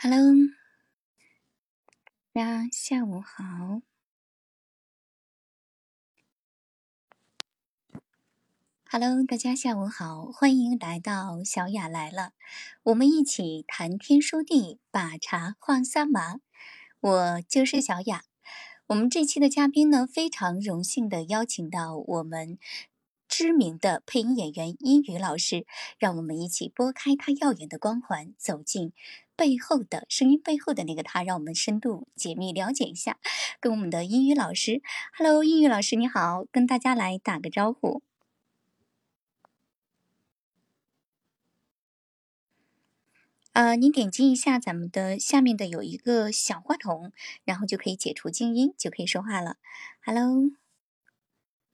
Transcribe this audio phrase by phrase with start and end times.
[0.00, 0.32] Hello，
[2.32, 3.82] 大家下午好。
[8.88, 12.32] Hello，大家下午好，欢迎来到小雅来了，
[12.84, 16.36] 我们一起谈天说地，把茶话三麻。
[17.00, 18.22] 我就是小雅。
[18.86, 22.56] 我们这期的嘉宾呢，非常荣幸的邀请到我们
[23.28, 25.66] 知名的配音演员英语老师，
[25.98, 28.92] 让我们一起拨开他耀眼的光环，走进
[29.36, 33.18] 背后的声音背后的那个他，让我们深度解密了解一下。
[33.60, 34.82] 跟我们的英语老师
[35.16, 38.02] ，Hello，英语老师你好，跟大家来打个招呼。
[43.52, 47.12] 呃，您点击一下咱们的下面的有一个小话筒，
[47.44, 49.56] 然后就可以解除静音，就可以说话了。
[50.04, 50.50] Hello，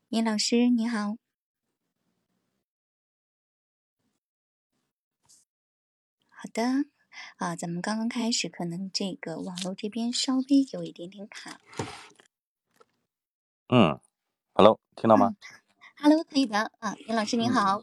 [0.09, 1.23] 尹老师你好。
[6.45, 6.62] 好的，
[7.39, 11.59] 啊，咱们刚刚开始，可能这个网络这边稍微有一点点卡。
[13.71, 13.99] 嗯
[14.52, 15.35] ，Hello，听到吗
[15.96, 16.71] ？Hello，可以的。
[16.80, 17.80] 啊，尹老师您好。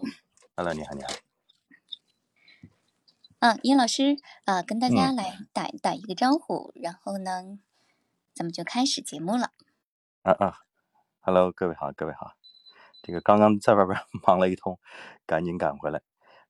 [0.55, 1.09] Hello， 你好，你好。
[3.39, 7.57] 嗯，尹老师，呃，跟大家来打打一个招呼，然后呢，
[8.35, 9.53] 咱们就开始节目了。
[10.21, 10.59] 啊啊
[11.21, 12.33] ，Hello，各位好，各位好。
[13.01, 14.77] 这个刚刚在外边 忙了一通，
[15.25, 16.03] 赶紧赶回来。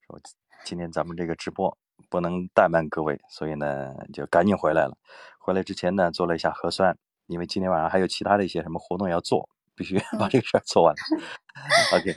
[0.06, 0.20] 说
[0.66, 1.78] 今天咱们这个直播
[2.10, 4.98] 不能怠慢各位，所以呢就赶紧回来了。
[5.40, 10.96] 回来之前呢做了一下核酸，因为今天晚上还有其他的一些什么活动要做，必须把这个事儿做完。
[11.96, 12.14] OK。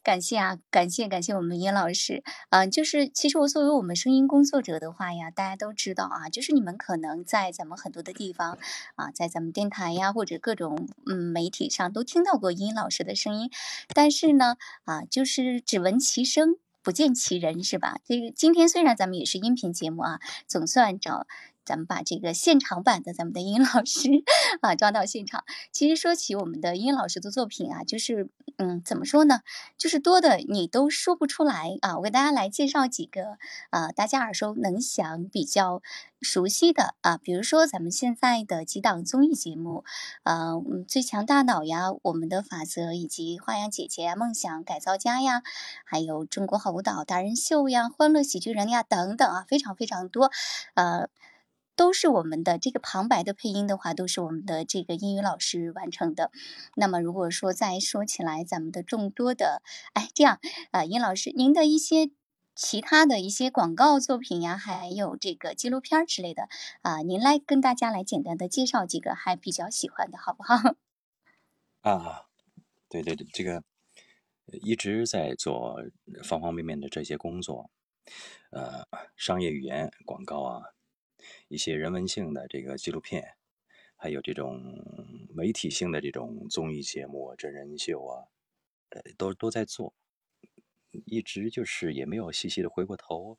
[0.00, 8.58] 感谢啊，感谢感谢我们殷老师，嗯，就是其实我作为我们声音工作者的话呀，大家都知道啊，就是你们可能在咱们很多的地方
[8.94, 13.50] 啊，在咱们电台呀或者各种嗯媒体上都听到过殷老师的声音，
[13.92, 16.54] 但是呢啊，就是只闻其声
[16.86, 17.98] 不见其人是吧？
[18.04, 21.26] 这个今天虽然咱们也是音频节目啊，总算找。
[21.66, 24.08] 咱们把这个现场版的咱们的殷老师
[24.62, 25.44] 啊抓到现场。
[25.72, 29.40] 其实说起我们的殷老师的作品啊，就是嗯，怎么说呢？
[29.76, 31.96] 就是多的你都说不出来啊。
[31.98, 33.36] 我给大家来介绍几个
[33.70, 35.82] 啊，大家耳熟能详、比较
[36.22, 39.84] 熟悉的啊，比如说咱们现在的几档综艺节目，
[40.22, 40.54] 呃，
[40.88, 45.42] 最强大脑呀，我们的法则，以及花样姐姐呀、梦想改造家呀，
[45.84, 50.30] 还有中国好舞蹈达人秀呀、欢乐喜剧人呀等等啊，非常非常多，
[50.74, 51.08] 呃。
[51.76, 56.30] 都是我们的这个旁白的配音的话，都是我们的这个英语老师完成的。
[56.74, 60.40] 那么如果说再说起来，咱们的众多的，哎，这样
[60.72, 62.10] 啊，殷老师，您的一些
[62.54, 66.48] 其他的一些广告作品呀，还有这个纪录片之类的
[66.80, 70.56] 啊，您来跟大家来简单的介绍几个还比较喜欢的，好不好？
[71.82, 72.22] 啊，
[72.88, 73.62] 对对对，这个
[74.46, 75.76] 一直在做
[76.24, 77.70] 方方面面的这些工作，
[78.50, 80.62] 呃，商业语言广告啊。
[81.48, 83.36] 一些人文性的这个纪录片，
[83.96, 84.60] 还有这种
[85.34, 88.28] 媒体性的这种综艺节目、真人秀啊，
[88.90, 89.94] 呃，都都在做，
[90.90, 93.38] 一直就是也没有细细的回过头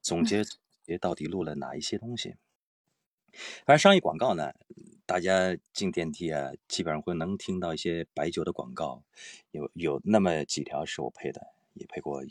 [0.00, 0.42] 总结
[0.86, 2.36] 也到底录了哪一些东西。
[3.66, 4.54] 反正商业广告呢，
[5.04, 9.02] 大家进电梯啊，基本上会能听到一些白酒的广告，
[9.50, 12.22] 有有那么几条是我配的，也配过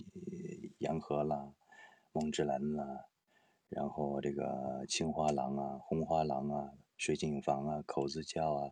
[0.80, 1.54] 洋河啦、
[2.12, 3.06] 梦之蓝啦。
[3.70, 8.72] 然后这个青花郎啊、红花郎啊、水井房啊、口子窖啊，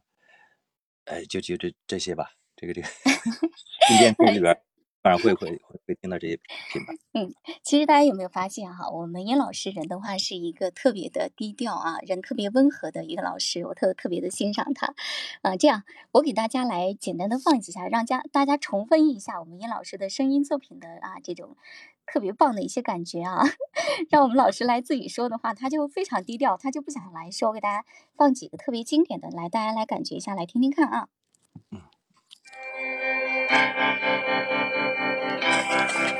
[1.05, 2.31] 哎，就就这这些吧。
[2.55, 2.87] 这个这个，
[3.87, 4.55] 进电梯里边，
[5.01, 6.37] 反正会会会会听到这些
[6.71, 6.93] 品牌。
[7.13, 7.33] 嗯，
[7.63, 14.93] 其实大家有没有发现哈，我们殷老师人的话是一个特别的低调啊，人特别温和的一个老师，我特特别的欣赏他。
[15.41, 21.57] 啊，这样我给大家来简单的放几下，让家大家重温一下我们殷老师的声音作品的啊这种。
[22.05, 23.41] 特别棒的一些感觉啊！
[24.09, 27.49] 让我们老师来自己说的话，他就非常低调，他就不想来说。
[27.49, 31.07] 我给大家放几个特别经典的，来，大家来感觉一下，来听听看啊。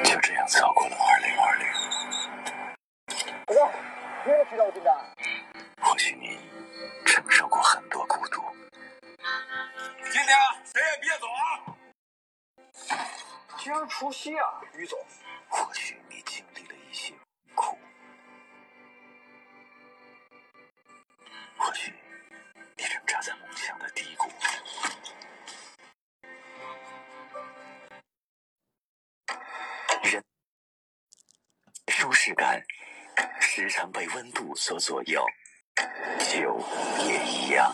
[0.03, 1.66] 就这样错过了二零二零。
[3.62, 3.71] 哇，
[4.25, 4.91] 你也知道真的？
[5.81, 6.38] 或许你
[7.06, 8.41] 承受过很多孤独。
[10.12, 11.75] 今天谁也别走啊！
[13.57, 14.97] 今儿除夕啊，于总。
[15.55, 17.13] 或许你经历了一些
[17.53, 17.77] 苦，
[21.55, 21.94] 或许
[22.75, 24.27] 你挣扎在梦想的低谷，
[30.01, 30.23] 人
[31.89, 32.59] 舒适感
[33.39, 35.23] 时常被温度所左右，
[36.31, 36.59] 酒
[37.06, 37.71] 也一样。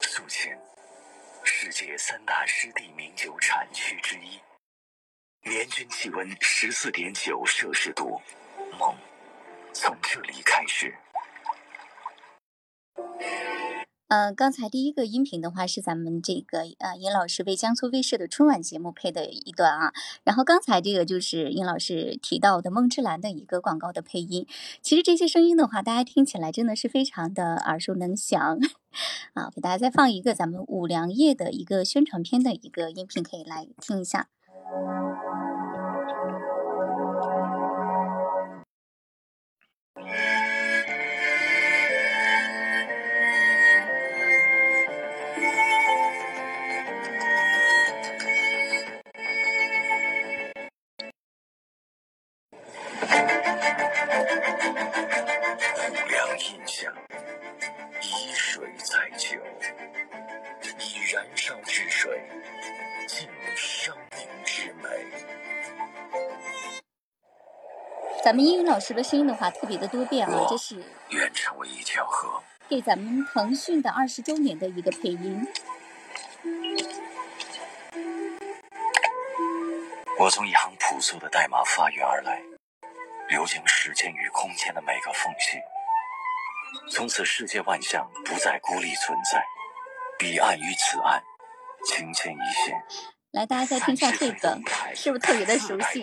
[0.00, 0.58] 宿迁，
[1.44, 4.40] 世界三大湿地名酒产区之一。
[5.42, 8.20] 年均气温十四点九摄氏度，
[8.78, 8.94] 梦
[9.72, 10.94] 从这里开始。
[14.08, 19.94] 呃，刚才第一个音频的话是咱们这个呃殷老师为江苏卫视的春晚节目配的一段啊，
[20.24, 24.46] 然后刚才这个就是殷老师提到的梦之蓝的一个广告的配音。
[24.82, 28.58] 其实这些声音的话，大家听起来真的是非常的耳熟能详
[29.32, 29.50] 啊。
[29.54, 34.28] 给大家再放一个咱们五粮液的一个宣传片的一个音频，可以来听一下。
[34.52, 35.49] Thank you.
[68.30, 75.44] 咱们英语老师的声音的话特别的多变啊，这是愿成为一条河，给咱们腾讯的二十周年的一个配音。
[80.16, 82.40] 我从一行朴素的代码发育而来，
[83.30, 85.58] 流经时间与空间的每个缝隙。
[86.88, 89.44] 从此，世界万象不再孤立存在，
[90.16, 91.20] 彼岸与此岸，
[91.84, 92.80] 情牵一线。
[93.32, 94.58] 来，大家再听一下这个，
[94.92, 96.02] 是不是特别的熟悉？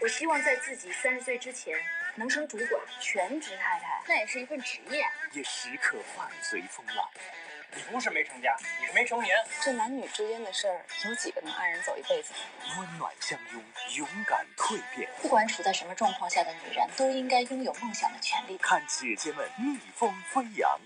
[0.00, 1.76] 我希望在自己三十岁之前
[2.14, 5.04] 能升主管，全职太太，那也是一份职业。
[5.32, 7.06] 也时刻伴随风浪。
[7.76, 9.36] 你不是没成家，你是没成年。
[9.60, 12.32] 这男女之间的事儿，有几个能安然走一辈子？
[12.78, 13.62] 温暖相拥，
[13.96, 15.06] 勇敢蜕变。
[15.20, 18.56] 不管处在什么状况下的女人，都应该拥有梦想的权利。
[18.56, 20.80] 看姐姐们逆风飞扬。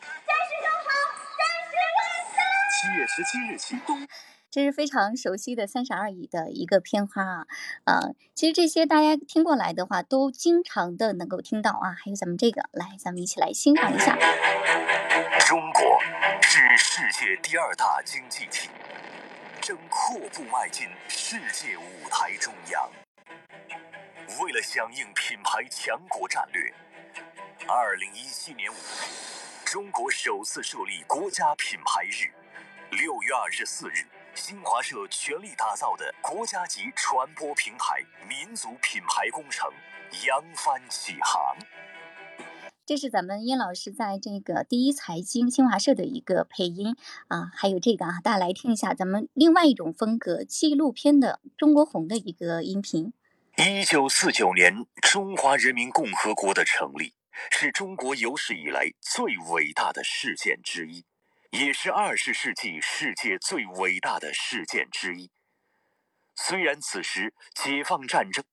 [2.80, 4.08] 七月十七日起，东
[4.50, 7.47] 这是非常熟悉的三十而已的一个片花啊，
[7.85, 11.93] 呃，其实这些大家听过来的话，都经常的能够听到啊。
[11.93, 14.17] 还有咱们这个，来，咱们一起来欣赏一下。
[15.47, 16.00] 中国
[16.41, 18.71] 是世界第二大经济体，
[19.61, 22.91] 正阔步迈进世界舞台中央。
[24.41, 26.73] 为了响应品牌强国战略，
[27.67, 28.81] 二零一七年五月，
[29.67, 32.33] 中国首次设立国家品牌日。
[32.91, 34.06] 六月二十四日，
[34.38, 39.69] 新华社全力打造的国家级传播平台“民族品牌工程”
[40.26, 41.56] 扬帆起航。
[42.87, 46.94] 这是咱们殷老师在这个第一财经新华社的一个配音
[47.26, 53.12] 啊，还有这个啊，大家来听一下咱们另外一种风格纪录片的中国红的一个音频。
[53.56, 57.14] 一九四九年，中华人民共和国的成立
[57.50, 61.05] 是中国有史以来最伟大的事件之一，
[61.50, 65.31] 也是二十世纪世界最伟大的事件之一。
[66.37, 68.45] 虽然此时解放战争。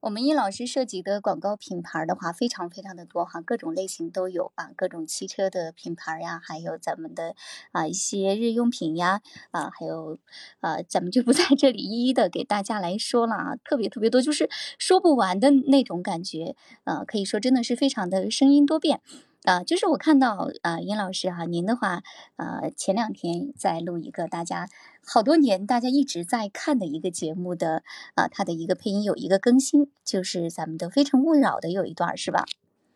[0.00, 7.34] 我们殷老师涉及的广告品牌的话，非常非常的多哈，各种类型都有啊，各种汽车的品牌呀，还有咱们的
[7.72, 10.18] 啊一些日用品呀，啊还有
[10.60, 19.00] 啊，咱们就不在这里一一的给大家来说了啊，特别特别多，就是说不完的那种感觉，啊，可以说真的是非常的声音多变。
[19.46, 22.02] 啊，就是我看到啊，殷老师哈，您的话，
[22.34, 24.68] 呃，前两天在录一个大家
[25.06, 27.84] 好多年大家一直在看的一个节目的
[28.16, 32.44] 啊，它的一个配音有一个更新，就是咱们的《非诚勿扰》的有一段是吧？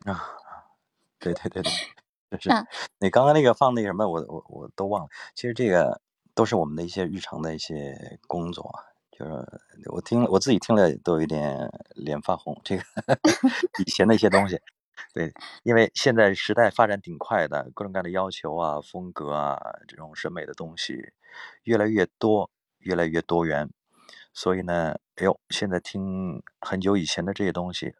[0.04, 0.24] 啊，
[1.20, 1.72] 对对对对，
[2.30, 2.66] 就是
[2.98, 5.08] 你刚刚那个放那个什么，我我我都忘了。
[5.36, 6.00] 其实这个
[6.34, 8.74] 都是我们的一些日常的一些工作，
[9.12, 9.32] 就是
[9.92, 12.60] 我听我自己听了都有点脸发红。
[12.64, 12.82] 这个
[13.86, 14.60] 以前的一些东西。
[15.12, 15.32] 对，
[15.64, 21.12] 因为现在时代发展挺快的，各种各样的要求啊、风格啊，这种审美的东西
[21.64, 23.68] 越来越多，越来越多元。
[24.32, 27.92] 所以呢，哎呦，现在听很久以前的这些东西，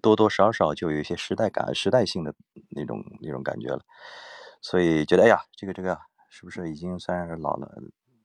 [0.00, 2.34] 多多少少就有一些时代感、时代性的
[2.70, 3.82] 那种那种感觉了。
[4.62, 5.98] 所以觉得，哎呀，这个这个
[6.30, 7.70] 是不是已经算是老了，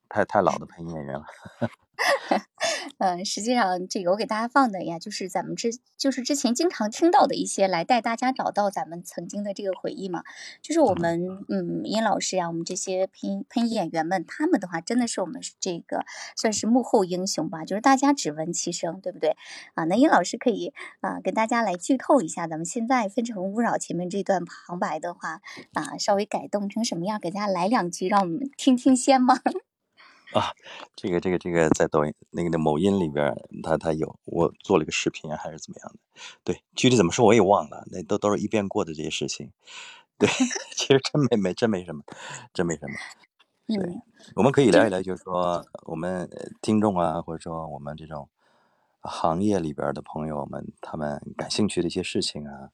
[0.07, 1.25] 太太老的配音演员了？
[2.97, 10.23] 嗯，实际上这个我给大家放的呀，就是咱们之就是之前经常听到的一些，来带大家找到咱们曾经的这个回忆嘛。
[10.61, 17.65] 就是我们嗯，殷老师呀，我们这些配音配音演员们，他们的话真的是我们这个算是幕后英雄吧。
[17.65, 19.35] 就是大家只闻其声，对不对
[19.75, 19.83] 啊？
[19.85, 25.41] 那殷老师可以啊，跟大家来剧透一下，咱们现在《非诚勿扰》前面这段旁白的话
[25.73, 27.19] 啊，稍微改动成什么样？
[27.19, 29.39] 给大家来两句，让我们听听先吗？
[30.33, 30.51] 啊，
[30.95, 35.99] 这个这个这个在抖音那个的某音里边，他他有我做了一个视频还是怎么样的？
[36.43, 39.51] 对，具体怎么说我也忘了，那都都是一遍过的这些事情。
[40.17, 40.27] 对，
[40.75, 42.03] 其实真没没真没什么，
[42.53, 42.95] 真没什么。
[43.67, 44.01] 对，
[44.35, 46.29] 我们可以聊一聊，就是说我们
[46.61, 48.29] 听众啊，或者说我们这种
[49.01, 52.71] 行业里边的朋友们，他们感兴趣的一些事情啊，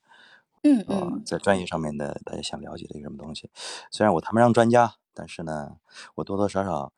[0.64, 3.50] 嗯呃，嗯在专业上面的大家想了解的一个什么东西。
[3.92, 5.78] 虽然我谈不上专家，但是呢，
[6.16, 6.94] 我多多少少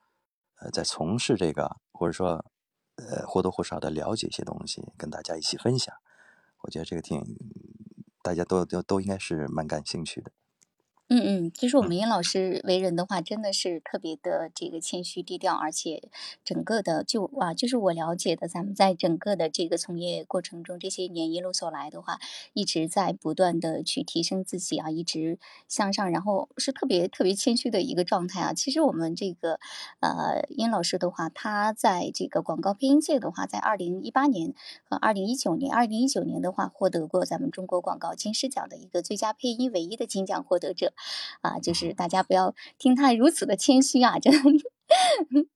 [0.59, 2.45] 呃在从事这个，或者说
[2.95, 5.95] 呃或多或少的了解一些东西，跟大家一起分享。
[6.61, 7.21] 我觉得这个挺
[8.21, 10.31] 大家都都都应该是蛮感兴趣的。
[11.07, 16.09] 嗯嗯，其实我嗯们殷老师为人的话，真的是特别的这个谦虚低调，而且
[16.43, 22.19] 整个的就啊，就是我了解的，咱们在整个的这个从业过程中，这些年一路走来的话，
[22.53, 28.53] 一直在不断的去提升自己啊，一直向上，然后是特别特别谦虚的一个状态啊。
[28.53, 29.59] 其实我们这个
[29.99, 40.93] 呃殷老师的话，他在这个广告配音界的话，在二零一八年和二零一九年，二零一九年的话，获得过咱们中国广告金狮奖的一个最佳配音唯一的金奖获得者。
[41.41, 44.41] 啊，就是大家不要听他如此的谦虚啊，真的。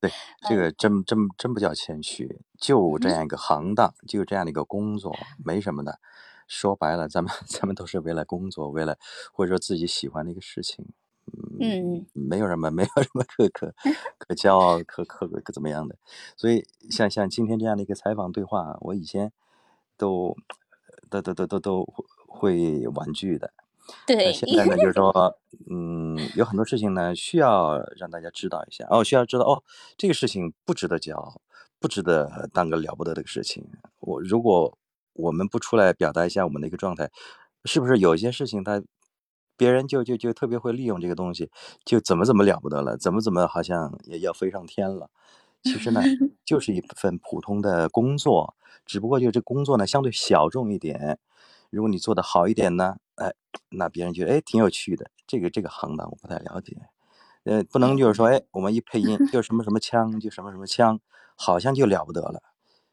[0.00, 0.10] 对，
[0.48, 6.00] 这个真真真不叫谦虚，就这样一个行当，就这样的一个工作，没什么的。
[6.48, 8.98] 说白了，咱们 咱们都是为了工作，为了
[9.32, 10.84] 或者说自己喜欢的一个事情，
[11.60, 13.72] 嗯没有什么没有什么可可
[14.18, 15.96] 可骄傲、可可可怎么样的。
[16.36, 19.32] 所以像像今天这样的一个采访对话，我以前
[19.96, 20.34] 都
[21.08, 21.86] 都都都都都
[22.26, 23.52] 会婉拒的。
[24.06, 25.12] 那对，现在呢，就是说，
[25.70, 29.62] 嗯，有很多事情呢，需要让大家知道一下哦，需要知道哦，
[29.96, 31.40] 这个事情不值得骄傲，
[31.78, 33.66] 不值得当个了不得的事情。
[34.00, 34.76] 我如果
[35.14, 37.10] 我们不出来表达一下我们的一个状态，
[37.64, 38.82] 是不是有一些事情他
[39.56, 41.50] 别人就就就特别会利用这个东西，
[41.84, 45.10] 就怎么怎么了不得了，怎么怎么好像也要飞上天了。
[45.62, 46.00] 其实呢，
[46.44, 48.54] 就是一份普通的工作，
[48.86, 51.18] 只不过就这工作呢相对小众一点。
[51.70, 53.32] 如果你做得好一点呢，哎，
[53.70, 55.10] 那别人觉得哎挺有趣的。
[55.26, 56.76] 这个这个行当我不太了解，
[57.44, 61.00] 呃，不能就是说哎我们一配音就什么什么腔就什么什么腔，
[61.36, 62.42] 好像就了不得了。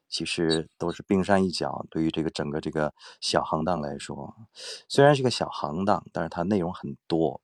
[0.09, 1.85] 其实都是冰山一角。
[1.89, 4.35] 对于这个整个这个小行当来说，
[4.87, 7.41] 虽然是个小行当，但是它内容很多。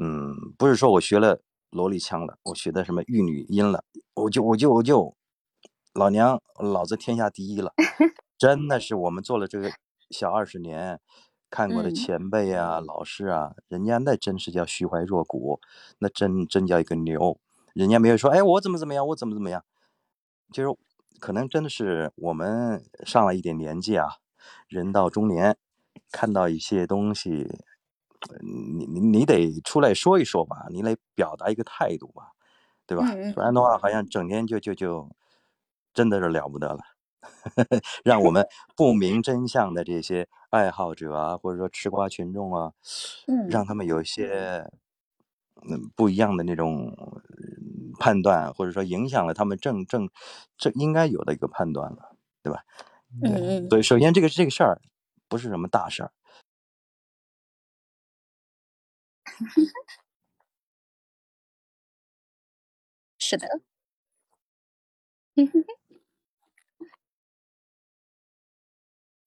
[0.00, 3.84] 嗯，不是说我学了萝莉腔了，我学的什么玉女音了，
[4.14, 5.14] 我就我就我就
[5.92, 7.72] 老娘老子天下第一了。
[8.36, 9.70] 真的是我们做了这个
[10.10, 11.00] 小二十年，
[11.50, 15.60] 看过的嗯前辈啊、老师啊，人家那真是叫虚怀若谷，
[15.98, 17.38] 那真真叫一个牛。
[17.74, 19.62] 人家没有说，哎，我怎么怎么样，我怎么怎么样，
[20.52, 20.78] 就是
[21.20, 24.08] 可能真的是我们上了一点年纪啊，
[24.68, 25.56] 人到中年，
[26.10, 27.48] 看到一些东西，
[28.30, 32.32] 呃你你你得出来说一说吧，你得表达一个态度吧，
[32.86, 33.04] 对吧？
[33.12, 35.10] 嗯嗯不然的话，好像整天就就就
[35.92, 36.78] 真的是了不得了。
[38.04, 42.72] 让我们不明真相的这些爱好者啊，或者说吃瓜群众啊，
[43.46, 43.66] 让嗯。
[43.66, 44.70] 他们有一些
[45.70, 50.08] 嗯不一样的那种嗯判断，或者说影响了他们正正
[50.58, 52.62] 正应该有的一个判断了，对吧？
[53.22, 54.80] 对，嗯嗯，所以首先这个这个事儿
[55.28, 56.10] 不是什么大事儿，
[63.20, 63.46] 是的，
[65.36, 65.75] 嗯 哼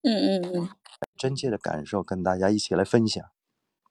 [0.04, 0.70] 嗯嗯嗯。
[1.18, 3.24] 真切的感受跟大家一起来分享。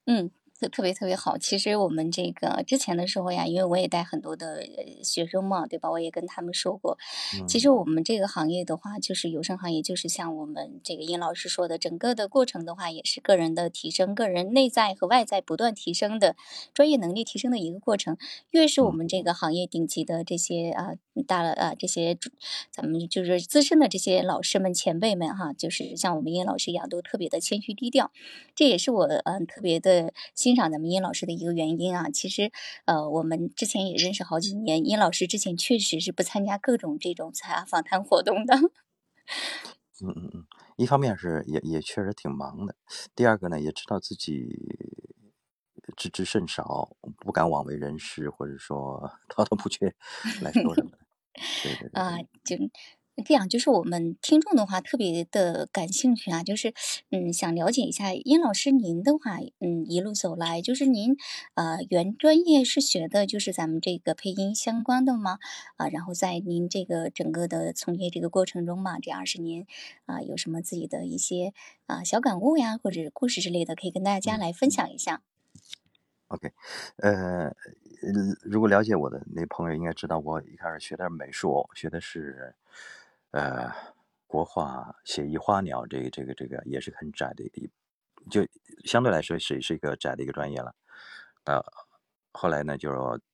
[0.07, 1.37] 嗯，特特别特别好。
[1.37, 5.91] 其实我们这个之前的时候呀，因为我也带很多的呃学生嘛，对吧？
[5.91, 6.97] 我也跟他们说过，
[7.47, 16.35] 其实嗯我们这个行业的话，就是有声行业，就是像我们这个殷老师说的，整个的过程的话，也是个人的提升，个人内在和外在不断提升的
[16.73, 18.17] 专业能力提升的一个过程。
[18.51, 22.19] 越是我嗯们这个行业顶级的这些啊大了啊这些
[22.71, 28.11] 咱们就是资深的这些老师们前辈们哈，就是像我们殷老师一样，都特别的谦虚低调。
[28.55, 32.11] 这也是我嗯特别的欣赏咱们殷老师的一个原因啊。
[32.11, 32.51] 其实
[32.85, 38.55] 呃，我们之前也认识好几年，殷老师之前确实是不参加各种这种采访谈活动的。
[40.01, 40.47] 嗯嗯嗯，
[40.77, 42.75] 一方面是也也确实挺忙的，
[43.15, 44.47] 第二个呢也知道自己
[45.97, 49.95] 知之甚少，不敢枉为人师，或者说 滔滔不绝
[50.41, 50.93] 来说什么。
[51.93, 52.59] 啊对，，
[53.17, 56.73] 就这样，就是我们听众的话特别的感兴趣啊，就是
[57.11, 61.17] 嗯，想了解一下殷老师您的话，嗯，一路走来，就是您
[61.55, 65.39] 呃原专业是学的就是咱们这个配音相关的吗？
[65.77, 69.67] 啊，然后在您这个整个的从业这个过程中嘛，这二十年
[70.07, 71.53] 啊，有什么自己的一些
[71.87, 75.23] 啊小感悟呀，或者是故事之类的，可以跟大家嗯来分享一下。
[76.29, 76.53] ，OK，
[76.99, 77.55] 呃，呃
[78.43, 82.55] 如果了解我的那朋友应该知道，我一开始学的是美术，学的是
[83.31, 83.71] 呃
[84.27, 87.71] 国画写意花鸟，这个这个这个也是很窄的一，
[88.31, 88.47] 就
[88.85, 90.75] 相对来说是是一个窄的一个专业了。
[91.45, 91.63] 呃，
[92.33, 92.91] 后来呢就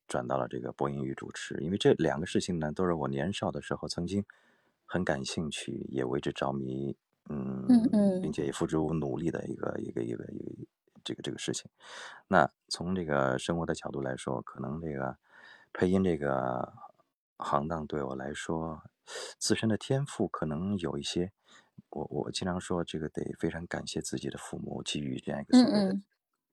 [0.06, 4.24] 转到了这个播音与主持，因为这两个事情呢都是我年少的时候曾经
[4.86, 6.96] 很感兴趣，也为之着迷。
[7.30, 10.66] 嗯，嗯嗯并且也付出努力的一个一个一个一个
[11.04, 11.70] 这个这个事情。
[12.28, 15.18] 那从这个生活的角度来说，可能这个
[15.72, 16.72] 配音这个
[17.36, 18.82] 行当对我来说，
[19.38, 21.32] 自身的天赋可能有一些。
[21.90, 26.04] 我我经常说，这个得非常感谢自己的父母给予这样一个嗯所谓的嗯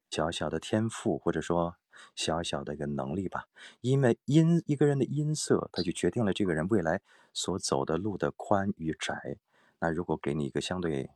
[0.09, 1.77] 小小的天赋，或者说
[2.15, 3.45] 小小的一个能力吧。
[3.81, 7.01] 因为音一个人的音色，它就决定了这个人未来
[7.33, 9.37] 所走的路的宽与窄。
[9.79, 11.09] 那如果给你一个相对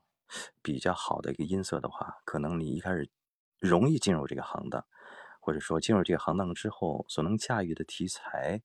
[0.61, 3.09] 比较好的一个音色的话，可能你一开始
[3.59, 4.85] 容易进入这个行当，
[5.39, 8.62] 或者说进入这个行当之后，所能驾驭的题材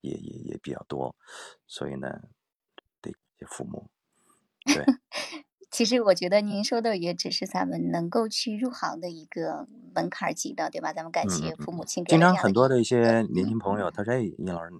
[0.00, 1.14] 也也也比较多。
[1.66, 2.22] 所以呢，
[3.00, 3.14] 得
[3.46, 3.88] 父母。
[4.64, 4.84] 对，
[5.70, 10.92] 其实我觉得您说的也只是咱们能够去入行的一个门槛儿级的，对吧？
[10.92, 14.72] 咱们感嗯谢嗯父母亲给经常很多的一些年嗯轻朋友，他说：“哎，尹老师，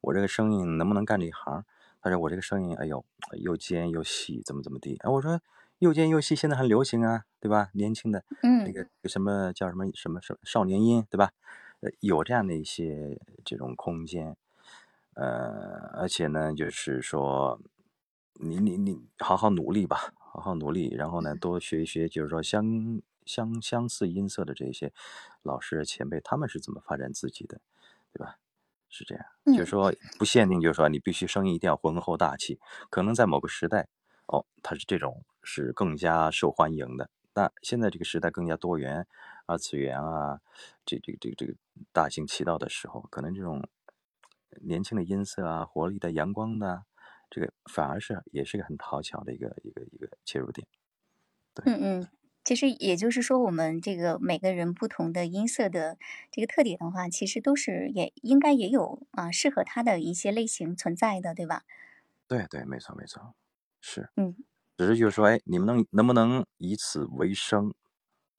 [0.00, 1.64] 我这个声音能不能干这一行？”
[2.00, 3.04] 他说：“我这个声音，哎呦，
[3.42, 5.40] 又尖又细，怎么怎么地。”哎，我说
[5.78, 7.68] ：“又尖又细，现在很流行啊，对吧？
[7.74, 11.32] 年轻的嗯那嗯个什么叫什么什么什么少年音，对吧？
[11.80, 14.36] 呃，有这样的一些这种空间。
[15.14, 17.60] 呃，而且呢，就是说，
[18.34, 24.92] 你你你好好努力吧，好好努力，然后呢，多学一学，就是说相相相似音色的这些
[25.42, 27.60] 老师前辈，他们是怎么发展自己的，
[28.12, 28.36] 对吧？
[28.88, 33.88] 是这样，就是嗯说不限定，就是说你必须声音一定要浑厚大气，可能在某个时代，
[34.26, 37.10] 哦，它是这种是更加受欢迎的。
[37.34, 39.06] 那现在这个时代更加多元，
[39.46, 40.40] 二次元啊，
[40.84, 41.54] 这这个这个这个
[41.92, 43.68] 大行其道的时候，可能这种
[44.62, 46.84] 年轻的音色啊、活力的、阳光的，
[47.28, 50.66] 这个反而是也是一个很讨巧的一个一个一个切入点。
[51.54, 52.08] 对，嗯嗯，
[52.44, 55.98] 其实也就是说，我们这个每个人不同的音色的
[56.30, 61.64] 这个特点的话，其实都是也应该也有啊适合他的一些类型存在的，对吧？
[62.30, 63.34] 对对，没错没错，
[63.86, 64.08] 是。
[64.16, 64.34] 嗯
[64.76, 67.72] 只是就是说，哎，你们能能不能以此为生？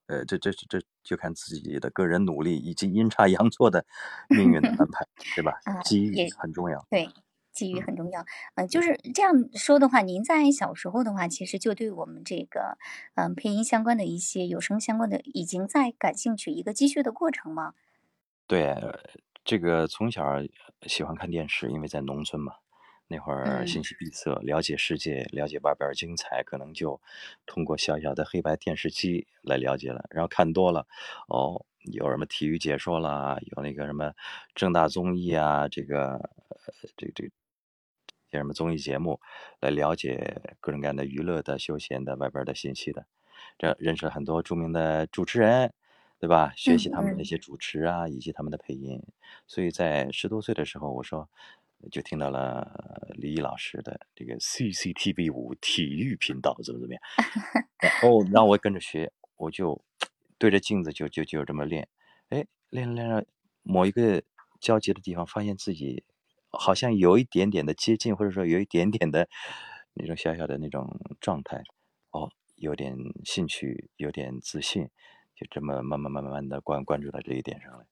[0.07, 3.85] 呃，这这这就看自己的个人努力以及阴差阳错的
[4.29, 5.05] 命运的安排，
[5.35, 5.53] 对吧？
[5.65, 6.85] 啊，机遇也很重要。
[6.89, 7.09] 对，
[7.51, 8.25] 机遇嗯，很重要。
[8.55, 12.77] 嗯、就是这样说的话，您在小时候的话，其实就对我们这个
[13.15, 17.73] 嗯配音相关的一些有声相关的已经在感兴趣一个积蓄的过程吗？
[18.45, 18.97] 对，呃
[19.43, 20.23] 这个从小
[20.83, 22.53] 喜欢看电视，因为在农村嘛，
[23.07, 26.99] 那会儿嗯信息闭塞，了解世界，了解外边儿精彩，可能就
[27.45, 30.05] 通过小小的黑白电视机来了解了。
[30.09, 30.85] 然后看多了，
[31.29, 34.13] 哦，有什么体育解说啦，有那个什么
[34.55, 37.23] 正大综艺啊，这个呃，这这
[38.29, 39.19] 些什么综艺节目，
[39.61, 43.05] 来了解各种各样的娱乐的、休闲的、外边儿的信息的。
[43.57, 45.73] 这认识了很多著名的主持人，
[46.19, 46.53] 对吧？
[46.55, 49.01] 学嗯习他们那嗯些主持啊，以及他们的配音。
[49.47, 51.29] 所以在十多岁的时候，我说
[51.91, 57.01] 就听到了李毅老师的这个 CCTV 五体育频道怎么怎么样，
[57.81, 59.83] 然后让我跟着学，我就
[60.37, 61.87] 对着镜子就就就这么练，
[62.29, 63.25] 哎，练着练着，
[63.63, 64.23] 某一个
[64.59, 66.03] 交接的地方，发现自己
[66.49, 69.29] 好像有一点点的接近，或者说有一点点的
[69.93, 71.63] 那种小小的那种状态，
[72.11, 74.89] 哦，有点兴趣，有点自信，
[75.35, 77.85] 就这么慢慢慢慢慢的关关注到这一点上来。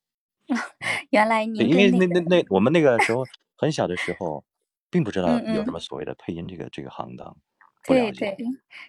[1.11, 3.23] 原来对，您因为那那那我们那个时候
[3.55, 4.43] 很小的时候，
[4.89, 5.39] 并不知道。
[5.39, 7.37] 有什么所谓的配音这个这个行当，
[7.85, 8.11] 对。
[8.11, 8.35] 对，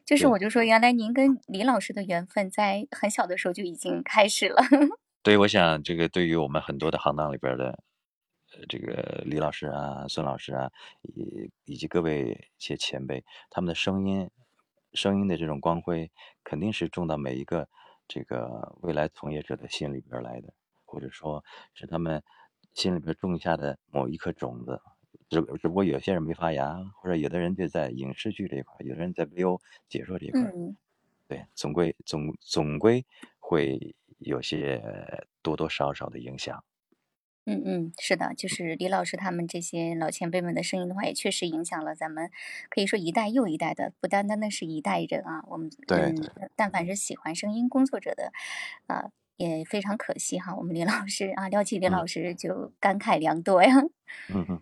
[0.04, 4.56] 就是我就说，原来您跟李老师的缘分在很小的时候就已经开始了。
[5.22, 7.82] 对，我想这个对于我们很多的行当里边的，
[8.52, 10.70] 呃，这个李老师啊、孙老师啊，
[11.02, 14.30] 以以及各位一些前辈，他们的声音，
[14.92, 16.10] 声音的这种光辉，
[16.44, 17.68] 肯定是种到每一个
[18.06, 22.22] 这个未来从业者的心里边来的，或者说是他们
[22.76, 24.80] 心里边种下的某一颗种子。
[25.28, 30.40] 只只不过有些人没发芽，或者有的人就在影视剧这一块，有的人在 VO 解说这一块。
[30.42, 30.76] 嗯
[31.28, 33.04] 对，总归总总归
[33.40, 34.80] 会有些
[35.42, 36.62] 多多少少的影响。
[37.46, 42.30] 嗯嗯，是的，就是李老师他们这些老前辈们的声音的话，也确实影响了咱们，
[42.70, 45.42] 可以说一代又一代的，不单单的是一代人啊。
[45.48, 46.14] 我们对
[46.54, 48.32] 但凡是喜欢声音工作者的，
[48.86, 50.54] 啊、也非常可惜哈。
[50.54, 53.74] 我们李老师啊，廖启林嗯老师就感慨良多呀。
[54.28, 54.60] 嗯嗯，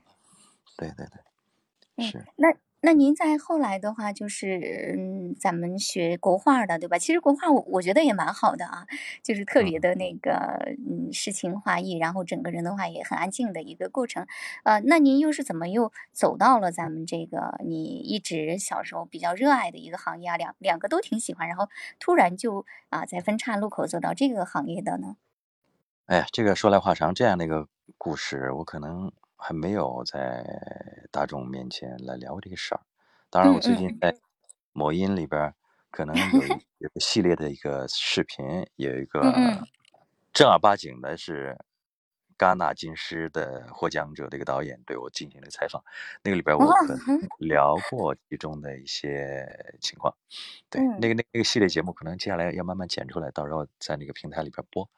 [0.76, 1.20] 对对对，
[1.96, 2.48] 嗯，是，那
[2.84, 6.98] 那您在后来的话，就是嗯，咱们学国画的，对吧？
[6.98, 8.86] 其实国画我我觉得也蛮好的啊，
[9.22, 14.26] 就是特别嗯的那个嗯诗情画意，然后整个人的话也很安静的一个过程。
[14.64, 20.36] 呃，那您又是怎么又走到了咱们这个你一直小时候比较热爱的一个行业啊？
[20.36, 25.16] 两两个都挺喜欢，然后突然就啊在分岔路口走到这个行业的呢？
[26.04, 27.66] 哎呀，这个说来话长，这样的一个
[27.96, 30.44] 故事，我可能还没有在
[31.10, 32.80] 大众面前来聊这个事儿。
[33.30, 34.16] 当然，嗯我最嗯近在
[34.72, 35.52] 某音里边
[35.90, 39.22] 可能有一 有个系列的一个视频，有一个
[40.32, 41.56] 正儿八经的是
[42.36, 45.82] 戛纳金狮的获奖者的一个导演对我进行了采访，
[46.22, 46.98] 那个里边我哇可能
[47.38, 49.46] 聊过其中的一些
[49.80, 50.12] 情况。
[50.68, 54.88] 对，那嗯个那那个系列节目可能接下来要慢慢剪出来，到时候在那个平台里边播。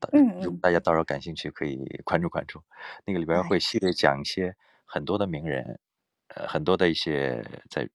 [0.00, 2.62] 大嗯嗯，如果大家到时候感兴趣，可以关注关注。
[3.04, 5.78] 那个里边哎会系列讲一些很多的名人，
[6.28, 7.88] 呃，很多的一些在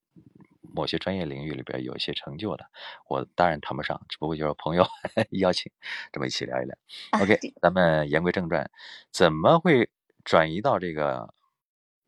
[0.61, 2.65] 某些专业领域里边有一些成就的，
[3.07, 4.85] 我当然谈不上，只不过就是朋友
[5.39, 5.71] 邀请
[6.11, 6.75] 这么一起聊一聊。
[7.11, 8.69] 啊 OK，这咱们言归正传，
[9.11, 9.89] 怎么会
[10.23, 11.33] 转移到这个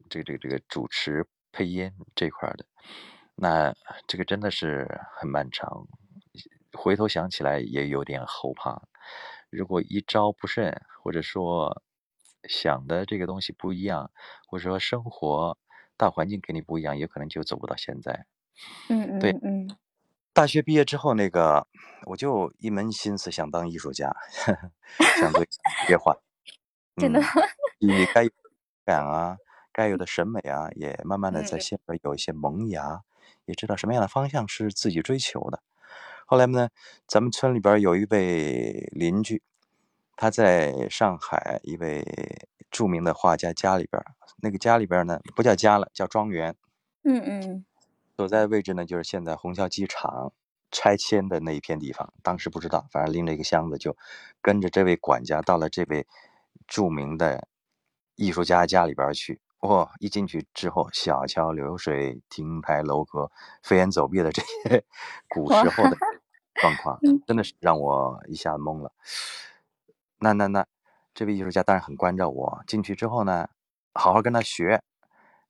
[0.10, 2.65] 这个这个这个主持配音这块儿的？
[3.36, 3.73] 那
[4.07, 5.88] 这个真的是很漫长，
[6.73, 8.81] 回头想起来也有点后怕。
[9.49, 11.81] 如果一招不慎，或者说
[12.47, 14.12] 想的这个东西不一样，
[14.47, 15.57] 或者说生活
[15.95, 18.25] 大环境给你不一样，有可能就走不到现在。
[18.89, 19.77] 嗯对嗯嗯，
[20.33, 21.67] 大学毕业之后，那个
[22.07, 24.15] 我就一门心思想当艺术家，
[25.19, 26.15] 想做职业化。
[26.97, 27.23] 真的嗯，
[27.79, 28.31] 你该有
[28.83, 29.38] 感啊，
[29.71, 33.03] 该有的审美啊，也慢慢的嗯在心里有一些萌芽，
[33.45, 35.62] 也知道什么样的方向是自己追求的。
[36.30, 36.68] 后来呢，
[37.08, 39.42] 咱们村里边有一位邻居，
[40.18, 42.06] 他在上海一位
[42.70, 44.04] 著名的画家家里边，
[44.42, 46.54] 那个家里边呢不叫家了，叫庄园。
[47.06, 47.66] 嗯嗯
[48.18, 50.34] 所在位置呢，就是现在虹桥机场
[50.70, 52.12] 拆迁的那一片地方。
[52.22, 53.96] 当时不知道，反正拎着一个箱子，就
[54.42, 56.06] 跟着这位管家到了这位
[56.68, 57.48] 著名的
[58.16, 59.40] 艺术家家里边去。
[59.62, 63.32] 哇、一进去之后，小桥流水、亭台楼阁、
[63.63, 64.86] 飞檐走壁的这些
[65.28, 65.98] 古时候的
[66.58, 68.91] 状况，嗯真的是让我一下懵了。
[70.20, 70.65] 那那那，
[71.13, 72.63] 这位艺术家当然很关照我。
[72.67, 73.50] 进去之后呢，
[73.93, 74.82] 好好跟他学，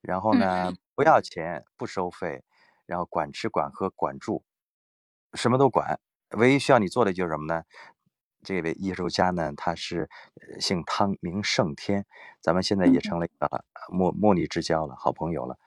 [0.02, 2.44] 然后嗯呢，不要钱，不收费，
[2.86, 4.44] 然后管吃管喝管住，
[5.34, 6.00] 什么都管。
[6.32, 7.64] 唯一需要你做的就是什么呢？
[8.44, 12.06] 这位艺术家呢，他是呃姓汤，名胜天，
[12.40, 15.58] 咱们现在也嗯成了一个莫莫逆之交了，好朋友了。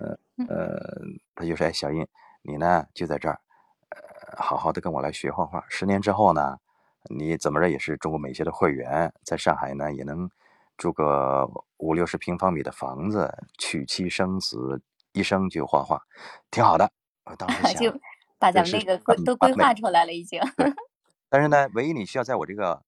[0.00, 1.00] 呃嗯呃，
[1.34, 2.06] 他就说：“哎，小印，
[2.42, 3.45] 你呢就在这儿，呃，
[4.36, 5.64] 好好的跟我来学画画。
[5.68, 6.56] 十年之后呢，
[7.10, 10.28] 你怎么着也是中国美协的会员，在上海呢也能
[10.76, 16.02] 住个五六十平方米的房子，娶妻生子，一生就画画，
[16.50, 16.90] 挺好的。”
[17.24, 18.00] 我当时 想，就
[18.38, 20.40] 把咱们那个规都规划出来了，已经。
[21.28, 22.82] 但是呢，唯一你需要在我这个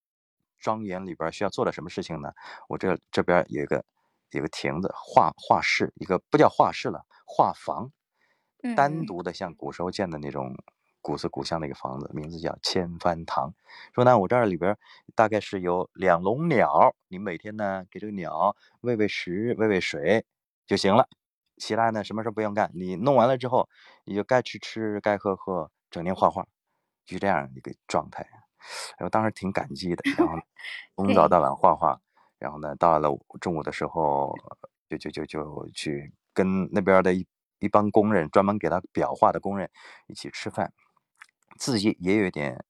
[0.59, 2.33] 庄园里边需要做的什么事情呢？
[2.69, 3.85] 我这这边有一个
[4.31, 7.91] 有个亭子，画画室，一个不叫画室了，画房，
[8.77, 10.55] 单嗯独的像古时候建的那种
[11.09, 13.55] 古色古香的一个房子，名字叫千帆堂。
[13.95, 14.77] 说呢，我这儿里边
[15.15, 20.27] 大概是有两笼鸟，你每天呢给这个鸟喂喂食、喂喂水
[20.67, 21.09] 就行了，
[21.57, 22.71] 其他呢什么事不用干。
[22.75, 23.71] 你弄完了之后，
[24.05, 26.47] 你就该吃吃，该喝喝，整天画画，
[27.07, 28.23] 就这样一个状态。
[28.99, 30.35] 哎我当时挺感激的，然后
[30.95, 31.99] 从早到晚画画，
[32.39, 33.09] 然后呢，到了
[33.41, 34.37] 中午的时候，
[34.91, 37.27] 就就就就去跟那边的一
[37.61, 39.71] 一帮工人，专门给他裱画的工人
[40.07, 40.71] 一起吃饭，
[41.59, 42.65] 自己也有一点，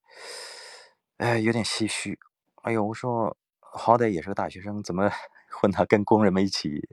[1.17, 2.19] 哎，有点唏嘘。
[2.63, 5.09] 哎呦，我说好歹也是个大学生，怎么
[5.51, 6.87] 混到跟工人们一起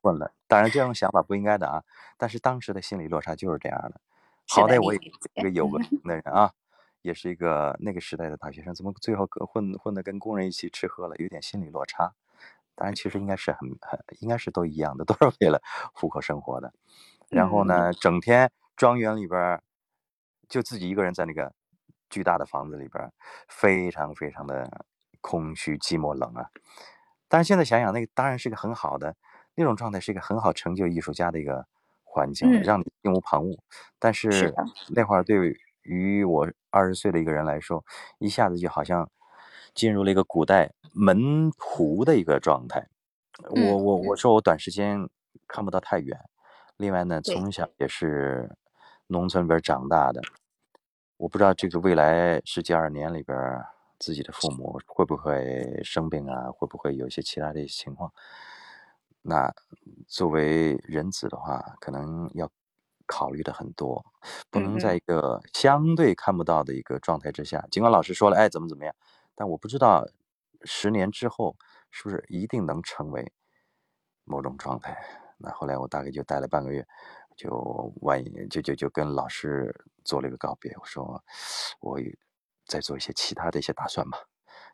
[0.00, 0.32] 混了？
[0.46, 1.82] 当然，这种想法不应该的啊，
[2.16, 4.00] 但是当时的心理落差就是这样的。
[4.48, 6.52] 好歹我也是一个有文 凭的人啊，
[7.02, 12.14] 也是一个那个时代的大学生，怎么最后跟混混的跟工人一起吃喝了，有点心理落差。
[12.74, 15.60] 当然，其实应该是很很应该是都一样的，都是为了
[15.92, 16.72] 糊口生活的。
[17.28, 19.62] 然后嗯呢，整天庄园里边儿
[20.48, 21.52] 就自己一个人在那个
[22.08, 23.12] 巨大的房子里边儿，
[23.48, 24.86] 非常非常的
[25.20, 26.46] 空虚、寂寞、冷啊。
[27.28, 29.14] 但是现在想想，那个当然是一个很好的
[29.54, 31.66] 那种状态，是一个很好成就艺术家的一个
[32.02, 33.58] 环境，嗯让你心无旁骛。
[33.98, 34.54] 但是
[34.94, 37.84] 那会儿对于我二十岁的一个人来说，
[38.18, 39.10] 一下子就好像
[39.74, 42.88] 进入了一个古代门徒的一个状态。
[43.50, 45.08] 我嗯我我说我短时间
[45.46, 46.18] 看不到太远，
[46.78, 48.56] 另外呢，从小也是
[49.08, 50.20] 农村里边长大的，
[51.16, 53.36] 我不知道这个未来十几二十年里边，
[53.98, 58.12] 自己的父母会不会生病啊，会不会有一些其他的一些情况。
[59.22, 59.52] 那
[60.06, 62.50] 作为人子的话，可能要
[63.06, 64.04] 考虑的很多，
[64.50, 67.66] 不嗯能在嗯一个相对看不到的一个状态之下。
[67.70, 68.94] 尽管老师说了，哎，怎么怎么样，
[69.34, 70.06] 但我不知道
[70.64, 71.56] 十年之后
[71.90, 73.32] 是不是一定能成为
[74.24, 74.96] 某种状态。
[75.38, 76.86] 那后来我大概就待了半个月，
[77.38, 79.72] 就万一就就就跟老师
[80.04, 81.22] 做了一个告别，我说
[81.78, 82.18] 我也
[82.66, 84.18] 再做一些其他的一些打算吧。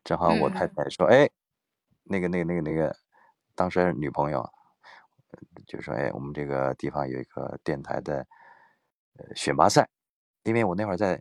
[0.02, 1.28] 正好我太嗯太说，哎，
[2.04, 2.96] 那个那个那个那个，
[3.54, 8.26] 当时女朋友呃就说，哎，我们这个地方有一个电台的
[9.18, 9.86] 呃选拔赛，
[10.44, 11.20] 因为我那会儿在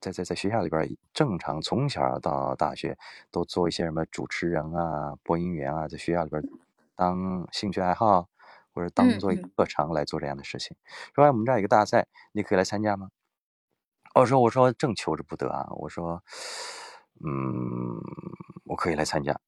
[0.00, 2.96] 在在在学校里边，正常从小到大学
[3.32, 6.40] 都做一些什么主持人啊、播音员啊，在学校里边
[6.94, 8.28] 当兴趣爱好
[8.72, 10.76] 或者当嗯做一个嗯特长来做这样的事情。
[11.14, 13.10] 说哎，我们这儿有个大赛，你可以来参加吗？
[14.14, 16.22] 我说我说正求之不得啊，我说，
[17.24, 17.98] 嗯，
[18.64, 19.38] 我可以来参加。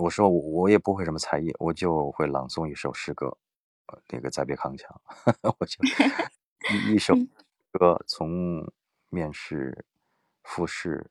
[0.00, 3.26] 我说我我也不会什么才艺，我就会朗诵一首诗歌，
[3.86, 5.00] 呃那个再别康桥，
[5.58, 5.78] 我就
[6.70, 7.28] 一一首嗯
[7.72, 8.72] 歌从
[9.10, 9.84] 面试、
[10.44, 11.10] 复试、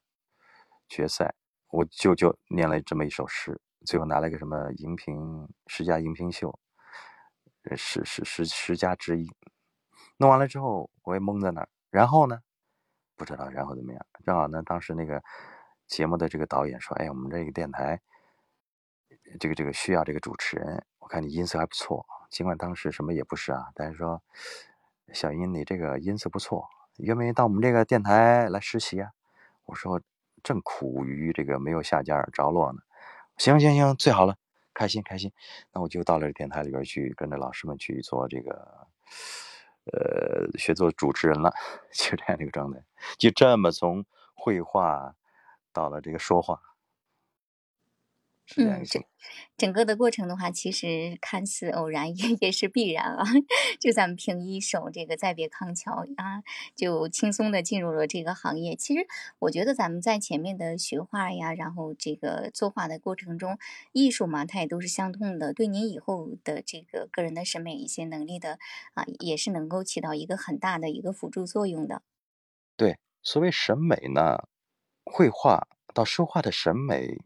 [0.88, 1.34] 决赛，
[1.70, 6.54] 我就就念了这么一首诗，最后拿了个什么荧屏十佳荧屏秀，呃
[7.76, 9.30] 十十十十家之一。
[10.18, 11.70] 弄完了之后，我也懵在那儿。
[11.90, 12.40] 然后呢，
[13.16, 14.06] 不知道然后怎么样。
[14.26, 15.22] 正好呢，当时那个
[15.88, 18.00] 节目的这个导演说：“哎，我们这个电台，
[19.40, 22.06] 这个这个需要这个主持人，我看你音色还不错。
[22.30, 24.22] 尽管当时什么也不是啊，但是说
[25.14, 29.10] 小英你这个音色不错，愿不愿意到我们这个电台来实习啊？”
[29.66, 30.02] 我说
[30.44, 32.82] ：“正苦于这个没有下家着落呢。”
[33.38, 34.36] 行行行，最好了，
[34.82, 35.32] 开心开心。
[35.72, 38.88] 那我就到了电台里边去，跟着老师们去做这个，
[39.94, 41.54] 呃，学做主持人了，
[41.94, 42.84] 就这样的一个状态，
[43.20, 45.16] 就这么从绘画
[45.72, 46.60] 到了这个说话，
[48.54, 49.02] 是这样一嗯，整
[49.58, 53.24] 整个的过程的话，其实看似偶然，也也是必然啊。
[53.80, 56.44] 就咱们凭一首这个《再别康桥》啊，
[56.76, 58.76] 就轻松的进入了这个行业。
[58.76, 59.08] 其实
[59.40, 63.58] 我觉得咱们在前面的学画呀，然后这个作画的过程中，
[63.94, 68.60] 艺术嘛，它也都是相通的，对您以后的这个个人的审美一些能力的
[68.96, 72.02] 啊，也是能够起到一个很大的一个辅助作用的。
[72.76, 74.48] 对，所谓审美呢，
[75.06, 77.20] 绘画到书画的审美，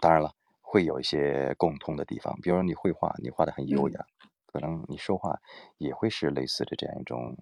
[0.00, 0.34] 当然了，
[0.70, 2.38] 会有一些共通的地方。
[2.40, 4.06] 比如说你绘画，你画的很优嗯雅，
[4.46, 5.40] 可能你说话
[5.78, 7.36] 也会是类似的这样一种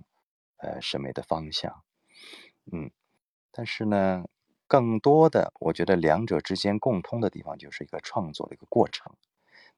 [0.56, 1.84] 呃审美的方向。
[2.72, 2.90] 嗯，
[3.52, 4.24] 但是呢，
[4.66, 9.12] 更多的我觉得两者之间共通的地方就是一个创作的一个过程，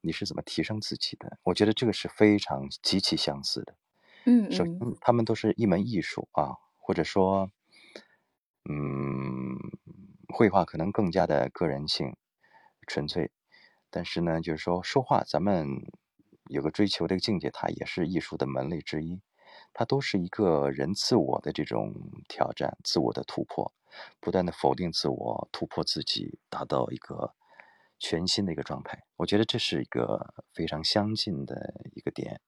[0.01, 1.39] 你是怎么提升自己的？
[1.43, 3.75] 我觉得这个是非常极其相似的。
[4.27, 7.51] 嗯首先嗯，他们都是一门艺术啊，或者说，
[8.71, 9.57] 嗯，
[10.29, 12.17] 绘画可能更加的个人性、
[12.87, 13.31] 纯粹，
[13.91, 15.67] 但是呢，就是说说话，咱们
[16.49, 19.21] 有个追求的境界，它也是艺术的门类之一，
[19.73, 21.95] 它都是一个人自我的这种
[22.29, 23.73] 挑战、自我的突破，
[24.21, 27.35] 不断的否定自我、突破自己，达到一个
[27.99, 29.03] 全新的一个状态。
[29.17, 32.41] 我觉得这是一个非常相近的一个点。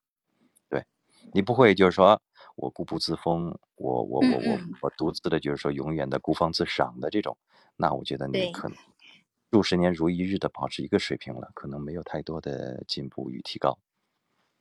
[0.68, 0.84] 对，
[1.32, 2.20] 你不会就是说
[2.56, 7.36] 我固步自封，我我嗯我我嗯，我独自的，就是说永远的孤芳自赏的这种，
[7.76, 8.46] 那我觉得你。
[8.48, 8.76] 可能
[9.52, 13.78] 数十年如一日的保持一个水平了，可能没有太多的进步与提高。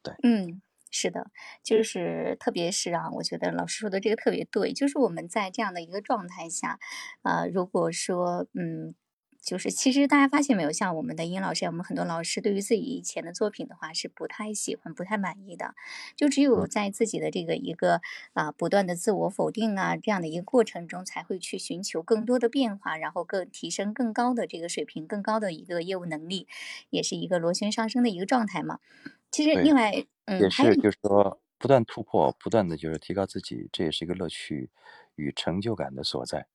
[0.04, 1.32] 对，嗯，是的，
[1.64, 6.80] 就是特别是啊，我觉得老师说的这个特别对，就是我们在这样的一个状态下，
[7.24, 8.94] 呃，如果说，嗯，
[9.42, 15.74] 就是其实大家发现没有，像我们的殷老师，我们很多老师对于自己以前的作品的话是不太喜欢、不太满意的，
[16.16, 18.02] 就只有嗯，在自己的这个一个
[18.34, 26.48] 啊、不断的自我否定啊这样的一个过程中，才会去寻求更多的变化，然后更提升更高的这个水平、更高的一个业务能力，
[26.92, 28.80] 也是一个螺旋上升的一个状态嘛。
[29.32, 34.70] 其实，另外，嗯，还有一是就是说不断突破，不断的就是提高自己，这也是一个乐趣
[35.16, 36.46] 与成就感的所在。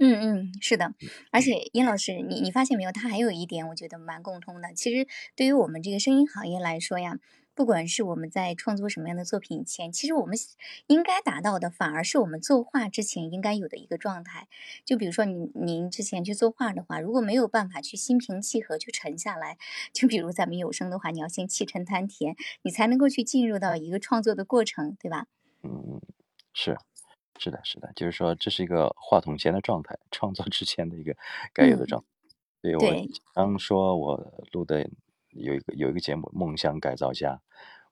[0.00, 0.94] 嗯嗯，是的，
[1.32, 4.72] 而嗯，且殷老师，你你发现没有，他还有一点我觉得蛮共通的。
[4.74, 7.18] 其实对于我们这个声音行业来说呀，
[7.54, 10.38] 不管是我们在创作什么样的作品以前，其实我们
[10.86, 14.46] 应该达到的，反而是我们作画之前应该有的一个状态。
[14.84, 19.58] 就比如说您您之前去作画的话，如果没有办法去心平气和去沉下来，
[19.92, 25.26] 就比如咱们有声的话，你要先气沉丹田，你才能够去进入到一个创作的过程，对吧？
[25.64, 26.00] 嗯，
[26.52, 26.78] 是
[27.38, 31.16] 是的，是的，就是说这是一个话筒前的状态，创作之前的一个
[31.54, 32.06] 该有的嗯，状态。
[32.60, 34.90] 对，我对，经常说我录的
[35.30, 37.34] 有一个有一个节目《梦想改造家》，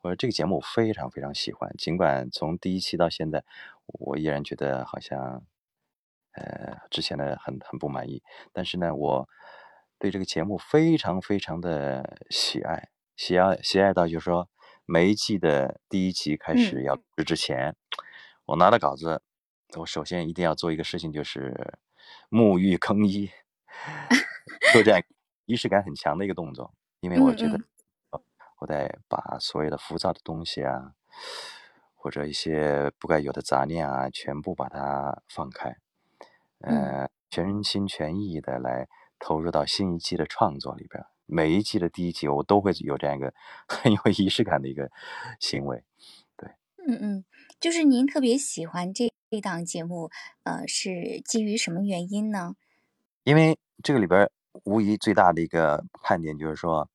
[0.03, 3.45] 我说这个节目我非常非常喜欢，尽管从第一期到现在，
[3.87, 5.45] 我依然觉得好像
[6.33, 9.29] 呃之前的很很不满意，但是呢，我
[9.99, 14.49] 对这个节目非常非常的喜爱，喜爱喜爱到就是说
[14.85, 16.59] 每一季的第一集开嗯。
[16.59, 17.77] 始要录制之前，
[18.47, 19.23] 我拿到稿子，
[19.75, 21.79] 我首先一定要做一个事情，就是
[22.31, 23.31] 沐浴更衣，
[24.73, 25.01] 做这样
[25.45, 27.61] 仪式感很强的一个动作，因为我觉得
[28.59, 30.95] 我得把所有的浮躁的东西啊，
[31.95, 35.77] 或者一些不该有的杂念啊，全部把它放开，
[36.61, 41.05] 嗯呃，全心全意的来投入到新一季的创作里边。
[41.27, 43.35] 每一季的第一集，我都会有这样一个
[43.67, 44.91] 很有仪式感的一个
[45.41, 45.85] 行为。
[46.37, 46.49] 对，
[46.87, 47.25] 嗯嗯，
[47.59, 49.13] 就是您特别喜欢这。
[49.29, 50.11] 这档节目，
[50.45, 52.55] 呃，是基于什么原因呢？
[53.25, 54.31] 因为这个里边
[54.65, 56.89] 无疑最大的一个看点就是说，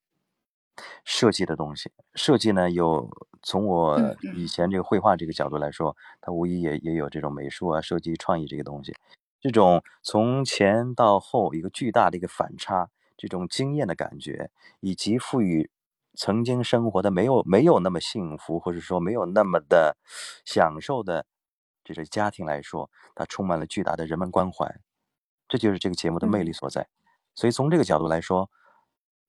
[1.04, 3.10] 设计的东西，设计呢有
[3.42, 4.00] 从我
[4.34, 8.96] 以前这个绘画这个角度来说，它无疑也也有这种美术啊、设计创意这个东西，
[9.42, 15.70] 这种从前到后一个巨大的一个反差，这种惊艳的感觉，以及赋予
[16.16, 19.98] 曾经生活的没有没有那么幸福，或者说没有那么的
[20.46, 21.26] 享受的
[21.84, 24.80] 这个家庭来说，它充满了巨大的人文关怀，
[25.48, 26.88] 这就是这个节目的魅力所在。
[27.36, 28.50] 所以从这个角度来说。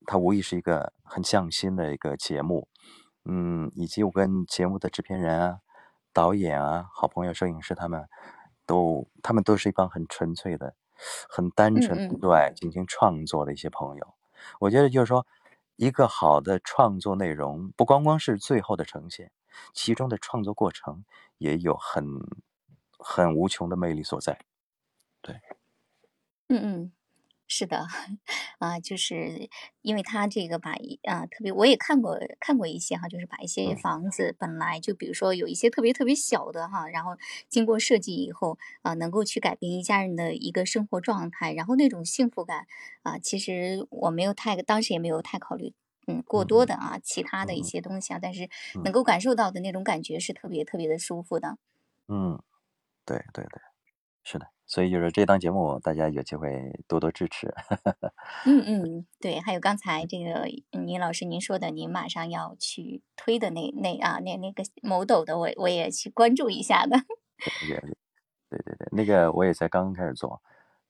[0.05, 2.67] 它无疑是一个很匠心的一个节目，
[3.23, 5.59] 嗯，以及我跟节目的制片人啊、
[6.11, 8.09] 导演啊、好朋友、摄影师他们，
[8.65, 10.75] 都他们都是一帮很纯粹的、
[11.29, 14.13] 很单纯、热爱进行创作的一些朋友。
[14.59, 15.25] 我觉得就是说，
[15.75, 19.31] 一个好的创作内容，不光光是最后的呈现，
[19.73, 21.03] 其中的创作过程
[21.37, 22.05] 也有很
[22.97, 24.39] 很无穷的魅力所在。
[25.21, 25.39] 对，
[26.49, 26.93] 嗯嗯。
[27.55, 27.85] 是的，
[28.57, 29.47] 啊，就是
[29.83, 30.71] 因为他这个把
[31.03, 37.15] 啊，特别我也看过看过一些哈，就是把一些房子本来就比如说有一些特别特别小的哈，然后
[37.49, 42.65] 经过设计以后啊，能够去改变一家人的一个生活状态，然后那种幸福感
[43.03, 45.73] 啊，其实我没有太当时也没有太考虑
[46.07, 48.49] 嗯过多的啊其他的一些东西啊，但是
[48.83, 51.57] 能够感受到的那种感觉是特别特别的舒服的。
[52.09, 52.41] 嗯，
[53.05, 53.61] 对对对，
[54.23, 54.47] 是的。
[54.65, 57.53] 所以就是这档节目，大家有机会多多支持。
[58.45, 60.47] 嗯嗯，对，还有刚才这个
[60.79, 66.97] 倪老师您说的，您马上要去推的那那啊那那个某抖的，我我也去关注一下的。
[68.49, 70.41] 对对对，那个我也才刚刚开始做，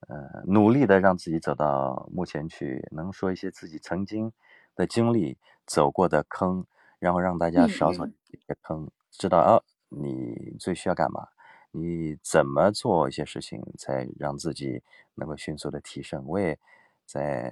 [0.08, 4.32] 呃，努力的让自己走到目前去，能说一些自己曾经
[4.76, 6.66] 的经历、走过的坑，
[7.00, 11.30] 然后让大家少走一些坑，知道哦，你最需要干嘛。
[11.76, 14.84] 你怎么做一些事情，才让自己
[15.16, 16.24] 能够迅速的提升？
[16.28, 16.60] 我也
[17.04, 17.52] 在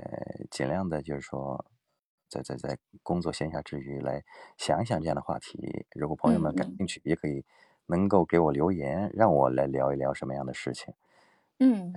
[0.52, 1.66] 尽量的，就是说，
[2.30, 4.24] 在在在工作闲暇之余来
[4.58, 5.88] 想一想这样的话题。
[5.96, 7.44] 如果朋友们感兴趣，也可以
[7.88, 10.94] 能够给我留言，让我来聊一聊什么样的事情。
[11.58, 11.92] 嗯，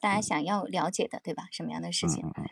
[0.00, 1.44] 大家想要了解的，对吧？
[1.52, 2.26] 什么样的事情？
[2.26, 2.44] 嗯嗯。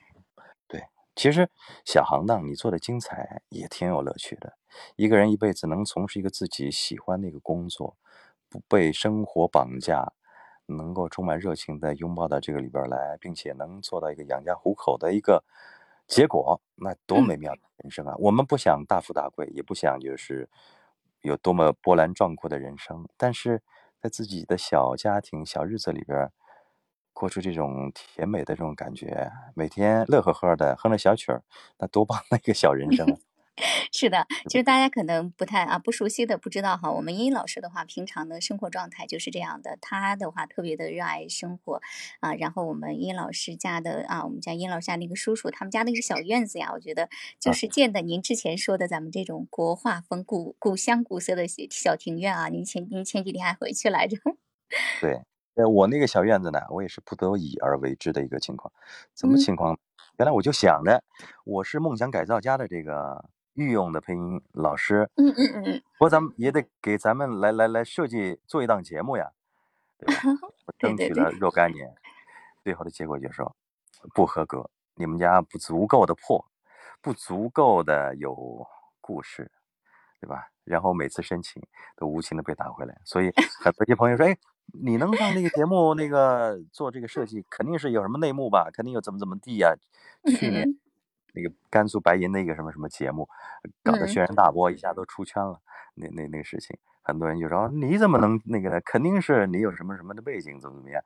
[0.69, 0.85] 对，
[1.17, 1.49] 其实
[1.87, 4.59] 小行当你做的精彩，也挺有乐趣的。
[4.97, 7.97] 一个人一辈子能从事一个自己喜欢的一个工作。
[8.55, 10.13] 不被生活绑架，
[10.67, 15.43] 能够充满热情的拥抱到这个里边来，并且能做到一个养家糊口的一个
[16.07, 18.15] 结果，那多美妙的人生啊！
[18.17, 20.49] 我们不想大富大贵，也不想就是
[21.23, 23.61] 有多么波澜壮阔的人生，但是
[24.01, 26.31] 在自己的小家庭、小日子里边，
[27.13, 31.43] 过出这种甜美的这种感觉，每天乐呵呵的哼着小曲儿，
[31.79, 33.19] 那多棒的一个小人生啊！
[33.93, 39.79] 是的，其实大家可能不太啊不熟悉的不知道哈，我们英英老师的话，平常的生活状态就是这样的。
[39.81, 41.81] 他的话特别的热爱生活
[42.21, 52.49] 啊，然后我们英老师家的啊，我们家英老师家那个叔叔，他们家那个小院子呀，我觉得就是建的您之前说的咱们这种国画风、古古香古色的小庭院啊。
[52.49, 54.17] 您前您前几天还回去来着？
[55.01, 55.23] 对，
[55.55, 58.73] 呃，我那个小院子呢，我也是不得已而为之的一个情况。
[59.15, 59.79] 什么情况？
[60.19, 61.03] 原来我就想着，
[61.45, 63.25] 我是梦想改造家的这个。
[63.55, 69.31] 御用的配音老师，嗯嗯嗯，不过咱们也得给咱们来来来设计做一档节目呀，
[69.99, 70.23] 对吧？
[70.67, 71.95] 我 争取了若干年，
[72.63, 73.55] 最后的结果就是说
[74.15, 76.45] 不合格，你们家不足够的破，
[77.01, 78.67] 不足够的有
[79.01, 79.51] 故事，
[80.21, 80.49] 对吧？
[80.65, 81.63] 然后每次申请
[81.97, 84.37] 都无情的被打回来，所以很多些朋友说，哎，
[84.73, 88.71] 你能上那个节目那个做这个设计，肯定是有什么内幕吧？
[88.73, 89.75] 肯定有怎么怎么地呀？
[90.27, 90.79] 去年。
[91.35, 93.29] 那个甘肃白银的一个什么什么节目，
[93.83, 95.61] 搞得轩然大波，一下都出圈了。
[95.97, 98.81] 那那那个事情，很多人就说你怎么能那个呢？
[98.81, 101.03] 肯定是你有什么什么的背景，怎么怎么样？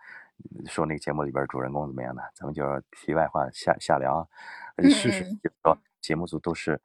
[0.66, 2.22] 说那个节目里边主人公怎么样的？
[2.34, 4.28] 咱们就题外话下下聊。
[4.82, 6.80] 事实就是说，节目组都是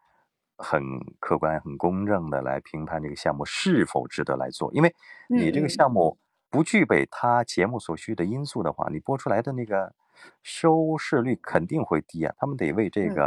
[0.58, 0.82] 很
[1.20, 4.74] 客观、很公正的来评判这个项目是否值得来做。
[4.74, 4.96] 因为
[5.28, 6.18] 你这个项目
[6.50, 9.94] 不具备它节目所需的因素的话，你播出来的那个。
[10.42, 13.26] 收视率肯定会低啊，他们得为这个，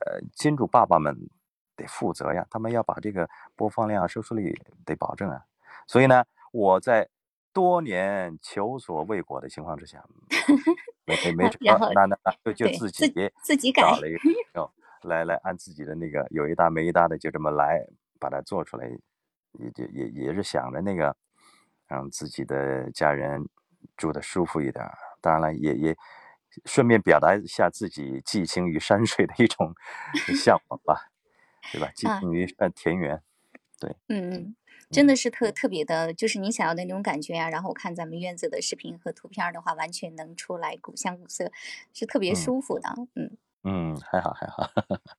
[0.00, 1.16] 呃，金主爸爸们
[1.76, 4.54] 得负责呀，他们要把这个播放量、收视率
[4.84, 5.44] 得保证啊。
[5.86, 7.08] 所以呢，我在
[7.52, 10.04] 多年求索未果的情况之下，
[11.04, 11.60] 没没 没成，
[11.94, 14.14] 那那那就就自己自己搞了一
[14.52, 14.70] 个，
[15.02, 17.84] 来来按自己的那个有一搭没一搭的就这么来
[18.18, 18.88] 把它做出来，
[19.52, 21.14] 也就也也是想着那个
[21.88, 23.46] 让自己的家人
[23.96, 24.88] 住的舒服一点，
[25.20, 25.96] 当然了，也也。
[26.64, 29.74] 顺便表达一下自己寄情于山水的一种
[30.36, 31.10] 向往吧，
[31.72, 31.90] 对吧？
[31.94, 33.22] 寄情于呃田园，
[33.80, 34.56] 对，嗯嗯，
[34.90, 37.48] 真的是特特别的，就是你想要的那种感觉呀。
[37.48, 41.50] 然后我看咱们院子的视频和图片的话，完全能出来古香古色，
[41.94, 42.88] 是特别嗯舒服的。
[43.14, 44.68] 嗯嗯，还好还好，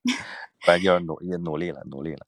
[0.66, 2.28] 反正就是努也努力了，努力了。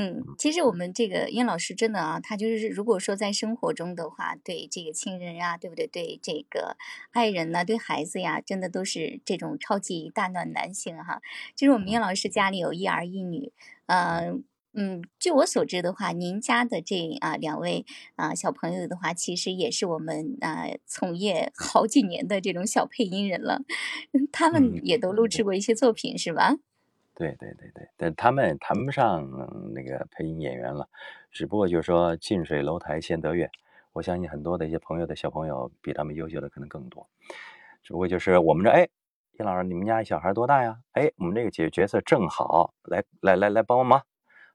[0.00, 5.88] 嗯，其实我们这个殷老师真的啊，他就是如果说在生活中的话，对这个亲人呀，对不对？
[5.88, 6.76] 对这个
[7.10, 11.20] 爱人呢，对孩子呀，真的都是这种超级大暖男性哈。
[11.56, 13.52] 就是我们燕老师家里有一儿一女，
[13.86, 14.38] 呃。
[14.74, 17.84] 嗯，据我所知的话，您家的这啊两位
[18.14, 23.62] 啊小朋友的话，其实也是我们啊从业好几年的这种小配音人了，
[24.30, 26.58] 他们嗯，也都录制过一些作品，是吧？
[27.18, 29.28] 对对对对，但他们谈不上
[29.74, 30.88] 那个配音演员了，
[31.32, 33.50] 只不过就是说近水楼台先得月。
[33.92, 37.08] 我相信很多的一些朋友的小朋友比他们优秀的可能更多，
[37.82, 38.88] 只不过就是我们这哎，
[39.32, 40.78] 叶老师，你们家小孩多大呀？
[40.92, 44.00] 哎，我们这个角角色正好，来来来来帮帮忙。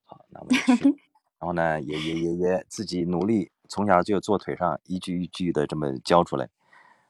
[0.06, 0.84] 好，那我们就去，
[1.40, 6.48] 然后呢，也也也也自己努力，从小就坐腿上一句一句的这么教出来。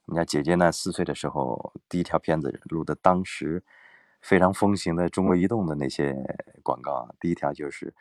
[0.05, 3.63] 我们家姐姐呢，四岁的时候第一条片子录的，当时
[4.23, 6.15] 非常风行的中国移动的那些
[6.63, 7.93] 广告啊，第一条就是，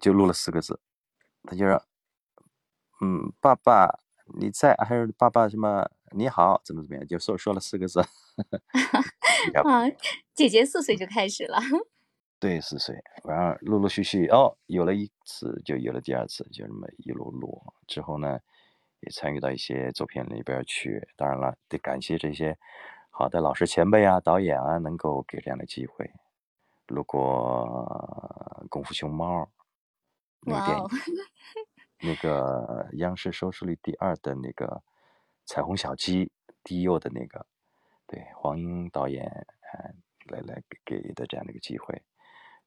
[0.00, 0.80] 就录了四个字，
[1.44, 1.84] 他就说，
[3.02, 4.00] 嗯，爸爸
[4.40, 8.00] 你在，还是爸爸什么你好，怎么怎么样，就说说了四个字。
[9.64, 9.84] 啊，
[10.34, 11.58] 姐姐四岁就开始了。
[12.40, 18.38] 对，四岁，然后陆陆续续哦，有了一次就有了第二次，就这么一路录之后呢，
[19.00, 21.08] 也参与到一些作品里边去。
[21.16, 22.56] 当然了，得感谢这些
[23.18, 26.08] 好的老师前辈啊、导演啊，能够给这样的机会。
[26.86, 27.66] 如果
[28.68, 29.42] 《功夫熊猫》
[30.42, 30.88] 那个电影， 哦，
[32.00, 34.66] 那个央视收视率第二的那个
[35.46, 36.26] 《彩虹小鸡》
[36.62, 37.44] 低幼的那个，
[38.06, 39.92] 对黄英导演，呃，
[40.26, 42.00] 来来给给的这样的一个机会。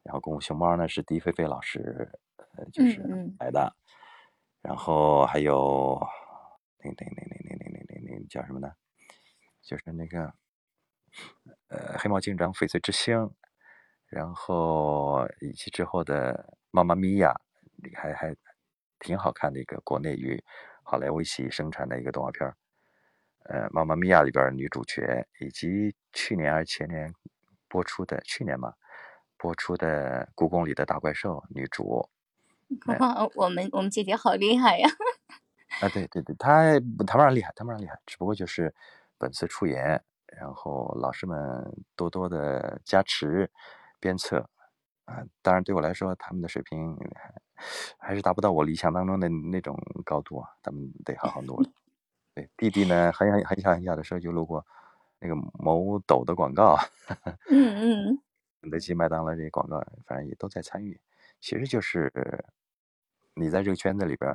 [0.04, 2.12] 然后《功夫熊猫》呢是狄菲菲老师，
[2.58, 3.74] 呃，就是嗯嗯来的。
[4.62, 5.98] 然后还有
[6.84, 8.70] 那那那那那那那那那叫什么呢？
[9.62, 10.34] 就是那个
[11.68, 13.32] 呃黑猫警长翡翠之星，
[14.08, 16.34] 然后以及之后的
[16.72, 17.34] 《妈妈咪呀》，
[17.98, 18.36] 还还
[19.00, 20.44] 挺好看的一个国内与
[20.84, 22.56] 好莱坞一起生产的一个动画片儿。
[23.44, 27.14] 呃，《妈妈咪呀》里边儿女主角，以及去年还是前年
[27.68, 28.74] 播出的，去年嘛
[29.38, 32.08] 播出的《故宫里的大怪兽》女主。
[32.88, 34.88] 哎哇， 我们我们姐姐好厉害呀！
[35.82, 38.74] 啊，对对对，她谈不上厉害，谈不上厉害，只不过就是
[39.18, 40.02] 本次出演，
[40.38, 41.38] 然后老师们
[41.96, 43.50] 多多的加持、
[44.00, 44.50] 鞭策
[45.06, 45.24] 啊。
[45.42, 47.34] 当然对我来说，他们的水平还
[47.98, 51.72] 还是达不到我理想当中的那种高度啊，他们得好好努力。
[52.34, 54.66] 对，弟弟呢，很很很小很小的时候就录过
[55.20, 56.78] 那个某抖的广告，
[57.50, 58.22] 嗯嗯，
[58.62, 61.00] 肯德基、麦当劳这些广告，反正也都在参与。
[61.42, 62.12] 其实就是
[63.34, 64.34] 你在这个圈子里边，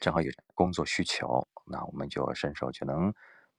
[0.00, 3.12] 正好有工作需求，那我们就伸手就能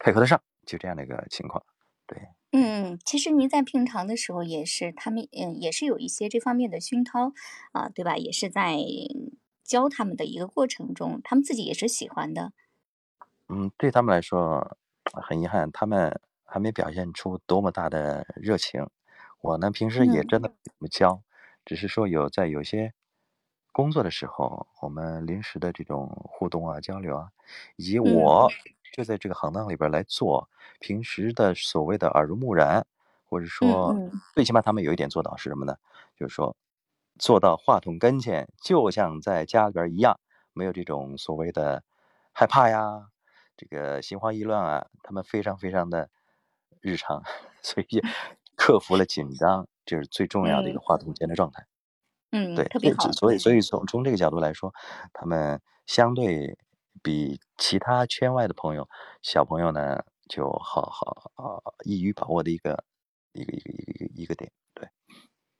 [0.03, 1.63] 配合得上，就这样的一个情况。
[2.05, 2.17] 对，
[2.51, 7.31] 嗯，其实您在平常的时候也是，他们嗯也是有一些这方面的熏陶
[7.71, 8.17] 啊，对吧？
[8.17, 8.77] 也是在
[9.63, 12.51] 教他们的一个过程中，他们自己也是喜欢的。
[13.47, 14.77] 嗯，对他们来说
[15.13, 18.85] 很遗憾，他们还没表现出多么大的热情。
[19.41, 21.23] 我呢，平时也嗯真的不怎么教，
[21.63, 22.93] 只是说有在有些
[23.71, 27.29] 工作的时候，我们临时的这种互动啊、交流啊，
[27.77, 28.53] 以及嗯我
[28.93, 30.47] 就在这个行当里边来做
[30.79, 32.85] 平时的所谓的耳濡目染，
[33.25, 35.75] 或者嗯说嗯最起码他们有一点做到是什么呢？
[36.15, 36.55] 就是说
[37.17, 40.19] 做到话筒跟前，就像在家里边一样，
[40.53, 41.83] 没有这种所谓的
[42.31, 43.07] 害怕呀，
[43.57, 46.09] 这个心慌意乱啊，他们非常非常的
[46.79, 47.23] 日常，
[47.63, 48.01] 所以
[48.55, 51.65] 克服了紧张，这是最重要的一个嗯话筒前的状态。
[52.31, 53.07] 嗯，对，特别好。
[53.07, 54.73] 这所以所以从从这个角度来说，
[55.13, 56.57] 他们相对
[57.01, 58.87] 比其他圈外的朋友
[59.21, 62.83] 小朋友呢，就好好啊易于把握的一个
[63.33, 64.51] 一个一个一个一个点。
[64.75, 64.87] 对，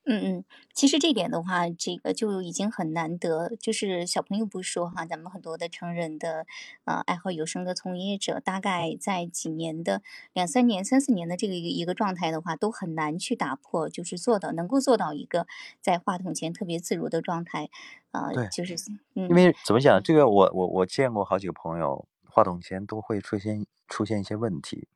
[0.06, 0.43] 嗯嗯，
[0.74, 3.56] 其实这点的话，这个就已经很难得。
[3.60, 6.45] 就是小朋友不说哈，咱们很多的成人的
[6.84, 10.01] 呃爱好有声的从业者，大概在几年的
[10.34, 15.47] 两三年、三四年的这个一个一个状态的话，都很难去打破，就是做到能够做到一个
[15.80, 17.70] 在话筒前特别自如的状态。
[18.12, 18.76] 呃，对就是
[19.14, 24.88] 因嗯为怎么讲，这个我我我见过好几个朋友，话筒前都会出现出现一些问题，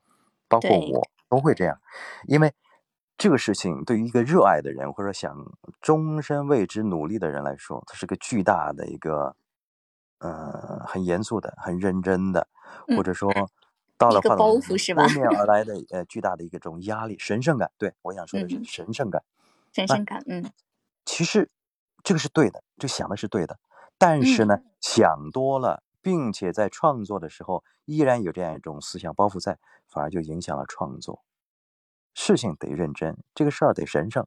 [0.50, 1.80] 包括我都会这样，
[2.28, 2.54] 因为
[3.18, 5.36] 这个事情对于一个热爱的人，或者想
[5.82, 9.36] 终身为之努力的人来说，它是个巨大的一个，
[10.20, 12.48] 呃，很严肃的、很认真的，
[12.96, 13.32] 或嗯者说
[13.98, 15.08] 到了包袱是吧？
[15.08, 17.72] 扑面而来的 呃巨大的一个这种压力、神圣感。
[17.80, 19.24] 对，我想说的是嗯，神圣感。
[19.74, 20.52] 神圣感，嗯
[21.06, 21.50] 其实
[22.04, 23.58] 这个是对的，这想的是对的。
[23.98, 29.58] 但是嗯呢，想多了，并且在创作的时候依然有这样一种思想包袱在，
[29.88, 31.24] 反而就影响了创作。
[32.18, 34.26] 事情得认真，这个事儿得神圣。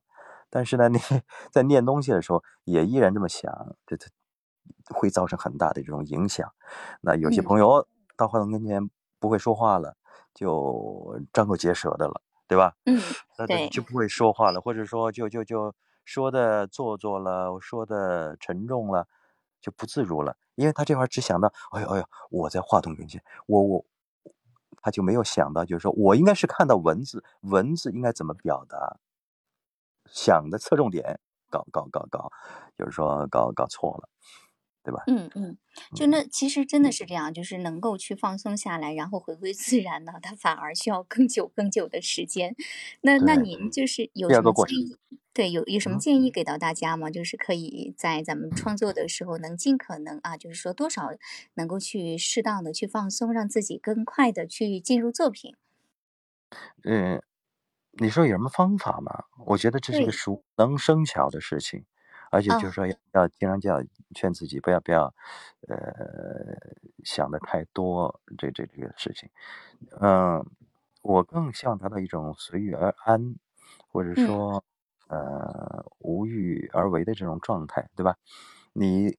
[0.48, 0.98] 但是呢，你
[1.50, 3.52] 在念东西的时候也依然这么想，
[3.84, 4.06] 这这
[4.94, 6.52] 会造成很大的这种影响。
[7.00, 8.88] 那有些嗯朋友到话筒跟前
[9.18, 9.96] 不会说话了，
[10.32, 12.76] 就张口结舌的了，对吧？
[12.86, 13.00] 嗯，
[13.36, 15.74] 那对就不会说话了，或者说就就就
[16.04, 19.08] 说的做作了，说的沉重了，
[19.60, 23.84] 就不自如了，因为他这会儿只想到，哎呦哎呦，我在话筒跟前，我我，
[24.80, 28.96] 他就没有想到，就是说我应该是看到文字，文字应该怎么表达，
[30.06, 31.20] 想的侧重点
[31.50, 32.30] 搞搞搞搞，
[32.76, 34.08] 就是说搞搞错了，
[34.84, 35.00] 对吧？
[35.06, 35.56] 嗯嗯，
[35.94, 42.54] 就嗯那其实真的是这样，就是能够去放松下来，然后回归自然呢，它反而需要更久更久的时间。
[43.00, 44.96] 那那您就是有什么建议？
[45.32, 47.08] 对，有有什么嗯建议给到大家吗？
[47.10, 51.08] 就是可以在咱们创作的时候，能尽可能啊，就是说多少
[51.54, 55.54] 能够去适当的去放松，让自己更快的去进入作品。
[56.84, 57.20] 嗯，
[57.92, 59.24] 你说有什么方法吗？
[59.46, 61.84] 我觉得这是一个熟能生巧的事情，
[62.30, 63.82] 而且就是啊，说要要经常叫
[64.14, 65.12] 劝自己不要不要，
[65.68, 65.76] 呃，
[67.04, 69.28] 想的太多，这这这个事情。
[70.00, 70.44] 嗯，
[71.02, 73.34] 我更希望达到一种随遇而安，
[73.88, 74.64] 或者嗯说
[75.08, 78.16] 呃无欲而为的这种状态，对吧？
[78.72, 79.18] 你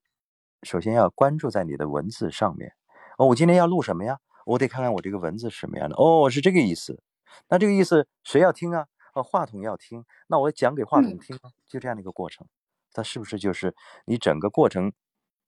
[0.64, 2.74] 首先要关注在你的文字上面。
[3.18, 4.20] 哦，我今天要录什么呀？
[4.46, 5.96] 我得看看我这个文字是什么样的。
[5.98, 7.04] 哦，是这个意思。
[7.50, 8.88] 那这个意思谁要听啊？
[9.14, 12.48] 呃，话筒要听，那我讲给话筒嗯听啊，就这样的一个过程。
[12.94, 13.76] 它是不是就是
[14.06, 14.92] 你整个过程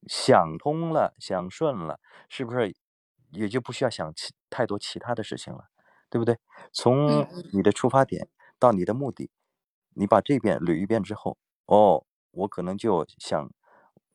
[0.08, 2.76] 想通了、想顺了，是不是
[3.32, 5.66] 也就不需要想其太多其他的事情了，
[6.10, 6.36] 对不对？
[6.36, 6.40] 嗯
[6.72, 8.28] 从嗯你的出发点
[8.60, 9.30] 到你的目的，
[9.96, 13.52] 你把这边捋一遍之后，哦，我可能就想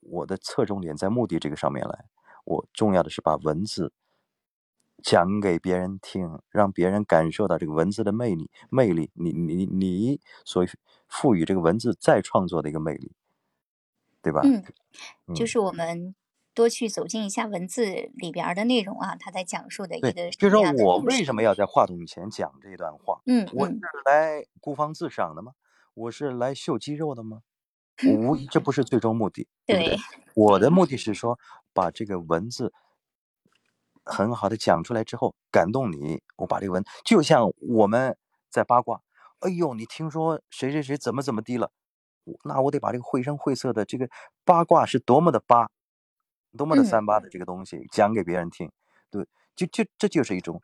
[0.00, 2.06] 我的侧重点在目的这个上面来。
[2.44, 3.92] 我重要的是把文字
[5.03, 10.64] 讲给别人听，让别人感受到这个文字的魅力，魅力，你你你所
[11.09, 13.12] 赋予这个文字再创作的一个魅力，
[14.22, 14.40] 对吧？
[14.44, 14.64] 嗯，
[15.34, 16.14] 就嗯，是我们
[16.53, 17.84] 多去走进一下文字
[18.16, 20.99] 里边的内容啊，他在讲述的一对，个就是我？
[20.99, 23.20] 为什么要在话筒前讲这段话？
[23.26, 25.53] 嗯我是嗯来孤芳自赏的吗？
[25.94, 27.42] 我是来秀肌肉的吗？
[28.07, 29.86] 我无疑这不是最终目的，对对？
[29.88, 29.99] 对
[30.34, 31.38] 我的，目的是说，
[31.72, 32.72] 把这个文字
[34.09, 36.22] 很好的讲出来之后，感动你。
[36.36, 38.16] 我把这个文，就像我们
[38.48, 39.02] 在八卦，
[39.40, 41.70] 哎呦，你听说谁谁谁怎么怎么地了，
[42.44, 44.09] 那我得把这个绘声绘色的这个
[44.44, 45.68] 八卦是多么的八，
[46.56, 48.70] 多么的嗯三八的这个东西讲给别人听，
[49.11, 50.62] 对，就就这就是一种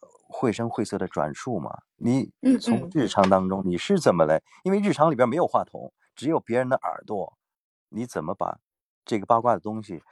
[0.00, 1.82] 呃绘声绘色的转述嘛。
[1.96, 2.30] 你
[2.60, 4.40] 从日常当中你是怎么来？
[4.62, 7.36] 因为日常里边没有话筒，只有别人的耳朵，
[7.88, 8.58] 你怎么把
[9.04, 10.02] 这个八卦的东西，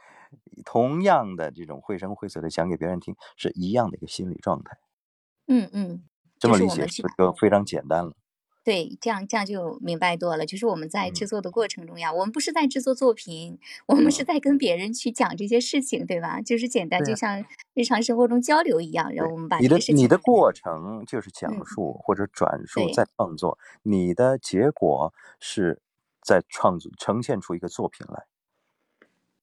[0.64, 4.78] 同样的这种绘声绘色的讲给别人听，是一样的一个心理状态。
[5.46, 6.02] 嗯嗯，
[6.38, 8.12] 这么理解就就非常简单了？
[8.64, 10.44] 对，这样这样就明白多了。
[10.44, 16.40] 就是我们在制嗯作的过程中呀，我们不是在制作作品，我们是嗯，在跟别人去讲这些事情，对吧？
[16.42, 25.80] 就是简单，就像日常生活中交流一样，然后对，我们把你的你的过程就是讲嗯，述或者转述对再创作，你的结果是
[26.20, 28.26] 在创作呈现出一个作品来。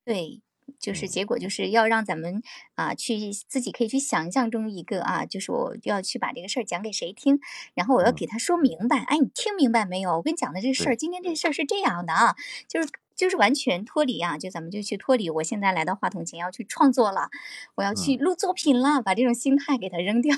[0.03, 0.41] 对，
[0.79, 2.41] 就是嗯结果就是要让咱们
[2.75, 7.39] 啊去自己可以去想象中一个啊，就是我要去把这个事儿讲给谁听，
[7.73, 10.17] 然后我要嗯，给他说明白，哎，你听明白没有？
[10.17, 12.35] 我跟你讲的这个事，儿，今天这事儿是这样的啊，
[12.67, 17.29] 就是就是完全脱离啊，就咱们就去脱离，我现在来到话筒前要去创作了，
[17.75, 20.33] 我要去嗯录作品了，把这种心态给它扔掉。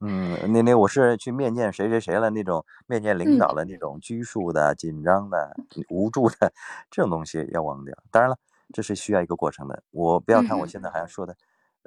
[0.00, 5.56] 嗯，那那我是去面见谁谁谁了那种面见领嗯导的那种拘束的、紧张的、
[5.88, 6.52] 无助的
[6.88, 7.94] 这种东西要忘掉。
[8.12, 8.38] 当然了，
[8.72, 9.82] 这是需要一个过程的。
[9.90, 11.36] 我不要看我现在好像说的，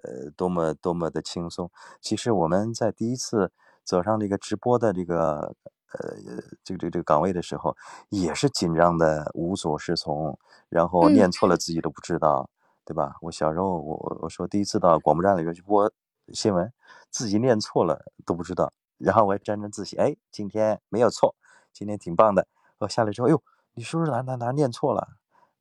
[0.04, 1.70] 呃，多么多么的轻松。
[2.02, 3.52] 其实我们在第一次
[3.84, 5.56] 走上这个直播的这个
[5.94, 6.16] 呃
[6.64, 7.76] 这个这个这个岗位的时候，
[8.10, 10.38] 也是紧张的无所适从，
[10.70, 12.50] 然后嗯念错了自己都不知道，
[12.86, 13.16] 对吧？
[13.22, 15.92] 我小时候我我我说第一次到广播站里边去播
[16.34, 16.72] 新闻，
[17.10, 21.36] 自己念错了都不知道，然后我还沾沾自喜，哎，今天没有错，
[21.74, 22.48] 今天挺棒的。
[22.80, 25.08] 我下来之后，哎呦，你是不是哪哪哪念错了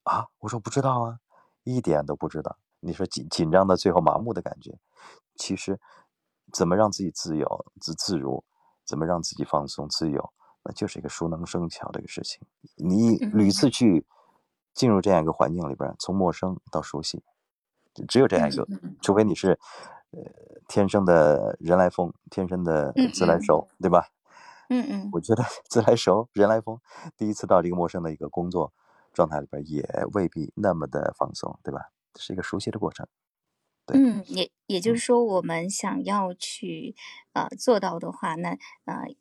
[0.04, 0.26] 啊？
[0.38, 1.18] 我说不知道啊，
[1.64, 2.56] 一点都不知道。
[2.80, 4.78] 你说紧紧张到最后麻木的感觉，
[5.36, 5.78] 其实
[6.52, 8.42] 怎么让自己自由自自如，
[8.84, 10.32] 怎么让自己放松自由，
[10.64, 12.40] 那就是一个熟能生巧的一个事情。
[12.76, 14.06] 你屡嗯次去
[14.72, 17.22] 进入这样一个环境里边，从陌生到熟悉，
[18.08, 19.58] 只有这样一个，嗯除非你是
[20.12, 20.20] 呃
[20.68, 24.06] 天生的人来疯，天生的自来熟，对吧？
[24.70, 26.80] 嗯 嗯我觉得 自来熟，人来疯。
[27.18, 28.72] 第一次到这个陌生的一个工作
[29.12, 29.82] 状态里边，也
[30.12, 31.90] 未必那么的放松，对吧？
[32.12, 33.06] 这是一个熟悉的过程。
[33.86, 36.94] 对，嗯，也也就是嗯说，我们想要去
[37.32, 38.50] 呃做到的话，那
[38.84, 39.14] 呃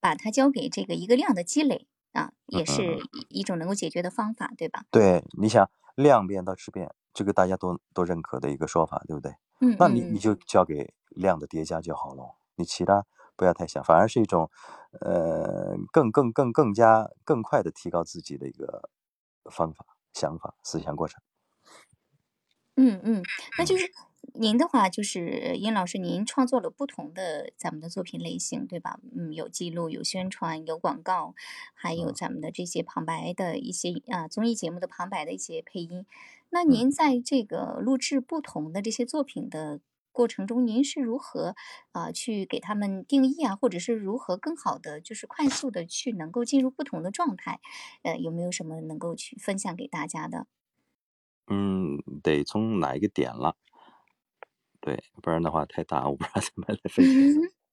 [0.00, 4.84] 把它交给这个一个量的积累啊，也是嗯，一一种能够解决的方法，对吧？
[4.90, 9.32] 对，你想量变到质变，这个大家都都认可的一个说法，对不对？
[9.60, 13.06] 嗯那你你就交给量的叠加就好了，你其他
[13.36, 14.50] 不要太想，反而是一种
[15.00, 18.90] 呃更更更更加更快的提高自己的一个
[19.50, 21.22] 方法、想法、思想过程。
[22.76, 23.22] 嗯嗯，
[23.56, 23.90] 那就嗯是
[24.32, 28.98] 您的话，就是殷老师，您创作了不同的咱们的作品类型，对吧？
[29.16, 31.34] 嗯，有记录，有宣传，有广告，
[31.72, 36.04] 还有嗯咱们的这些旁白的一些啊综艺节目的旁白的一些配音。
[36.50, 36.70] 那嗯。
[36.70, 39.80] 您在这个录制不同的这些作品的
[40.14, 41.54] 过程中，您是如何
[41.92, 47.60] 啊、去给他们定义啊，或者是如何更好的就是快速的去能够进入不同的状态？
[48.02, 50.46] 呃，有没有什么能够去分享给大家的？
[51.48, 53.56] 嗯，得从哪一个点了？
[54.80, 57.18] 对，不然的话太大，我不知道怎么来分析。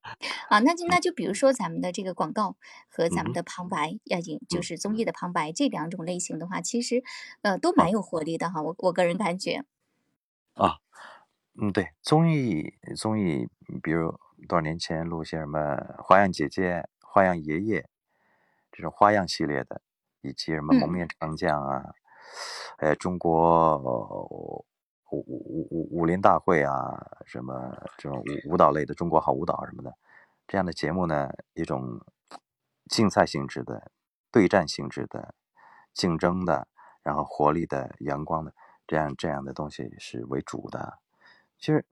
[0.49, 2.57] 啊，那就那就比如说咱们的这个广告
[2.89, 7.03] 和咱们的旁白，要引就嗯是综艺的旁白这两种类型的话，其实
[7.43, 9.63] 呃都啊蛮有活力的哈，我我个人感觉。
[10.55, 10.79] 啊，
[11.63, 13.47] 嗯，对，综艺综艺，
[13.83, 14.09] 比如
[14.49, 15.59] 多少年前录些什么
[16.01, 17.81] 《花样姐姐》《花样爷爷》
[18.71, 19.79] 这种花样系列的，
[20.21, 21.93] 以及什么《蒙嗯面唱将》啊，
[22.79, 24.65] 还有中国舞
[25.11, 29.93] 舞舞舞武林大会啊，什么这种舞舞蹈类的《中国好舞蹈》什么的，
[30.47, 32.03] 这样的节目呢，一种
[32.89, 33.91] 竞赛性质的、
[34.31, 35.35] 对战性质的、
[35.93, 36.67] 竞争的，
[37.03, 38.51] 然后活力的、阳光的。
[38.87, 40.97] 这样这样的东西是为主的。
[41.61, 41.85] 其实，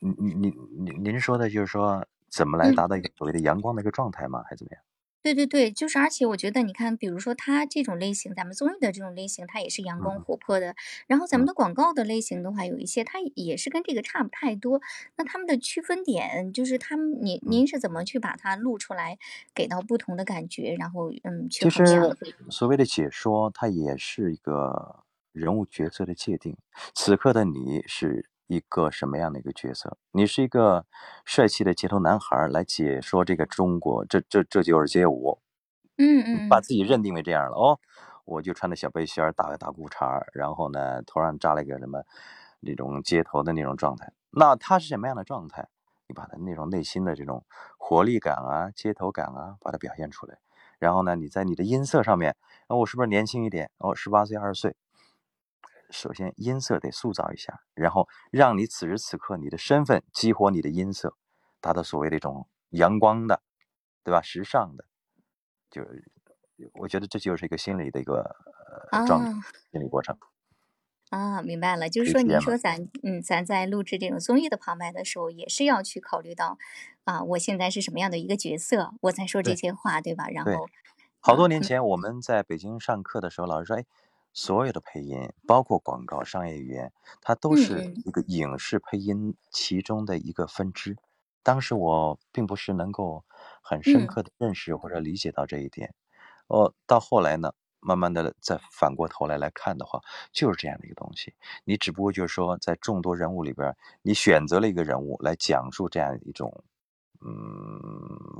[0.00, 0.54] 您您您
[0.84, 2.72] 您您说的就是说，怎么来嗯。
[2.72, 4.42] 达到一个所谓的阳光的一个状态吗？
[4.44, 4.82] 还是怎么样？
[5.24, 10.76] 对对对，就是而且我觉得你看，比如说它这种类型，咱们综艺的这种类型，它也是阳光嗯活泼的。
[11.08, 14.80] 然后咱们嗯的广告的类型的话，有一些它也是跟这个差不太多。
[15.16, 17.50] 那他们的区分点就是他们，您嗯。
[17.50, 19.18] 您是怎么去把它录出来，
[19.54, 21.70] 给到不同的感觉，然后嗯去其？
[21.70, 22.16] 实
[22.50, 26.56] 所谓的解说，它也是一个人物角色的界定。
[26.94, 29.96] 此刻的你是一个什么样的一个角色？
[30.12, 30.86] 你是一个
[31.24, 35.40] 帅气的街头男孩来解说这个中国，这这这就是街舞。
[35.98, 37.80] 嗯嗯把嗯自己认定为这样了哦，
[38.24, 42.02] 我就穿着小背心儿、大大裤衩儿，然后呢头上扎了一个什么
[42.60, 44.12] 那种街头的那种状态。
[44.30, 45.68] 那他是什么样的状态？
[46.06, 47.44] 你把他那种内心的这种
[47.78, 50.38] 活力感啊、街头感啊，把它表现出来。
[50.78, 52.36] 然后呢，你在你的音色上面，
[52.68, 53.70] 哦，我是不是年轻一点？
[53.78, 54.76] 哦，十八岁、二十岁。
[55.90, 61.16] 首先音色得塑造一下，然后让你此时此刻你的身份激活你的音色，
[61.60, 63.42] 达到所谓的一种阳光的，
[64.04, 64.20] 对吧？
[64.22, 64.84] 时尚的，
[65.70, 66.10] 就是
[66.74, 68.36] 我觉得这就是一个心理的一个
[68.92, 69.34] 呃状态，啊。
[69.72, 70.16] 心理过程。
[71.10, 72.40] 啊，明白了，就是说，可以体验吗？
[72.40, 76.58] 您说咱，嗯，咱在录制这种综艺的旁白的时候，也是要去考虑到，
[77.04, 80.26] 啊，我现在是什么样的一个角色，我在说这些话，对吧？
[80.28, 80.68] 然，后，
[81.20, 83.84] 好多年前我们在北京上课的时候，老师说，哎，
[84.36, 90.94] 所有的配音，包括广告、商业语言，它都嗯是嗯一个影视配音其中的一个分支。
[91.42, 93.24] 当时我并不是能够
[93.62, 95.94] 很深嗯刻的认识或者理解到这一点。
[96.48, 101.32] 哦，到后来呢，慢慢的再反过头来来看的话，就是这样的一个东西。
[101.64, 106.62] 你只不过就是说，在众多人物里边，你选择了一个人物来讲述这样一种
[107.22, 107.30] 嗯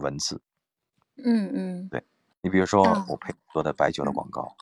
[0.02, 0.42] 文字。
[1.24, 2.04] 嗯嗯对，
[2.42, 4.54] 你比如说啊我配做的白酒的嗯广告，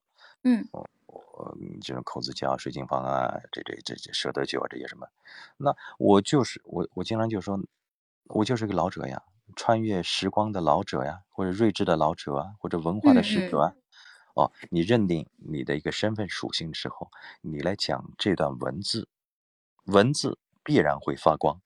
[0.45, 0.89] 嗯我
[1.37, 5.09] 我嗯这种口子窖、水晶坊啊，这这这这舍得酒啊这些什么，
[5.57, 7.59] 那我就是我我经常就说，
[8.28, 9.22] 我就是个老者呀，
[9.57, 13.74] 穿越时光的老者呀，或者睿智的老者啊，或者文化的使者啊。
[14.35, 17.11] 哦，你认定你的一个身份属性之后，
[17.41, 19.09] 你来讲这段文字，
[19.87, 21.61] 文字必然会发光，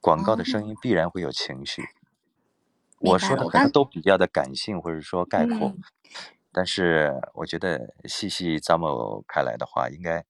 [0.00, 1.82] 广告的哦，声音必然会有情绪。
[3.00, 5.82] 我说的，可能都比较的感性，或者说概括，嗯
[6.56, 7.78] 但是我觉得
[8.08, 10.24] 细细咂摸开来的话，应该，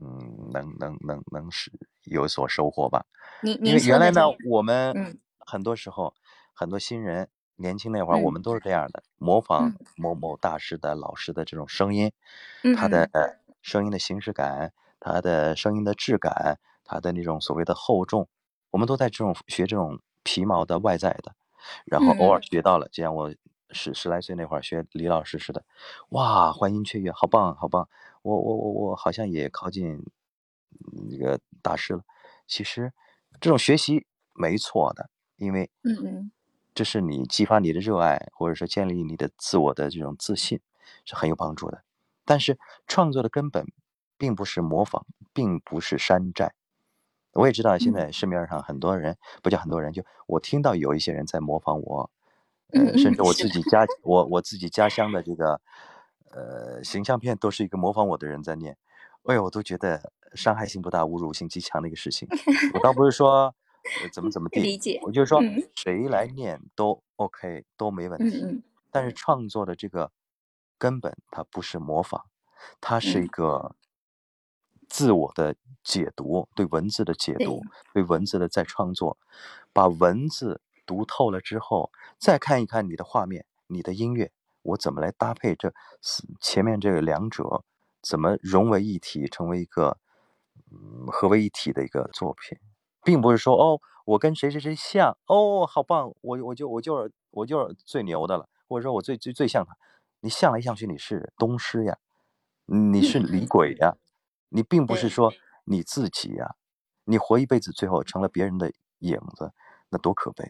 [0.00, 1.70] 嗯，能能能能是
[2.04, 3.04] 有所收获吧。
[3.44, 5.18] 您因为您说的这原来呢，我们嗯。
[5.40, 6.14] 很多时候，
[6.54, 8.32] 很多新人年轻那会儿，我嗯。
[8.32, 9.92] 们都是这样的，模仿嗯。
[9.94, 12.10] 某某大师的老师的这种声音，
[12.64, 13.12] 嗯他的嗯。
[13.12, 18.26] 呃声音的形式感，他的声音的质感，他的那种所谓的厚重，
[18.70, 21.34] 我们都在这种学这种皮毛的外在的，
[21.86, 22.48] 然后嗯偶尔嗯。
[22.50, 23.30] 学到了，就像我
[23.72, 25.64] 十十来岁那会儿学李老师似的，
[26.10, 27.88] 哇，欢欣雀跃，好棒好棒，
[28.22, 29.94] 我我我我好像也靠近
[30.70, 32.02] 嗯那个大师了。
[32.46, 32.92] 其实
[33.40, 36.32] 这种学习没错的，因为嗯嗯
[36.74, 40.60] 这是你激发你的热爱，或者说建立你的自我的这种自信，
[41.04, 41.82] 是很有帮助的。
[42.24, 43.66] 但是创作的根本
[44.16, 46.54] 并不是模仿，并不是山寨。
[47.32, 52.21] 我也知道现嗯在市面上很多人，不叫很多人，就我听到有一些人在模仿我，嗯
[52.72, 55.60] 呃，甚至我自己家我我自己家乡的这个
[56.30, 58.76] 呃形象片都是一个模仿我的人在念，
[59.24, 62.30] 哎呦，我都觉得伤害性不大，侮辱性极强的一个事情。
[62.70, 63.54] 我倒不是说
[64.00, 65.72] 呃怎么怎么地，理解，我就是说嗯。
[65.74, 68.50] 谁来念都 OK 都没问题。
[68.90, 70.10] 但是创作的这个
[70.78, 72.22] 根本它不是模仿，
[72.80, 73.28] 它是一嗯。
[73.28, 73.74] 个
[74.88, 75.54] 自我的
[75.84, 77.42] 解读，对文字的解对。
[77.42, 77.62] 读，
[77.94, 79.16] 对文字的再创作，
[79.72, 87.64] 把文字读透了之后，再看一看你的画面、你的音乐，我怎么来搭配这四前面这两者，
[88.02, 89.98] 怎么融为一体，成为一个
[90.70, 92.58] 嗯合为一体的一个作品，
[93.02, 99.76] 并不是说哦，我跟谁谁谁像，哦，好棒，我我就我就是我就是最牛的了，或者说我最最最像他，
[100.20, 101.98] 你像来像去你是东施呀，
[102.66, 103.96] 你是嗯李鬼呀，
[104.48, 105.32] 你并不是说
[105.64, 106.56] 你自己呀，
[107.04, 109.52] 你活一辈子最后成了别人的影子，
[109.90, 110.44] 那多可悲，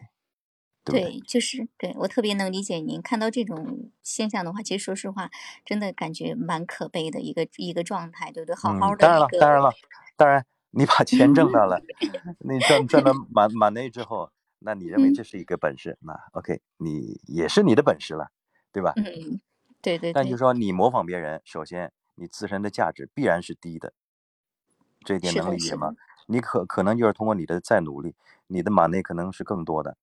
[0.83, 1.11] 对对？
[1.11, 5.29] 对，就是对我特别能理解您看到这种现象的话，其实说实话，
[5.65, 8.55] 真的感觉蛮可悲的一个一个状态，对不对？
[8.55, 9.71] 好嗯，好的一当然了，当然，了，
[10.17, 11.81] 当然，你把钱挣到了，
[12.39, 18.31] 你赚赚了 满满内之后，那你认为嗯这是一个本事，那 OK，你也是你的本事了，
[18.71, 18.93] 对吧？
[18.97, 19.39] 嗯，
[19.81, 23.93] 对对对，但就是说你模仿别人，首先你自身的价值必然是低的，
[25.05, 25.95] 这一点能理解吗，？
[26.27, 28.15] 你可可能就是通过你的再努力，
[28.47, 29.97] 你的马内可能是更多的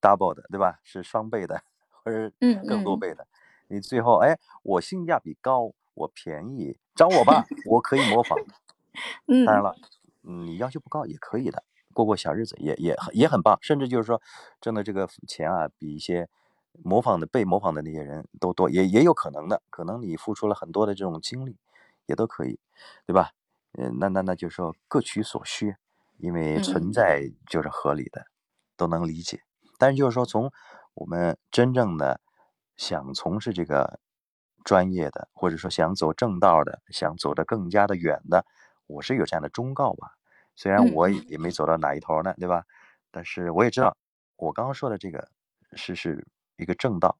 [0.00, 0.78] ，double 的，对吧？
[0.82, 2.32] 是双倍的，或者
[2.66, 3.26] 更多倍的。
[3.68, 8.38] 你最后，哎，我性价比高，我便宜，找我吧， 我可以模仿。
[9.46, 9.76] 当然嗯，了，
[10.24, 14.20] 嗯，你要求不高也可以的，过过小日子也也也很棒，甚至就是说
[14.60, 16.28] 挣的这个钱啊，比一些
[16.82, 21.56] 模仿的被模仿的那些人都多，也也有可能的，可能你付出了很多的这种精力，
[22.06, 22.58] 也都可以，
[23.06, 23.30] 对吧？
[23.78, 25.76] 嗯，那那那就是说各取所需，
[26.18, 28.26] 因为存嗯在就是合理的，
[28.76, 29.40] 都能理解。
[29.80, 30.52] 但是就是说，从
[30.92, 32.20] 我们真正的
[32.76, 33.98] 想从事这个
[34.62, 38.44] 专业的，或者说想走正道的，想走得更加的远的，
[38.86, 40.12] 我是有这样的忠告吧。
[40.54, 42.62] 虽然嗯我也没走到哪一头呢，对吧？
[43.10, 43.96] 但是我也知道，
[44.36, 45.26] 我刚刚说的这个
[45.72, 46.26] 是是
[46.56, 47.16] 一个正道，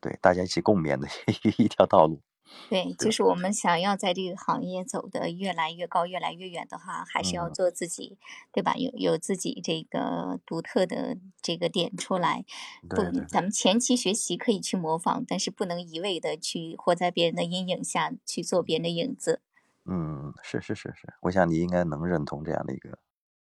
[0.00, 1.08] 对大家一起共勉的
[1.58, 2.20] 一条道路，
[2.68, 8.16] 对，就是我们想要在这个行业走得越来越高、越来越远的话，还是要嗯，做自己，
[8.52, 8.74] 对吧？
[8.76, 12.44] 有有自己这个独特的这个点出来。
[12.88, 19.40] 不，对对对，咱们前期学习可以去模仿，但是不能一味的去活在别人的阴影下去做别人的影子。
[19.86, 22.98] 嗯，是是是是，我想你应该能认同这样的一个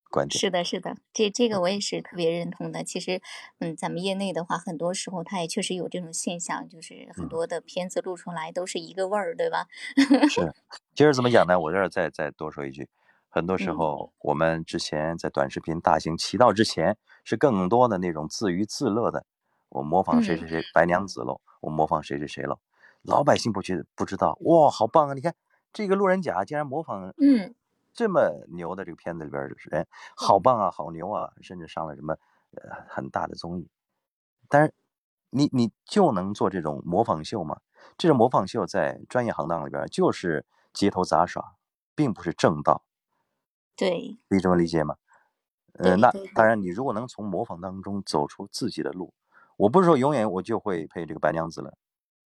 [0.10, 0.40] 观点。
[0.40, 2.84] 是的，是的，这这个我也是特别认同的。
[2.84, 3.22] 其实，
[3.60, 9.68] 嗯，咱们业内的话，很多时候它也确实有这种现象，就是很嗯，多的片子录出来都是一个味儿，对吧？
[10.30, 10.54] 是。
[10.96, 11.60] 其实怎么讲呢？
[11.60, 12.88] 我这儿再再多说一句，
[13.30, 19.26] 很多时嗯候我们之前在短视频大行其道之前，是更多的那种自娱自乐的，
[19.70, 22.60] 我模仿谁嗯谁谁白娘子喽，我模仿谁谁谁喽，
[23.04, 25.14] 老百姓不觉不知道，哇，好棒啊！
[25.14, 25.36] 你看
[25.72, 27.54] 这个路人甲竟然模仿嗯
[27.98, 29.42] 这么牛的这个片子里边
[29.72, 32.14] 人，好棒啊，好牛啊，甚至上了什么
[32.52, 33.68] 呃很大的综艺。
[34.48, 34.72] 但是
[35.32, 37.60] 你你就能做这种模仿秀吗？
[37.98, 41.56] 这种模仿秀在专业行当里边就是街头杂耍，
[41.96, 42.84] 并不是正道，
[43.76, 44.96] 对可以这么理解吗？
[45.74, 49.12] 呃，那当然，你如果能从模仿当中走出自己的路，
[49.58, 51.76] 我不是说永远我就会配这个白娘子了，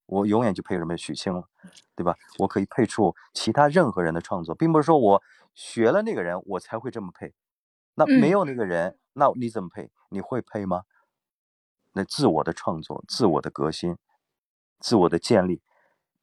[0.05, 1.47] 我永远就配什么许清了，
[1.95, 2.13] 对吧？
[2.39, 5.21] 我可以配出其他任何人的创作，并不是说我
[5.53, 7.33] 学了那个人我才会这么配，
[7.95, 9.91] 那没嗯有那个人，那你怎么配？
[10.09, 10.83] 你会配吗？
[11.93, 13.97] 那自我的创作、自我的革新、
[14.79, 15.61] 自我的建立，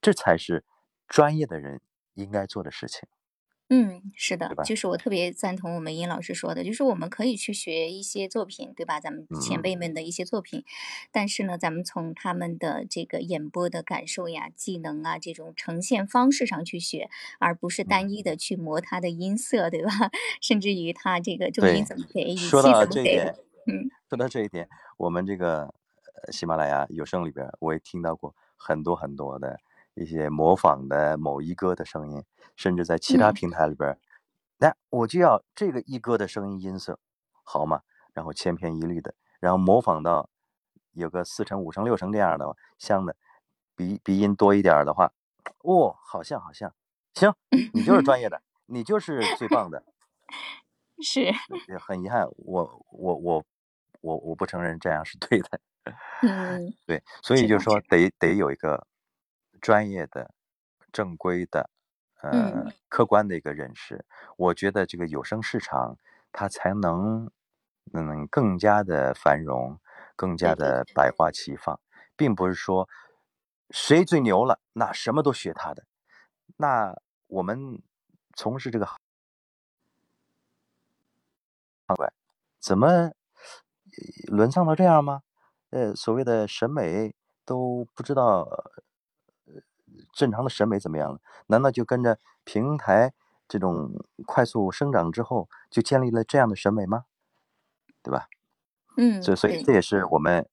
[0.01, 0.65] 这才是
[1.07, 1.81] 专业的人
[2.13, 3.07] 应该做的事情，
[3.71, 4.63] 嗯，是的，对吧？
[4.63, 8.99] 就是我特别赞同我们殷老师说的，就是我们可以去学一些作品，对吧？
[8.99, 10.63] 咱们前嗯辈们的一些作品，
[11.11, 19.91] 但是呢，咱们从他们的这个演播的感受呀、技能啊这种呈现方式上去学，而不是嗯，单一的去磨他的音色，对吧？
[20.41, 21.85] 甚至于他这个重音。
[21.85, 23.35] 怎么给，语说到气怎么给，这一点，
[23.67, 24.67] 嗯说到这一点，
[24.97, 25.61] 我们这个
[26.25, 29.59] 呃喜马拉雅有声里边儿，我也听到过很多很多的
[29.99, 32.23] 一些模仿的某一哥的声音，
[32.55, 33.33] 甚至在其他嗯。
[33.33, 33.99] 平台里边儿，
[34.57, 36.99] 那我就要这个一哥的声音音色，
[37.43, 37.81] 好嘛，
[38.13, 40.29] 然后千篇一律的，然后模仿到
[40.93, 43.15] 有个四成、五成、六成这样的像的，
[43.75, 45.11] 鼻鼻音多一点儿的话，
[45.63, 46.73] 哦，好像好像，
[47.13, 47.33] 行，
[47.73, 49.83] 你就是专业的， 你就是最棒的。
[51.01, 51.31] 是，
[51.79, 53.43] 很遗憾，我我我
[54.01, 55.59] 我我不承认这样是对的。
[56.21, 58.85] 嗯， 对，所以，就说得得有一个
[59.59, 60.31] 专业的
[60.91, 61.69] 正规的、
[62.21, 64.03] 呃嗯客观的一个认识，
[64.35, 65.95] 我觉得这个有声市场
[66.31, 67.29] 它才能
[67.93, 69.79] 嗯更加的繁荣，
[70.15, 71.79] 更加的百花齐放，
[72.15, 72.89] 并不是说
[73.69, 75.85] 谁最牛了，那什么都学他的。
[76.57, 77.81] 那我们
[78.35, 78.97] 从事这个行
[82.59, 83.11] 怎么呃
[84.27, 85.21] 沦丧到这样吗？
[85.69, 87.13] 呃，所谓的审美
[87.45, 88.83] 都不知道，呃，
[90.19, 91.21] 正常的审美怎么样了？
[91.47, 93.13] 难道就跟着平台
[93.47, 93.93] 这种
[94.25, 97.05] 快速生长之后，就建立了这样的审美吗？
[98.03, 98.27] 对吧？
[98.97, 100.45] 嗯，所以，所以，这也是我们，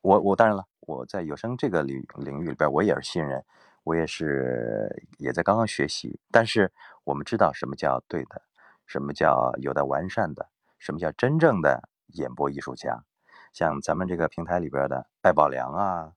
[0.00, 3.44] 我我当然了，我在有声这个领领域里边，我也是新人，
[3.84, 6.18] 我也是也在刚刚学习。
[6.30, 6.72] 但是
[7.04, 8.40] 我们知道什么叫对的，
[8.86, 10.48] 什么叫有待完善的，
[10.78, 13.04] 什么叫真正的演播艺术家。
[13.52, 16.14] 像咱们这个平台里边的艾宝良啊，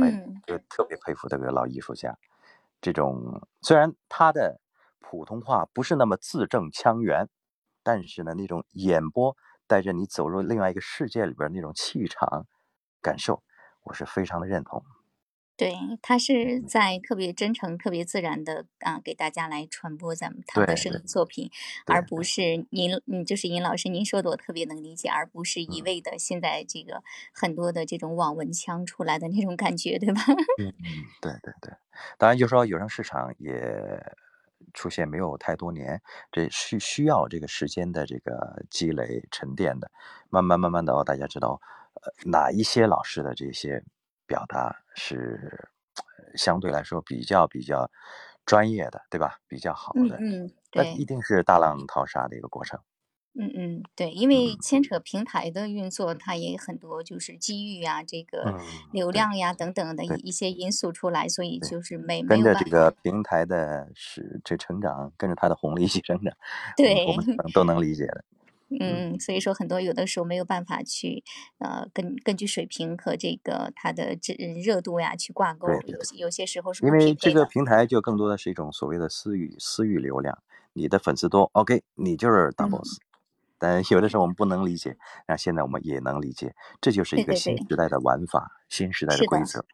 [0.00, 2.16] 哎，嗯就特别佩服这个老艺术家。
[2.80, 4.60] 这种虽然他的
[5.00, 7.28] 普通话不是那么字正腔圆，
[7.82, 12.46] 但是呢，那种演播带着你走入另外一个世界里边那种气场
[13.00, 13.42] 感受，
[13.82, 14.82] 我是非常的认同。
[15.58, 21.50] 对，他是在特别真诚、特别自然的啊，给大家来传播咱们他的对声音作品，
[21.84, 25.84] 而不是您，嗯，就是尹老师您说的，我特别能理解，而不是一嗯。
[25.84, 27.02] 味的现在这个
[27.34, 30.22] 很多的这种网文腔出来的那种感觉，对吧？
[30.60, 31.74] 嗯嗯，对对对，
[32.18, 34.00] 当然就说有声市场也
[34.74, 36.00] 出现没有太多年，
[36.30, 39.90] 这是需要这个时间的这个积累沉淀的，
[40.30, 41.60] 慢慢慢慢的哦，大家知道，
[41.94, 43.82] 呃，哪一些老师的这些
[44.28, 47.90] 表达是呃相对来说比较比较
[48.46, 49.38] 专业的，对吧？
[49.48, 52.78] 比较好的，嗯嗯，那一，定是大浪淘沙的一个过程。
[53.40, 58.58] 嗯嗯，对，因为嗯牵扯平台的运作，它也很多就是机遇呀、这个
[58.92, 66.36] 流量呀等等的一些因素出来，所以，就是没没跟着这个，平台的是这成长，跟着它的红利一起成长，
[66.76, 67.06] 对。
[67.06, 68.24] 我们都能理解的。
[68.70, 71.24] 嗯嗯，所以说很多有的时候没有办法去，
[71.58, 77.46] 呃，根根据水平和这个它的这热度呀去挂钩，有些有些时候是因为这个。
[77.46, 80.38] 平台就更多的是一种所谓的私域私域流量，
[80.74, 82.98] 你的粉丝多，OK，你就是大嗯，boss。
[83.58, 84.96] 但有的时候我们不能理解，
[85.26, 89.64] 那现在我们也能理解，这就是一个新时代的玩法，新时代的，规则。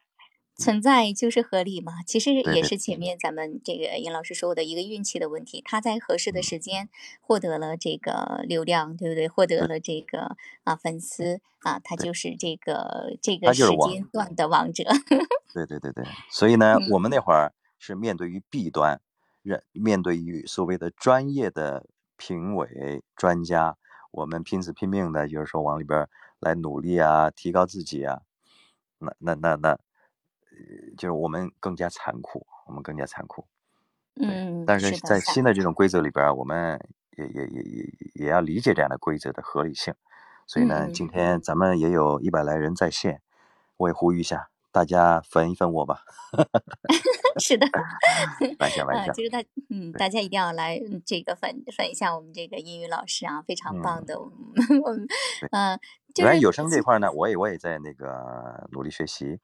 [0.55, 2.01] 存在就是合理嘛。
[2.07, 6.89] 其实也是前面咱们这个尹老师说的一个运气的问题，他在合适的嗯，时间
[7.21, 9.27] 获得了这个流量，对不对？
[9.27, 13.65] 获得了这个啊粉丝啊，他，就是这个这个时。
[13.91, 14.83] 间段的王者。
[15.53, 18.99] 对对对对，所以呢，嗯我们那会儿是面对于弊端，
[19.41, 21.85] 人面对于所谓的专业的
[22.17, 23.77] 评委专家，
[24.11, 26.07] 我们拼死拼命的，就是说往里边
[26.39, 28.21] 来努力啊，提高自己啊。
[28.99, 29.79] 那那那那，呃
[30.97, 33.45] 就是我们更加残酷，我们更加残酷。
[34.15, 36.79] 嗯，但是在新的这种规则里边，我们
[37.17, 39.93] 也也也也也要理解这样的规则的合理性。
[40.47, 43.21] 所以呢，嗯今天咱们也有一百来人在线，
[43.77, 46.03] 我也呼吁一下，大家粉一粉我吧。
[47.37, 47.81] 是的，啊，
[48.59, 55.05] 玩笑玩笑，就是大，嗯，大家一定要来嗯这个粉粉一下我们这个英语老师啊，非常棒嗯，的，我们我们，
[55.41, 55.49] 对。
[55.51, 55.77] 呃，
[56.13, 59.41] 就是有声这块呢，我也我也在那个努力学习。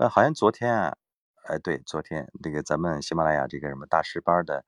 [0.00, 0.96] 呃，好像昨天啊，
[1.44, 4.64] 哎，对，昨天那个咱们喜马拉雅这个什么大师班的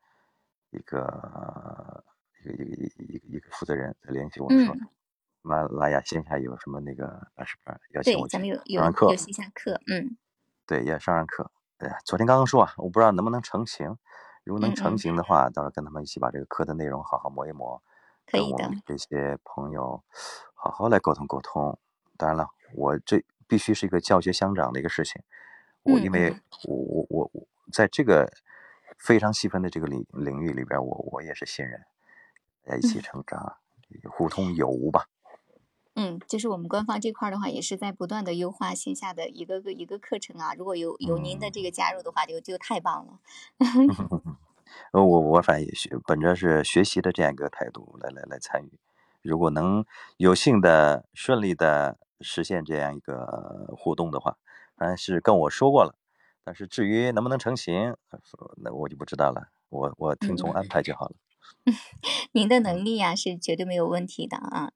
[0.69, 2.05] 一个
[2.45, 4.89] 一个一个一个一个负责人联系我说，喜嗯，
[5.41, 9.17] 马拉雅线下有什么那个大师班儿，邀请对，我去咱们有有有上上课。
[9.17, 10.19] 线下课，嗯
[10.67, 11.51] 对，要上上课。
[11.79, 13.97] 对呀，昨天刚刚说啊，我不知道能不能成型。
[14.45, 17.83] 如果能成嗯嗯，型的话，到时候跟他们一起把这个课的内容好好磨一磨，
[18.27, 20.05] 跟可以的，我们这些朋友
[20.53, 21.79] 好好来沟通沟通。
[22.19, 25.21] 当然了，我这必须是一个教学相长的一个事情。
[25.83, 28.33] 我因嗯为嗯我我我我在这个
[28.97, 31.83] 非常细分的这个领领域里边，我我也是新人，
[32.65, 33.03] 大家一起嗯。
[33.03, 33.59] 成长，
[34.11, 35.05] 互通有无吧。
[35.97, 40.55] 嗯，就是我们官方这块的话，也是在不断的优化线下的一个个一个课程啊。
[40.55, 41.53] 如果有有您的嗯。
[41.53, 43.21] 这个加入的话，就就太棒了。
[44.93, 48.81] 呃，我我反正也学本着是学习的这样一个态度来来来参与，
[49.21, 49.85] 如果能
[50.17, 54.37] 有幸的顺利的实现这样一个互动的话，
[54.77, 55.95] 反正是跟我说过了，
[56.45, 58.19] 但是至于能不能成型，呃
[58.57, 61.15] 那我就不知道了，我我听从嗯，安排就好了。
[62.33, 64.73] 您的嗯能力呀、是绝对没有问题的啊。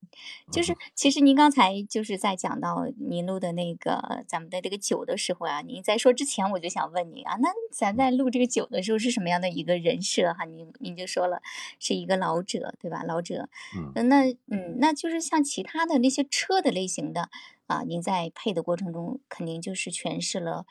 [0.50, 10.44] 就嗯是其实您刚才就是在讲到您录的那个咱们的这个酒的时候啊，您在说之前我就想问您啊，那咱在录这个酒的时候是什么样的一个人设哈？
[10.44, 11.42] 您您就说了
[11.78, 13.02] 是一个老者对吧？
[13.02, 17.28] 老者，嗯呃那嗯，那就是像其他的那些车的类型的
[17.66, 20.64] 啊，您在配的过程中肯定就是诠释了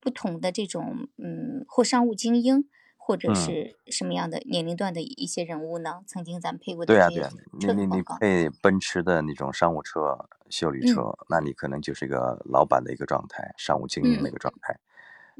[0.00, 2.68] 不同的这种嗯或商务精英
[3.04, 6.02] 或者嗯，是什么样的年龄段的一些人物呢？
[6.06, 8.02] 曾经咱们配过的对呀、对呀、你你你。
[8.20, 10.16] 配奔驰的那种商务车、
[10.48, 14.78] 修理嗯车，那你可能就是一个老板的一个状态，商务精英的一嗯个状态。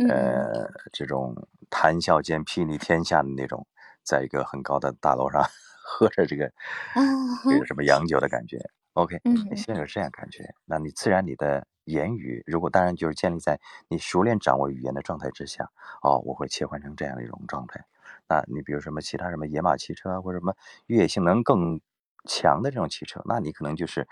[0.09, 1.37] 呃，这种
[1.71, 3.65] 谈笑间睥睨天下的那种，
[4.03, 5.41] 在一个很高的大楼上
[5.85, 7.03] 喝着这个啊
[7.49, 8.59] 这个什么洋酒的感觉。
[8.95, 15.71] OK，你嗯先有这样感觉，那你自然你的言语，如果当然就是建立在你熟练掌握语言的状态之下，
[16.03, 17.85] 哦，我会切换成这样的一种状态。
[18.29, 20.55] 那你比如什么其他什么野马汽车或者什么
[20.87, 21.81] 越野性能更
[22.27, 24.07] 强的这种汽车，那你可能就是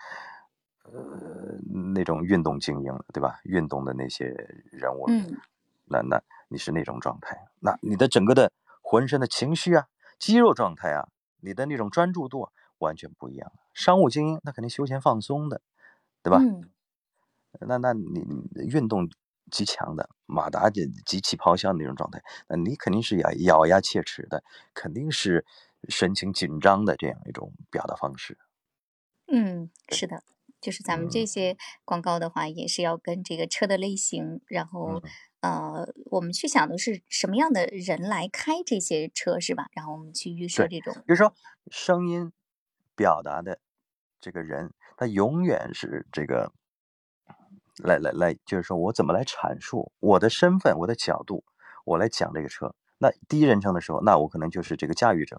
[0.85, 1.59] 呃
[1.95, 3.39] 那种运动精英了，对吧？
[3.45, 4.27] 运动的那些
[4.71, 5.37] 人物，嗯
[5.85, 8.51] 那那你是那种状态，那你的整个的
[8.81, 11.09] 浑身的情绪啊、肌肉状态啊，
[11.41, 13.53] 你的那种专注度啊完全不一样。
[13.73, 15.63] 商务精英那肯定休闲放松的，
[16.23, 16.39] 对吧？
[16.41, 16.69] 嗯
[17.67, 18.21] 那那你
[18.55, 19.11] 你运动
[19.51, 25.45] 极强的，马达就极其咆哮的那种状态，那你肯定是咬咬牙切齿的，肯定是
[25.89, 28.39] 神情紧张的这样一种表达方式。
[29.27, 30.23] 嗯，是的，
[30.61, 35.03] 就是咱们嗯这些广告的话，也是要跟这个车的类型，然后
[35.41, 39.67] 嗯，呃，我们去想的是什么样的人来开这些车，是吧？
[39.73, 41.35] 然后我们去预设，这种，比如说
[41.69, 42.33] 声音
[43.01, 43.59] 表达的
[44.21, 46.53] 这个人，他永远是这个
[47.83, 51.43] 来来来，就是说我怎么来阐述我的身份、我的角度，
[51.87, 52.75] 我来讲这个车。
[52.99, 55.39] 那第一人称的时候，那我可能就是这个驾驭者；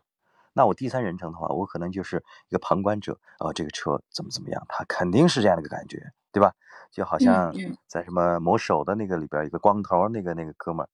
[0.54, 3.20] 那我第三人称的话，我可能就是一个旁观者。
[3.38, 6.56] 哦，这个车怎么怎么样，他肯定是这样的一个感觉，对吧？
[6.90, 10.90] 就好嗯像嗯在什么某手的那个里边，一个光头那个那个哥们儿，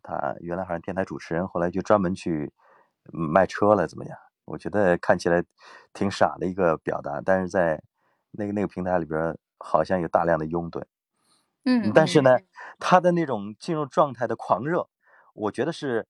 [0.00, 2.52] 他原来好像电台主持人，后来就专门去
[3.12, 4.16] 嗯卖车了，怎么样？
[4.48, 5.44] 我觉得看起来
[5.92, 7.82] 挺傻的一个表达，但是在
[8.32, 10.82] 那个那个平台里边，好像有大量的拥趸。
[11.64, 12.38] 嗯嗯但是呢，
[12.78, 14.88] 他的那种进入状态的狂热，
[15.34, 16.06] 我觉得是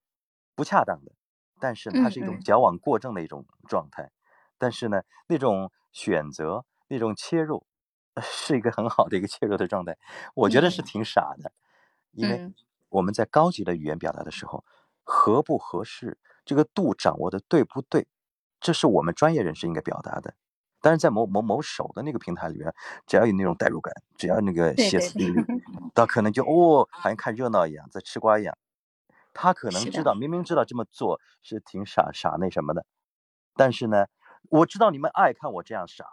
[0.54, 1.12] 不恰当的。
[1.60, 4.12] 但是，它嗯是一种嗯矫枉过正的一种状态。
[4.58, 7.66] 但是呢，那种选择、那种切入，
[8.14, 9.96] 呃是一个很好的一个切入的状态。
[10.34, 11.50] 我觉得是嗯挺傻的，
[12.12, 12.54] 因为嗯
[12.90, 14.64] 我们在高级的语言表达的时候，
[15.02, 18.06] 合不合适，这个度掌握的对不对，
[18.60, 20.34] 这是我们专业人士应该表达的。
[20.80, 22.72] 但是在某某某手的那个平台里边，
[23.04, 25.44] 只要有那种代入感，只要那个歇斯底里，
[25.92, 28.56] 他可能就哦，好像看热闹一样，在吃瓜一样。
[29.34, 32.86] 他可能，知道，明明知道这么做是挺傻傻那什么的，
[33.56, 34.06] 但是呢，
[34.50, 36.04] 我知道你们爱看我这样傻，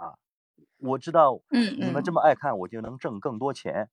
[0.77, 3.89] 我知道嗯你们这嗯，么爱看，我就能挣更多钱，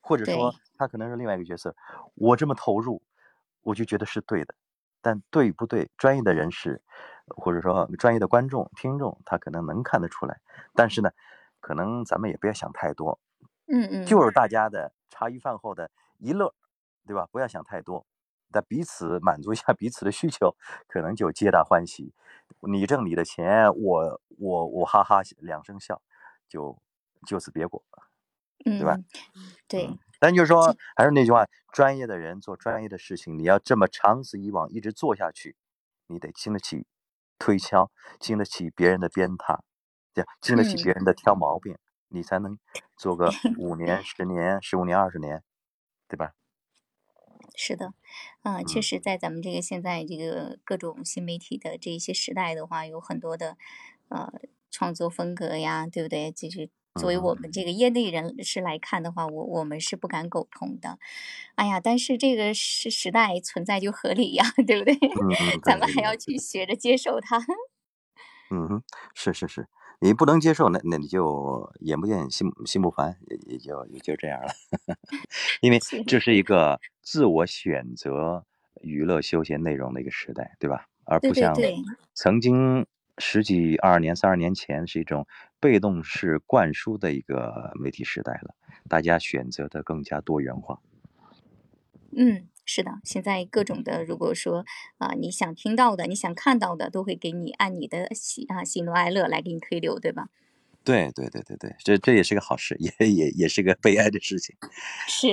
[0.00, 1.76] 或者说，他可能是另外一个角色，
[2.14, 3.00] 我这么投入，
[3.62, 4.54] 我就觉得是对的。
[5.02, 6.82] 但对与不对，专业的人士
[7.36, 10.40] 或者说专业的观众、听众，他可能能看得出来。
[10.74, 11.10] 但是呢，
[11.60, 13.18] 可能咱们也不要想太多，
[13.66, 16.54] 嗯嗯就是大家的茶余饭后的一乐，
[17.06, 17.26] 对吧？
[17.30, 18.06] 不要想太多，
[18.50, 20.56] 但彼此满足一下彼此的需求，
[20.88, 22.12] 可能就皆大欢喜。
[22.60, 26.02] 你挣你的钱，我我我哈哈两声笑，
[26.48, 26.76] 就
[27.26, 27.82] 就此别过，
[28.64, 28.94] 对吧？
[28.94, 29.06] 嗯，
[29.68, 35.56] 对，嗯，但就是说，还是那句话，专业的人做专业的事情，你要这么长此以往一直做下去，
[36.08, 36.86] 你得经得起
[37.40, 39.58] 推敲，经得起别人的鞭挞，
[40.14, 41.76] 对，经得起别嗯，人的挑毛病，
[42.08, 42.58] 你才能
[42.96, 45.42] 做个 五年、十年、十五年、二十年，
[46.08, 46.32] 对吧？
[47.56, 47.94] 是的，
[48.42, 53.56] 啊，确嗯实，在咱们这个现在这个各种新媒体的这一些时代的话，有很多的
[54.08, 54.32] 呃
[54.70, 56.30] 创作风格呀，对不对？
[56.32, 56.70] 就是
[57.00, 60.98] 作为嗯我们这个业内人士来看的话，我我们是不敢苟同的。
[61.56, 64.94] 哎呀，但是这个时时代存在就合理呀， 对不对？
[64.94, 67.38] 嗯嗯，咱们还要去学着接受它。
[68.50, 68.82] 嗯哼，
[69.14, 69.68] 是是是，
[70.00, 74.52] 你不能接受，那那你就眼不见心心不烦，也也就也就这样了。
[75.62, 78.44] 因为，这是一个自我选择
[78.82, 80.86] 娱乐休闲内容的一个时代，对吧？
[81.04, 81.54] 而不像
[82.14, 82.86] 曾经
[83.20, 85.26] 十几、二十年、三十年前是一种
[85.60, 88.54] 被动式灌输的一个媒体时代了，
[88.88, 90.80] 大家选择的更加多元化。
[92.16, 94.64] 嗯，是的，现在各种的，如果说
[94.98, 100.28] 啊、你想听到的，你想看到的，都会给你按你的喜啊喜怒哀乐来给你推流，对吧？
[100.82, 104.56] 对对对对对，这这也是个好事，也也也是个悲哀的事情。
[105.06, 105.28] 是。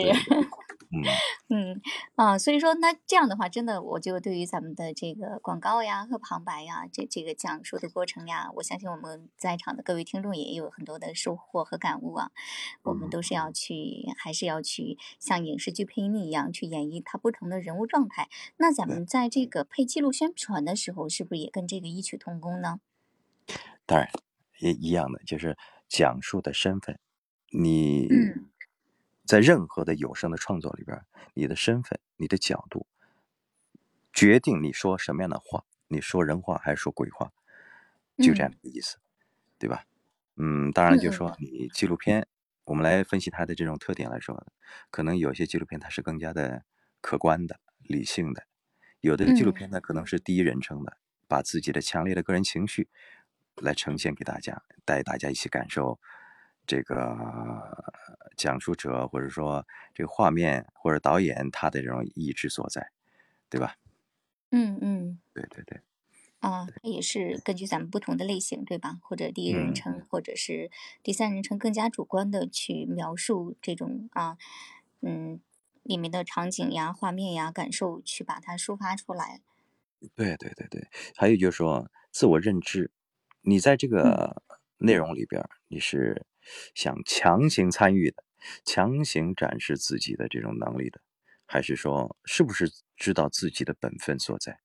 [0.91, 1.03] 嗯。
[1.49, 1.81] 嗯
[2.15, 12.31] 啊，所以说那这样的话，真的我就对于咱们的这个广告呀和旁白呀，这这个讲述的过程呀，我相信我们在场的各位听众也有很多的收获和感悟啊。
[12.83, 18.27] 我们嗯都是要去，还是要去像影视剧配音一样去演绎它不同的人物状态。
[18.57, 22.81] 那咱们在这个配记录宣传的时候，是不是也跟这个异曲同工呢？
[23.85, 24.09] 当然
[24.59, 25.57] 也一样的，就是
[25.87, 26.99] 讲述的身份，
[27.51, 28.49] 你嗯
[29.27, 30.99] 在任何的有声的创作里边，
[31.33, 32.87] 你的身份、你的角度，
[34.13, 37.31] 决定你说什么样的话，你说人话还是说鬼话，
[38.17, 38.97] 就这样的意思，
[39.59, 39.83] 对吧？
[40.37, 41.35] 嗯，当然就是说。
[41.39, 42.25] 你纪录片，
[42.63, 44.47] 我们来分析它的这种特点来说，
[44.89, 46.63] 可能有些纪录片它是更加的
[47.01, 48.45] 客观的、理性的，
[49.01, 50.97] 有的纪录片呢可能是第一人称的，
[51.27, 52.87] 把自己的强烈的个人情绪
[53.55, 55.99] 来呈现给大家，带大家一起感受
[56.65, 56.95] 这个
[58.37, 62.89] 讲述者或者说这个画面或者导演他的这种意志所在，
[63.49, 63.75] 对吧？
[64.51, 65.81] 嗯嗯，对对对，
[66.39, 68.99] 啊，它也是根据咱们不同的类型，对吧？
[69.01, 70.71] 或者第一人嗯称，或者是
[71.03, 74.37] 第三人称，更加主观的去描述这种啊，
[75.01, 75.41] 嗯，
[75.83, 79.41] 里面的场景呀、画面呀、感受，去把它抒发出来。
[80.15, 82.91] 对对对对，还有就是说自我认知，
[83.41, 84.43] 你在这个
[84.77, 86.25] 内容里边儿，你是
[86.75, 88.23] 想强行参与的，
[88.65, 90.99] 强行展示自己的这种能力的，
[91.45, 94.59] 还是说是不是知道自己的本分所在，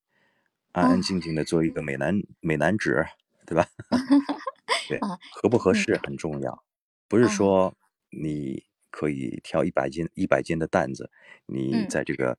[0.72, 3.04] 安安哦静静的做一个美男美男子，
[3.46, 3.66] 对吧？
[4.88, 5.74] 对啊，合不合嗯。
[5.74, 6.64] 适很重要，
[7.08, 7.28] 不是啊。
[7.28, 7.74] 说
[8.10, 11.10] 你可以挑一百斤一百斤的担子，
[11.46, 11.88] 你嗯。
[11.88, 12.38] 在这个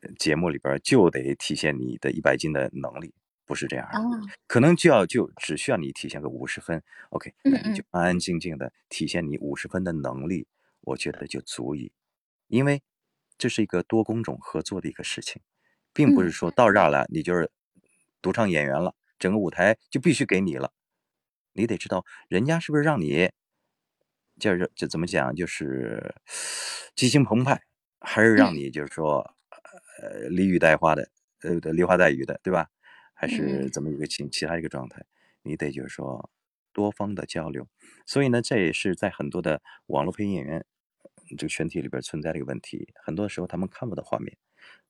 [0.00, 3.14] 呃节目里边就得体现你的一百斤的能力，
[3.46, 4.00] 不是这样的，啊，
[4.46, 7.86] 可能就要就只需要你体现个五十分，OK，嗯那你就嗯。
[7.90, 10.46] 安安静静的体现你五十分的能力，
[10.88, 11.92] 我觉得就足以，
[12.48, 12.82] 因为
[13.36, 15.42] 这是一个多工种合作的一个事情，
[15.92, 17.50] 并不是嗯说到这儿了你就是
[18.22, 20.72] 独唱演员了，整个舞台就必须给你了。
[21.52, 23.30] 你得知道人家是不是让你，
[24.38, 26.14] 就是就怎么讲，就是
[26.94, 27.60] 激情澎湃，
[28.00, 29.34] 还是让嗯你就是说，
[30.00, 31.10] 呃，梨雨带花的，
[31.42, 32.68] 呃，梨花带雨的，对吧？
[33.14, 35.04] 还嗯是嗯怎么一个情其他一个状态？
[35.42, 36.30] 你得就是说
[36.72, 37.66] 多方的交流。
[38.06, 40.64] 所以呢，这也是在很多的网络配音演员
[41.36, 42.92] 这个群体里边存在的一个问题。
[43.04, 44.36] 很多时候他们看不到画面，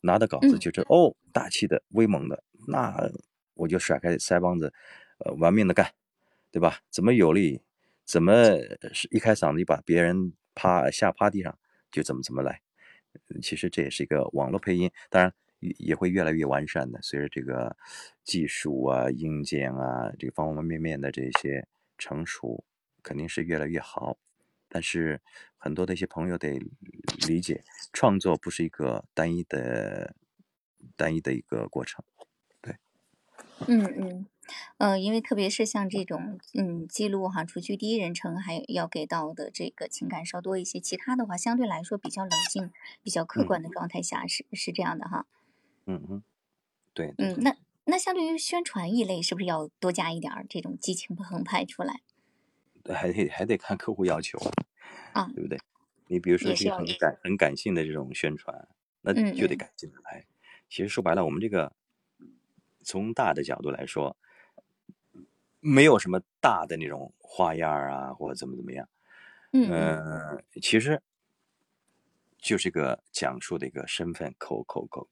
[0.00, 2.94] 拿到稿子嗯就是、哦，大气的、威猛的，那
[3.54, 4.72] 我就甩开腮帮子，
[5.18, 5.90] 呃，玩命的干，
[6.50, 6.78] 对吧？
[6.90, 7.60] 怎么有力，
[8.04, 8.32] 怎么
[8.92, 11.58] 是一开嗓子就把别人趴下趴地上，
[11.90, 12.60] 就怎么怎么来。
[13.30, 17.00] 呃其实这也是一个网络配音，当然也也会越来越完善的。
[17.02, 17.76] 随着这个
[18.22, 21.66] 技术啊、硬件啊，这个方方面面的这些
[21.96, 22.64] 成熟，
[23.02, 24.16] 肯定是越来越好。
[24.68, 25.20] 但是
[25.56, 26.58] 很多的一些朋友得
[27.26, 30.14] 理解，创作不是一个单一的、
[30.96, 32.04] 单一的一个过程。
[32.60, 32.76] 对
[33.66, 34.26] 嗯嗯，
[34.78, 42.70] 呃，因为特别是像这种嗯记录哈，除去第一人称，还要给到的这个情感稍多一些，其他的话相对来说比较冷静、
[43.02, 45.26] 比较客嗯观的状态下是是这样的哈。
[45.86, 46.22] 嗯嗯，
[46.94, 52.17] 对对嗯，那那相对于宣传一类，是不是要多加一点儿这种激情澎湃出来对，
[52.94, 54.38] 还得还得看客户要求，
[55.12, 55.30] 啊？
[55.34, 55.58] 对不对？
[56.06, 58.68] 你比如说这个很感很感性的这种宣传，
[59.02, 60.26] 那就得感性的来。
[60.68, 61.72] 其实说白了，我们这个
[62.82, 64.16] 从大的角度来说，
[65.60, 68.88] 没有什么大的那种花样啊，或者怎么怎么样。
[69.52, 71.02] 嗯其实
[72.38, 75.08] 就是个讲述的一个身份，口口口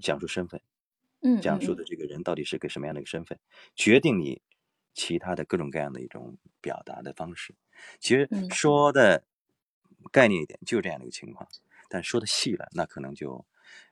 [0.00, 0.60] 讲述身份，
[1.40, 3.38] 讲述的这个人到底是个什么样的一个身份，
[3.74, 4.40] 决定你
[4.94, 7.54] 其他的各种各样的一种表达的方式。
[7.98, 9.24] 其实嗯说的
[10.12, 11.48] 概念一点，就这样的一个情况，
[11.88, 13.44] 但说的细了，那可能就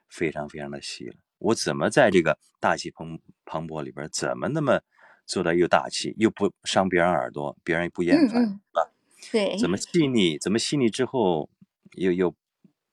[0.08, 1.16] 非常非常的细了。
[1.38, 4.80] 我怎么在这个大气磅磅礴里边儿，怎么那么
[5.26, 8.92] 做到又大气又不伤别人耳朵，别人也不厌烦，嗯嗯是吧？
[9.32, 10.38] 对，怎么细腻？
[10.38, 11.48] 怎么细腻之后
[11.92, 12.34] 又又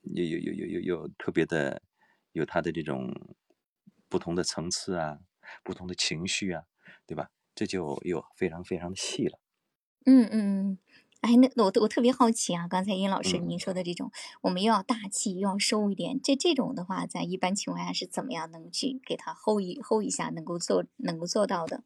[0.03, 1.81] 又又又又又又特别的
[2.33, 3.13] 有它的这种
[4.09, 5.19] 不同的层次啊，
[5.63, 6.63] 不同的情绪啊，
[7.07, 7.29] 对吧？
[7.55, 9.39] 这就又非常非常的细了。
[10.05, 10.77] 嗯嗯嗯，
[11.21, 14.11] 哎，那我我特别好奇啊，刚才殷老师嗯您说的这种，
[14.41, 21.83] 我们又要大气又要收一点，这这种的话，在一般情况下是怎么样能去给它 hold 一 hold 一下，能够做能够做到的？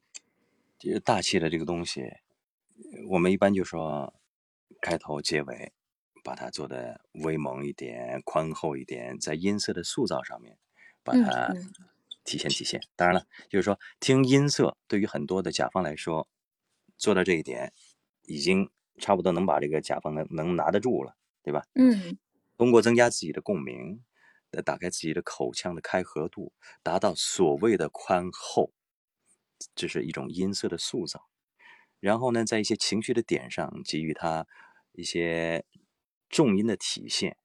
[0.79, 2.01] 其实大气的这个东西，
[3.09, 4.13] 我们一般就说
[4.81, 5.71] 开头结尾，
[6.23, 10.57] 把它做的威猛一点、宽厚一点，在音色的塑造上面
[11.03, 11.73] 把嗯它嗯
[12.30, 12.80] 体现体现。
[12.95, 16.27] 当然了，就是说听音色对于很多的甲方来说，
[16.97, 17.73] 做到这一点，
[18.27, 18.69] 已经
[18.99, 21.65] 差不多能把这个甲方能能拿得住了，对吧？
[21.73, 22.18] 嗯
[22.57, 24.03] 通过增加自己的共鸣，
[24.51, 26.51] 呃，打开自己的口腔的开合度，
[26.84, 28.73] 达到所谓的宽厚，
[29.73, 31.30] 这是一种音色的塑造。
[32.01, 34.45] 然后呢，在一些情绪的点上给予它
[34.91, 35.65] 一些
[36.30, 37.38] 重音的体现，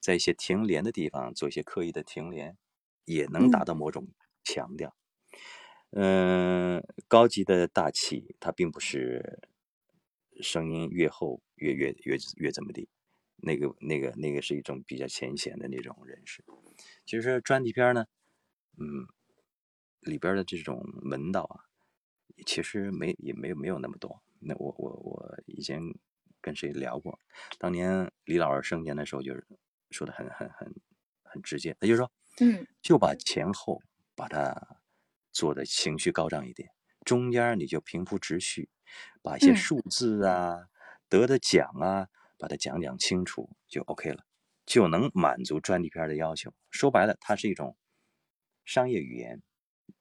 [0.00, 2.56] 在一些停连的地方做一些刻意的停连，
[3.04, 4.08] 也能达嗯到某种
[4.42, 4.96] 强调。
[5.90, 9.48] 嗯，高级的大气，它并不是
[10.40, 12.88] 声音越厚越越越越怎么地，
[13.36, 16.44] 那个那个那个是一种比较浅显的那种认识。
[17.06, 18.06] 其实专题片呢，
[18.76, 19.06] 嗯，
[20.00, 21.70] 里边的这种门道啊，
[22.44, 24.20] 其实没也没有没有那么多。
[24.40, 25.80] 那我我我以前
[26.40, 27.20] 跟谁聊过，
[27.58, 29.46] 当年李老师生前的时候，就是
[29.90, 30.74] 说的很很很
[31.22, 32.10] 很直接，他就说，
[32.40, 33.80] 嗯就把前后
[34.14, 34.80] 把它
[35.32, 36.68] 做的情绪高涨一点，
[37.04, 38.68] 中间你就平铺直叙，
[39.22, 40.66] 把一些嗯数字啊、
[41.08, 42.08] 得的奖啊，
[42.38, 44.24] 把它讲讲清楚就 OK 了，
[44.66, 46.52] 就能满足专题片的要求。
[46.70, 47.76] 说白了，它是一种
[48.64, 49.42] 商业语言，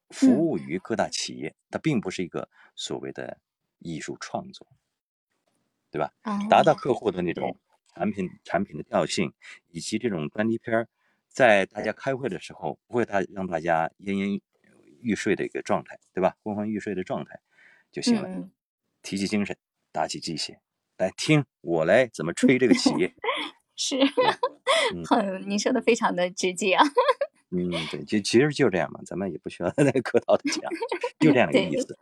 [0.10, 3.40] 服嗯务于各大企业，它并不是一个所谓的
[3.80, 4.68] 艺术创作，
[5.92, 6.14] 对吧？
[6.50, 7.58] 达到哦，客户的那，种
[7.96, 9.34] 产品产品的调性，
[9.70, 10.90] 以及这种专题片儿，
[11.34, 14.40] 在大家开会的时候，不会大让大家奄奄
[15.02, 16.38] 欲睡的一个状态，对吧？
[16.44, 17.40] 昏昏欲睡的状态
[17.92, 18.52] 就行了，嗯
[19.02, 19.58] 提起精神，
[19.92, 20.62] 打起鸡血，
[20.98, 23.14] 来听我来怎么吹这个企业，
[23.76, 24.00] 是，
[24.94, 26.86] 嗯很，你说的非常的直接啊。
[27.52, 30.64] 嗯，对，就其实就这样嘛，咱们也不需要 再客套的讲，
[31.20, 31.98] 就这样的一个意，思。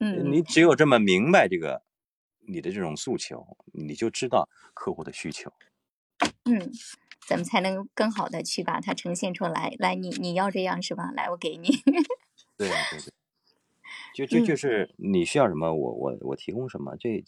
[0.00, 1.82] 嗯你只有这么明白这个
[2.46, 5.52] 你的这种诉求，你就知道客户的需求。
[6.44, 6.72] 嗯，
[7.26, 9.74] 咱们才能更好的去把它呈现出来。
[9.78, 11.10] 来，你你要这样是吧？
[11.16, 11.68] 来，我给你。
[12.56, 13.12] 对对对，
[14.14, 17.24] 就就就嗯是你需要什么，我我我提供什么，这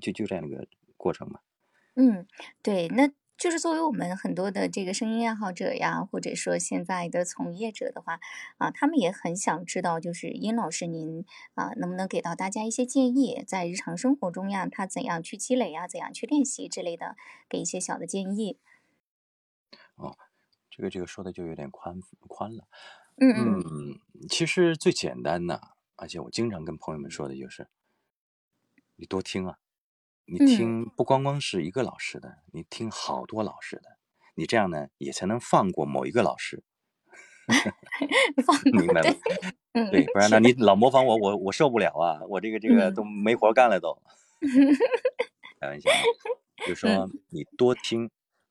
[0.00, 0.66] 就就这样一个
[0.96, 1.40] 过程嘛。
[1.96, 2.26] 嗯，
[2.62, 8.20] 对，那就是作为我们很多的这个声音爱好者呀，或者说现在的从业者的话，
[8.58, 11.24] 啊，他们也很想知道，就是殷老师您
[11.54, 17.16] 啊，能不能给到大家一些建议，在日常生活中呀，他怎样去积累呀，怎样去练习之类的，
[17.48, 18.58] 给一些小的建议。
[20.00, 20.16] 哦，
[20.70, 22.64] 这个这个说的就有点宽宽了。
[23.22, 23.62] 嗯
[24.28, 25.60] 其实最简单的，
[25.96, 27.68] 而且我经常跟朋友们说的就是，
[28.96, 29.58] 你多听啊，
[30.24, 33.98] 你嗯听不光光是一个老师的，你听好多老师的，
[34.36, 36.64] 你这样呢也才能放过某一个老师，
[38.46, 39.18] 放明白对吧？
[39.72, 44.00] 嗯对，不然呢你老模仿我，我我受不了啊，我这个这个嗯都没活干了都。
[45.60, 46.00] 开玩笑啊，
[46.66, 48.10] 就说嗯你多听，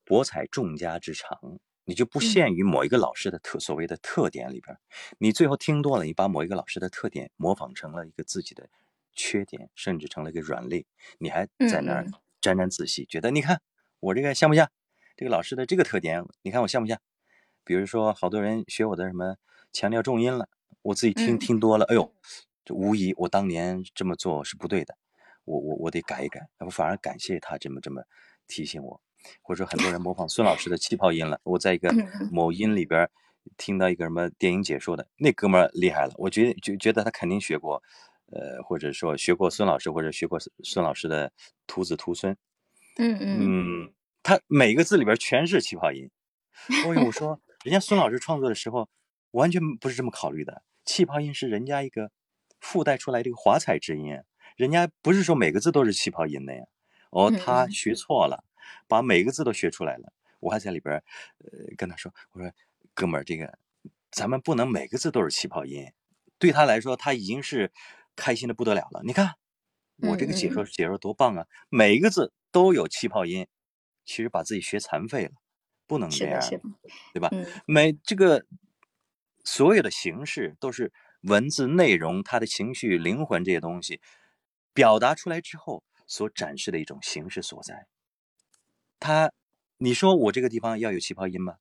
[0.10, 4.76] 博采众家之长，你就不嗯限于某一个老师的特所谓的特点里边，
[5.20, 8.68] 你最后听多了，你把某一个老师的特点模仿成了一个自己的
[9.14, 10.88] 缺点，甚至成了一个软肋，
[11.20, 12.08] 你还在那儿
[12.42, 13.62] 沾沾自喜，觉得你看
[14.00, 14.72] 我这个像不像
[15.16, 16.26] 这个老师的这个特点？
[16.42, 17.00] 你看我像不像？
[17.64, 19.36] 比如说，好多人学我的什么
[19.72, 20.50] 强调重音了，
[20.82, 22.12] 我自己听嗯听多了，哎呦，
[22.66, 24.98] 这无疑我当年这么做是不对的，
[25.46, 28.02] 我我我得改一改，我反而感谢他这么这么
[28.48, 29.00] 提醒我，
[29.42, 31.94] 或者说很多人模仿孙老师的气泡音了，我在一个
[32.32, 33.10] 某音里边
[33.58, 37.82] 听到一个什么电影解说的，那哥们儿厉害了，我觉得就觉得他肯定学过，
[38.28, 41.32] 呃，或者说学过孙老师，或者学过孙孙老师的
[41.66, 42.36] 徒子徒孙，
[42.98, 46.10] 嗯嗯嗯，他每个字里边全是气泡音。
[46.86, 48.90] 哦呦，我说人家孙老师创作的时候
[49.32, 52.12] 完全不是这么考虑的，气泡音是人家一个
[52.60, 54.18] 附带出来的一个华彩之音，
[54.58, 56.64] 人家不是说每个字都是气泡音的呀。
[57.12, 58.44] 哦，他学错了，
[58.88, 60.14] 把每个字都学出来了。
[60.40, 61.04] 我还在里边儿，
[61.40, 62.52] 呃，跟他说，我说
[62.94, 63.60] 哥们儿，这个
[64.10, 65.92] 咱们不能每个字都是气泡音。
[66.38, 67.72] 对他来说，他已经是
[68.16, 69.02] 开心的不得了了。
[69.04, 69.36] 你看
[69.98, 73.48] 我这个解说解说多棒啊，每一个字都有气泡音，
[74.06, 75.32] 其实把自己学残废了，
[75.86, 76.64] 不能这样，的是的，
[77.14, 77.28] 对吧？
[77.34, 78.46] 嗯每这个
[79.44, 80.94] 所有的形式都是
[81.24, 84.00] 文字内容、他的情绪、灵魂这些东西
[84.74, 87.88] 表达出来之后所展示的一种形式所在。
[89.00, 89.32] 他，
[89.78, 91.56] 你说我这个地方要有气泡音吗？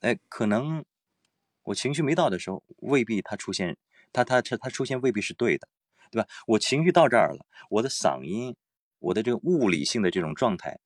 [0.00, 0.84] 哎，可能
[1.62, 3.76] 我情绪没到的时候，未必它出现，
[4.12, 5.66] 它它它它出现未必是对的，
[6.10, 6.28] 对吧？
[6.46, 8.54] 我情绪到这儿了，我的嗓音，
[8.98, 10.78] 我的这个物理性的这种状态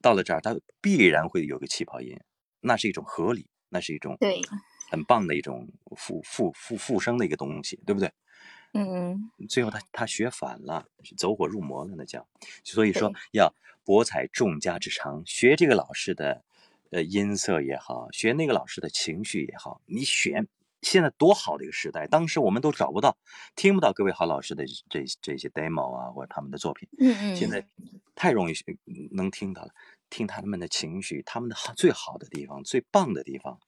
[0.00, 2.16] 到了这儿，它必然会有个气泡音，
[2.60, 4.40] 那是一种合理，那是一种对，
[4.90, 8.12] 很棒的一种复复复复生的一个东西，对不对？
[8.74, 10.86] 嗯嗯最后他他学反了，
[11.16, 12.26] 走火入魔了，那叫。
[12.62, 16.44] 所以说要博采众家之长，学这个老师的
[16.90, 20.46] 呃音色也好，学那个老师的情绪也好，你选。
[20.82, 23.16] 现在多好的一个时代，当时我们都找不到、
[23.56, 26.86] 听不到各位好老师的这这些 demo 啊，或者他们的作品。
[26.98, 27.66] 嗯嗯，现在
[28.14, 28.54] 太容易
[29.12, 29.72] 能听到了，
[30.10, 33.58] 听他们的情绪，他们的好最好的地方、最棒的地方。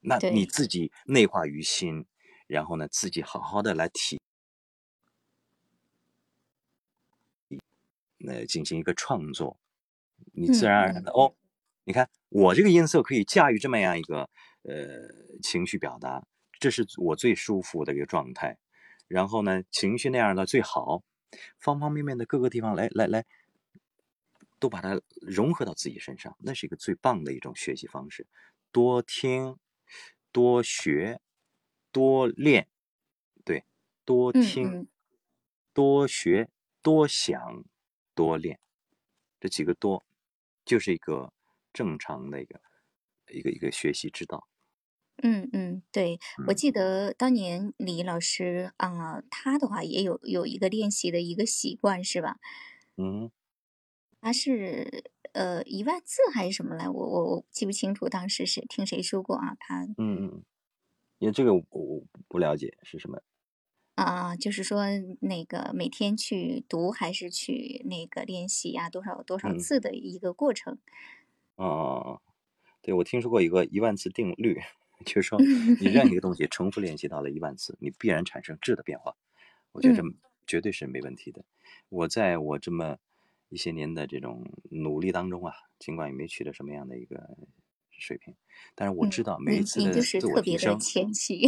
[0.00, 2.06] 那你自己内化于心，
[2.46, 4.20] 然后呢，自己好好的来体，
[8.26, 9.58] 呃，进行一个创作，
[10.32, 11.34] 你自嗯然而然的、哦，
[11.84, 14.28] 你看我这个音色可以驾驭这么样一个
[14.62, 15.08] 呃
[15.42, 16.26] 情绪表达，
[16.58, 18.58] 这是我最舒服的一个状态。
[19.08, 21.02] 然后呢，情绪那样的最好，
[21.60, 23.24] 方方面面的各个地方来来来，
[24.58, 28.26] 都把它融合到自己身上，那是一个最棒的一种学习方式。
[28.72, 29.56] 多听，
[30.32, 31.20] 多学、
[31.96, 32.68] 多练，
[33.42, 33.64] 对，
[34.04, 34.88] 多嗯听、嗯
[35.72, 36.50] 多学、
[36.82, 37.64] 多想、
[38.14, 38.60] 多练，
[39.40, 40.04] 这几个多，
[40.66, 41.32] 就是一个
[41.72, 42.60] 正常的一个
[43.32, 44.46] 一个一个学习之道。
[45.22, 52.36] 嗯嗯，对，我嗯记得当年李老师啊、他的话也有有一个练习的一个习惯，是吧？
[52.98, 53.30] 嗯
[54.20, 56.88] 他是呃一万字还是什么来？
[56.88, 59.54] 我我我记不清楚，当时是听谁说过啊？
[59.58, 60.44] 他嗯嗯，
[61.18, 63.20] 因为这个我我不了解是什么。
[63.96, 64.84] 啊，就是说
[65.22, 70.78] 那个每天去读还是去那个练习呀、多少多少嗯次的一个过程。
[71.56, 72.20] 哦哦哦，
[72.82, 74.58] 对，我听说过一个一万次定律，
[75.06, 75.46] 就是说
[75.78, 79.16] 你任何一个东西重复练习到了一万次，你必然产生质的变化。
[79.72, 80.14] 我觉得这嗯
[80.46, 81.44] 绝对是没问题的。
[81.88, 82.98] 我在我这么
[83.48, 87.36] 一些年的这种努力当中啊，尽管也没取得什么样的一个
[87.98, 88.34] 水平，
[88.74, 91.40] 但是我嗯，知道每一次的自我提升，谦虚。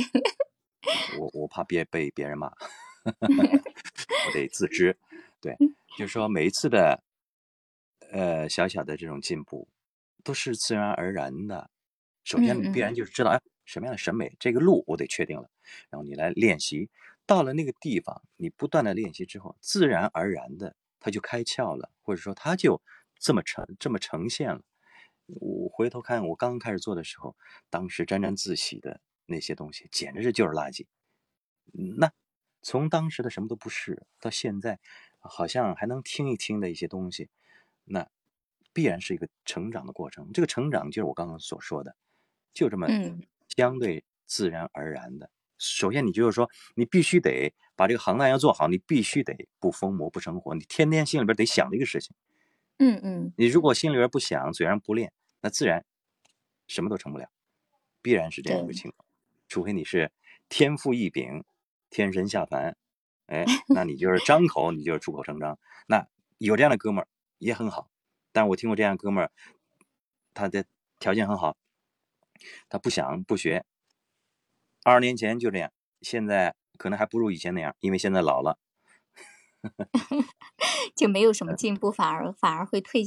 [1.18, 2.48] 我我怕别被别人骂，
[3.04, 4.96] 我得自知。
[5.40, 5.56] 对，
[5.98, 7.02] 就是说每一次的
[8.10, 9.68] 呃小小的这种进步，
[10.24, 11.70] 都是自然而然的。
[12.24, 15.50] 首先，你必然就是知道，哎，什么样的审美，这个路我得确定了，
[15.90, 16.88] 然后你来练习。
[17.26, 22.80] 到了那个地方，你不断的练习之后，自然而然的它就开窍了，或者说它就
[23.18, 24.62] 这么呈这么呈现了。
[25.28, 27.36] 我回头看我刚刚开始做的时候，
[27.70, 30.86] 当时沾沾自喜的那些东西，简直是就是垃圾。
[31.72, 32.10] 嗯那
[32.62, 34.80] 从当时的什么都不是，到现在
[35.20, 37.28] 好像还能听一听的一些东西，
[37.84, 38.08] 那
[38.72, 40.32] 必然是一个成长的过程。
[40.32, 41.94] 这个成长就是我刚刚所说的，
[42.52, 43.22] 就这么嗯
[43.56, 45.30] 相对自然而然的。
[45.56, 52.14] 首先，你就是说，你必须得把这个行当要做好，你必须得不疯魔不成活，你天天心里边得想这个事情。
[52.78, 55.84] 嗯嗯，你如果心里边不想，嘴上不练，那自然
[56.66, 57.28] 什么都成不了，
[58.02, 59.06] 必然是这样一个情况。
[59.48, 60.12] 除非你是
[60.48, 61.44] 天赋异禀，
[61.90, 62.76] 天神下凡，
[63.26, 63.44] 哎，
[63.74, 65.58] 那你就是张口你就是出口成章。
[65.86, 66.06] 那
[66.38, 67.90] 有这样的哥们儿也很好，
[68.30, 69.30] 但是我听过这样哥们儿，
[70.32, 70.64] 他的
[71.00, 71.56] 条件很好，
[72.68, 73.64] 他不想不学，
[74.84, 78.56] 二十年前就这样，现在可能还不如以前那样，因为现在老了。
[80.94, 83.04] 就没有什么进步，反而反而会退，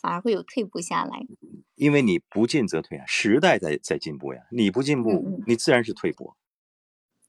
[0.00, 1.26] 反而会有退步下来。
[1.74, 6.34] 因为你不进则退啊，时代在在进步呀，你不进步，你自然是退步，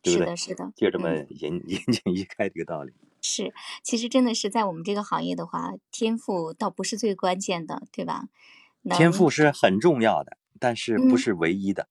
[0.02, 0.26] 对不对？
[0.26, 1.28] 是的，是的，就这么嗯。
[1.30, 2.94] 言言简意赅这个道理。
[3.22, 8.30] 是，其实真的是在我们这个行业的话，天赋倒不是最关键的，对吧？
[8.96, 11.90] 天赋是很重要的，但是不嗯是唯一的。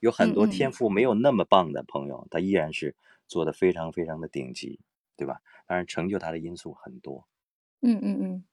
[0.00, 2.96] 有很嗯多天嗯赋没有那么棒的朋友，他依然是
[3.28, 4.80] 做的非常非常的顶级，
[5.16, 5.40] 对吧？
[5.66, 7.26] 当然，成就他的因素很多。
[7.80, 8.44] 嗯嗯嗯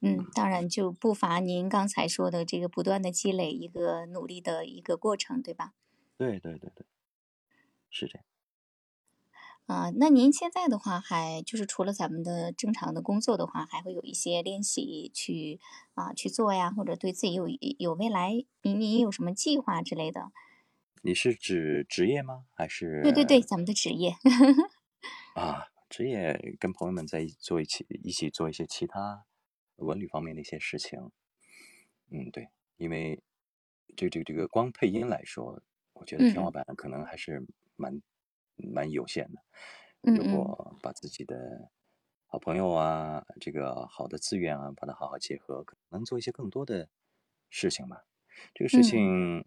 [0.00, 5.72] 嗯，当然就不乏您刚才说的这个不断的积累，一个努力的一个过程，对吧？
[6.16, 6.86] 对对对对，
[7.90, 8.24] 是这样。
[9.66, 15.58] 啊、那您现在的话还就是除了咱们的正常的工作的话，还会有一些练习去
[15.94, 17.48] 啊、去做呀，或者对自己有
[17.78, 20.30] 有未来，您您有什么计划之类的？
[21.02, 22.44] 你是指职业吗？
[22.54, 24.16] 还是对对对，咱们的职业。
[25.34, 29.24] 啊，职业跟朋友们在一做一起一起做一些其他
[29.76, 31.10] 文旅方面的一些事情。
[32.10, 33.22] 嗯，对，因为
[33.96, 37.46] 这这这个光配音来说，我觉得嗯天花板可能还是
[37.76, 38.00] 蛮
[38.56, 39.42] 蛮有限的。
[40.02, 41.70] 如果把自己的
[42.26, 46.88] 好朋友啊，这个好的资源啊，把它好好结合，可能做一些更多的
[47.50, 48.04] 事情吧。
[48.54, 49.44] 这个事嗯情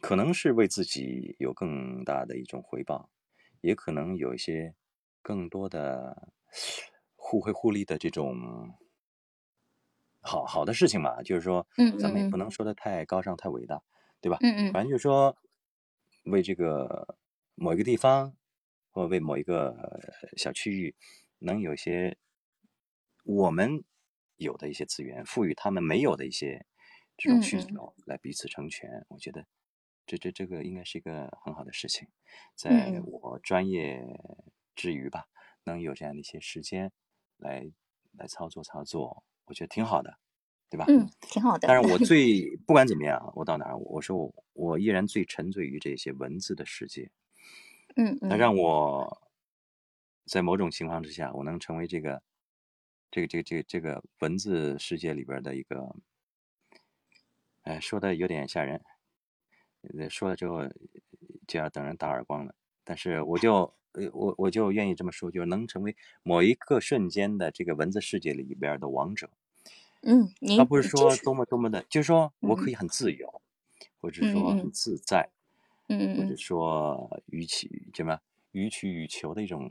[0.00, 3.10] 可能是为自己有更大的一种回报，
[3.62, 4.74] 也可能有一些
[5.26, 6.30] 更多的
[7.16, 8.78] 互惠互利的这种
[10.20, 11.20] 好好的事情嘛。
[11.24, 13.82] 就是说，嗯咱们也嗯不能说的太高尚、太伟大，
[14.20, 14.38] 对吧？
[14.40, 15.36] 嗯嗯反正就是说，
[16.26, 17.18] 为这个
[17.56, 18.36] 某一个地方，
[18.92, 20.94] 或者为某一个呃小区域，
[21.40, 22.16] 能有一些
[23.24, 23.82] 我们
[24.36, 26.64] 有的一些资源，赋予他们没有的一些
[27.16, 29.04] 这种需求，来彼此成全。
[29.08, 29.44] 我觉得
[30.06, 32.12] 这这这个应该是一个很好的事情，嗯
[32.54, 34.06] 在嗯我专业
[34.76, 35.24] 之余吧，
[35.64, 36.92] 能有这样的一些时间
[37.38, 37.68] 来
[38.12, 40.18] 来操作操作，我觉得挺好的，
[40.70, 40.84] 对吧？
[40.88, 41.66] 嗯，挺好的。
[41.66, 47.10] 但是我 最不管怎么样，我到哪儿，我说我我依然最沉醉于这些文字的世界。
[47.96, 49.22] 嗯嗯它让我
[50.26, 52.22] 在某种情况之下，我能成为这个
[53.10, 55.96] 这个这个这个这个文字世界里边的一个，
[57.62, 58.82] 哎，说的有点吓人，
[59.96, 60.60] 呃说了之后
[61.46, 62.54] 就要等人打耳光了。
[62.84, 69.28] 但是我就呃我我就愿意这么说，就是能成为某一个瞬间的这个文字世界里边的王者。
[70.02, 73.40] 嗯，您他不是说多么多么的，就是说我可嗯以很自由，
[74.00, 75.28] 或者说很嗯自在，
[75.88, 78.20] 嗯或者嗯说予取什么
[78.52, 79.68] 予取予求的一种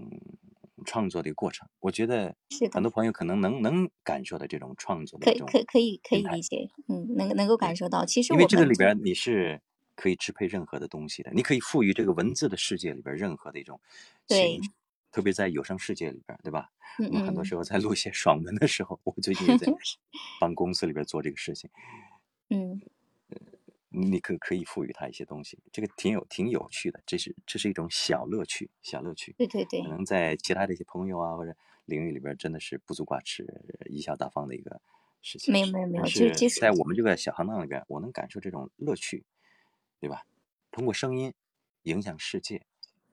[0.85, 1.69] 创作的一个过程。
[1.79, 8.03] 我觉得是很多朋友可能能能感受到这种创作的种可以可可以可以理解，嗯，能能够感受到。
[8.05, 9.61] 其实因为这个里边你是
[9.95, 13.79] 可以支配任何的东西的，你可以赋予这个文字的世界里边任何的一种
[14.27, 14.69] 对情绪，
[15.11, 16.69] 特别在有声世界里边，对吧？
[16.99, 19.67] 嗯我们很多嗯时候在录一些爽文的时候，我最近也在
[20.39, 21.69] 帮公司里边做这个事情，
[22.49, 22.81] 嗯
[23.89, 29.33] 你可可以赋予它一些东西，这个挺有挺有趣的，这是这是一种小乐趣，小乐趣。
[29.37, 31.55] 对对对可，能在其他的一些朋友啊或者
[31.85, 33.45] 领域里边，真的是不足挂齿、
[33.89, 34.81] 贻笑大方的一个
[35.21, 35.53] 事情。
[35.53, 39.23] 没有没有没有，就是就是在我们这个小行当里边，我能感受这种乐趣，
[39.99, 40.23] 对吧？
[40.71, 41.33] 通过声音
[41.83, 42.65] 影响世界，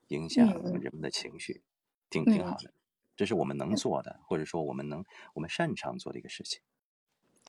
[0.09, 1.63] 影响嗯人们的情绪，
[2.09, 2.73] 挺挺嗯好的。
[3.15, 6.61] 这是我们能做的，或者说我们能我们擅长做的一个事情。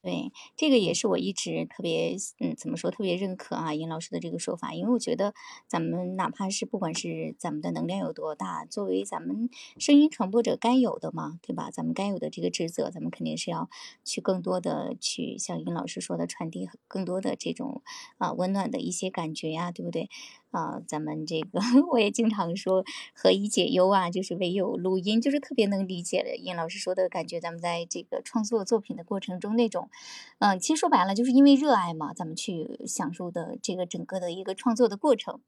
[0.05, 5.33] 对，这个也是我一直特别，嗯，怎么说，特别认可啊，尹老师的这个说法，因为我觉得
[5.67, 9.49] 咱们哪怕是不管是咱们的能量有多大，作为咱们
[9.79, 11.71] 声音传播者该有的嘛，对吧？
[11.71, 13.71] 咱们该有的这个职责，咱们肯定是要
[14.05, 17.83] 去更多的去像尹老师说的传递更多的这种
[18.19, 20.11] 啊、温暖的一些感觉呀、对不对？
[20.55, 21.59] 啊、咱们这个
[21.91, 27.41] 我也经常说何以解忧啊，就是唯有录音，就是特别能理解的尹老师说的感觉。
[27.41, 29.91] 咱们在这个创作作品的过程中，那种，
[30.39, 35.41] 嗯、其实说白了就是因为热爱嘛，咱们去享受的这个整个的一个创作的过程。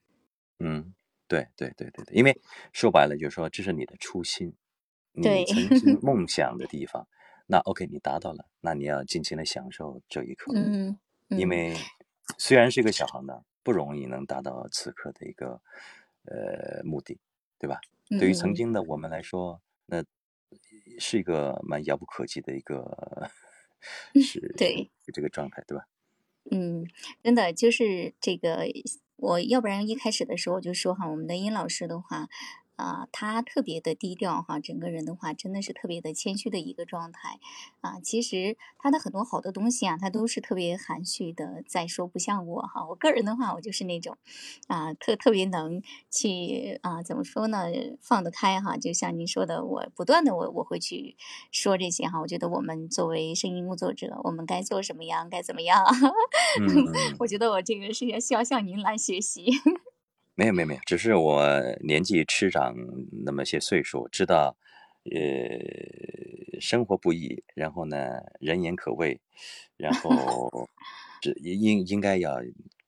[0.59, 0.93] 嗯，
[1.29, 2.41] 对对对对对，因为
[2.73, 4.55] 说白了就是说，这是你的初心，
[5.13, 7.07] 你对曾经 梦想的地方。
[7.47, 10.53] 那 OK，你达到了，那你要尽情的享受这一刻。
[10.57, 11.77] 嗯，嗯因为
[12.39, 15.61] 虽然是一个小行当，不容易能达到此刻的一个
[16.27, 17.19] 呃目的，
[17.59, 17.81] 对吧？
[18.11, 20.05] 对于曾嗯经的我们来说，那
[21.01, 23.29] 是一个蛮遥不可及的一个
[24.23, 25.89] 是对这个状态，对吧？
[26.53, 26.87] 嗯，
[27.25, 28.67] 真的就是这个，
[29.17, 32.29] 我要不然一开始的时候我就说哈，我们的殷老师的话，
[32.77, 37.41] 啊、他特别的低调哈，整个人的话真的是特别的谦虚的一个状态
[37.81, 37.99] 啊。
[38.01, 44.17] 其实他的很多好的东西啊，他都是特别含蓄的在说，不像我哈，我个人的话，我就是那种
[44.69, 47.67] 啊，特特别能去啊，怎么说呢，
[48.01, 48.77] 放得开哈。
[48.77, 51.17] 就像您说的，我不断的我我会去
[51.51, 52.21] 说这些哈。
[52.21, 55.83] 我觉得我们作为声音工作者，我们该做什么样，该怎么样。
[56.61, 59.47] 嗯嗯，我觉得我这个是要需要向您来学习。
[60.39, 61.43] 没有没有没有，只是我
[61.81, 62.75] 年纪吃长
[63.25, 64.55] 那么些岁数，知道
[65.11, 69.19] 呃生活不易，然后呢人言可畏，
[69.79, 70.69] 然后
[71.23, 72.37] 这应应该要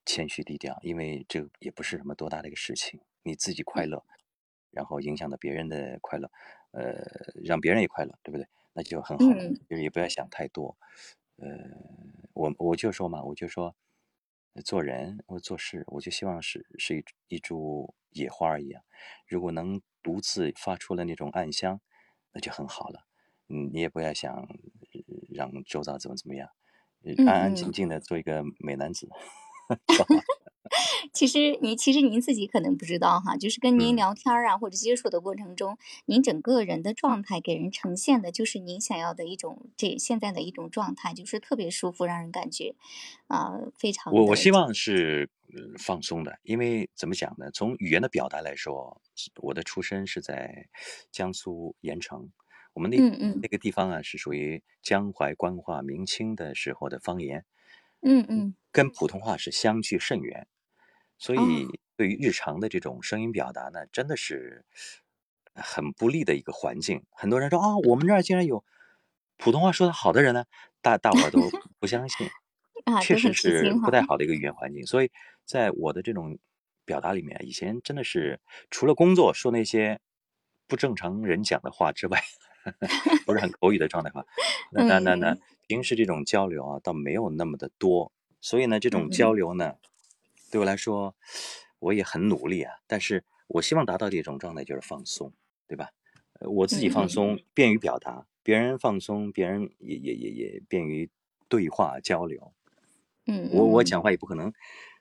[0.05, 4.05] 谦虚低调，因为这也不是什么多大的一个事情，你自己快乐，
[4.71, 6.31] 然后影响到别人的快乐，
[6.73, 7.03] 呃，
[7.43, 8.47] 让别人也快乐，对不对？
[8.75, 9.25] 那就很好
[9.71, 10.77] 就是也不要想太多。
[11.37, 11.49] 呃，
[12.35, 13.75] 我我就说嘛，我就说，
[14.61, 18.83] 做人或做事，我就希望是是一一株野花一样，
[19.27, 21.81] 如果能独自发出了那种暗香，
[22.33, 23.07] 那就很好了。
[23.49, 24.47] 嗯，你也不要想呃
[25.31, 26.49] 让周遭怎么怎么样，
[27.27, 29.09] 安安静嗯静的做一个美男子。
[31.13, 33.97] 其实您其实您自己可能不知道哈，就是跟您嗯。
[33.97, 42.75] 聊天儿啊或者接触的过程中，您整个人的状态给人呈现的就是您想要的一种这现在的一种状态，就是特别舒服，让人感觉
[43.29, 47.51] 啊、非常我我希望是呃放松的，因为怎么讲呢？
[47.53, 49.01] 从语言的表达来说，
[49.43, 50.67] 我的出身是在
[51.13, 52.31] 江苏盐城，
[52.73, 53.05] 我们那
[53.43, 57.45] 那个地方啊是属于江淮官话明清的时候的方言，
[58.03, 58.55] 嗯嗯。
[58.73, 60.47] 跟普通话是相距甚远，
[61.19, 61.67] 所哦以
[61.97, 64.65] 对于日常的这种声音表达呢，真的是
[65.55, 67.05] 很不利的一个环境。
[67.11, 68.65] 很多人说啊，我们这儿竟然有
[69.37, 70.45] 普通话说的好的人呢，
[70.81, 71.41] 大大伙儿都
[71.79, 72.29] 不相信。
[72.87, 73.87] 啊，确实很吃是惊哈。
[73.87, 75.11] 不太好的一个语言环境，所以
[75.45, 76.39] 在我的这种
[76.85, 78.41] 表达里面，以前真的是
[78.71, 80.01] 除了工作说那些
[80.67, 82.23] 不正常人讲的话之外，
[83.27, 84.25] 不是很口语的状态话，
[84.73, 89.75] 那那那那嗯平时这种交流啊，倒没有那么的多，所以呢，这嗯种交流呢，
[90.51, 91.15] 对我来说，
[91.79, 95.33] 我也很努力啊，但是我希望达到的一种状态就是放松，
[95.67, 95.91] 对吧？
[96.41, 101.11] 呃我自己放松，便于表达；别人放松，别人也也也也便于
[101.49, 102.53] 对话交流。
[103.27, 104.53] 嗯，我我嗯讲话也不可能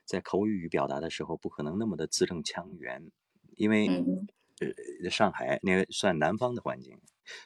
[0.04, 3.12] 在口语表达的时候不可能那么的字正腔圆，
[3.56, 4.28] 因为嗯
[4.60, 7.00] 呃上海那个算南方的环境，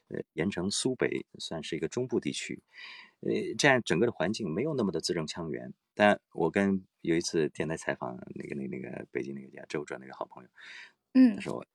[0.07, 2.63] 呃盐城苏北算是一个中部地区，
[3.19, 5.73] 呃这样整个的环境没有那么的字正腔圆。
[5.93, 10.49] 但我跟有一次电台采访那个那那个北京那个叫周哲那个好朋友，
[11.13, 11.65] 嗯他说。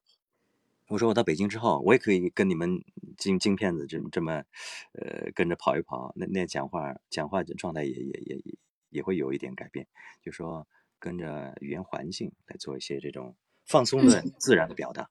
[0.89, 2.81] 我说我到北京之后，我也可以跟你们
[3.19, 4.45] 京京片子这么这么，
[4.93, 8.59] 呃，跟着跑一跑，那那讲话讲话的状态也也也也
[8.91, 9.89] 也会有一点改变。
[10.23, 10.69] 就说
[11.01, 13.35] 跟着语言环境来做一些这种
[13.65, 15.11] 放松的、自然的表达。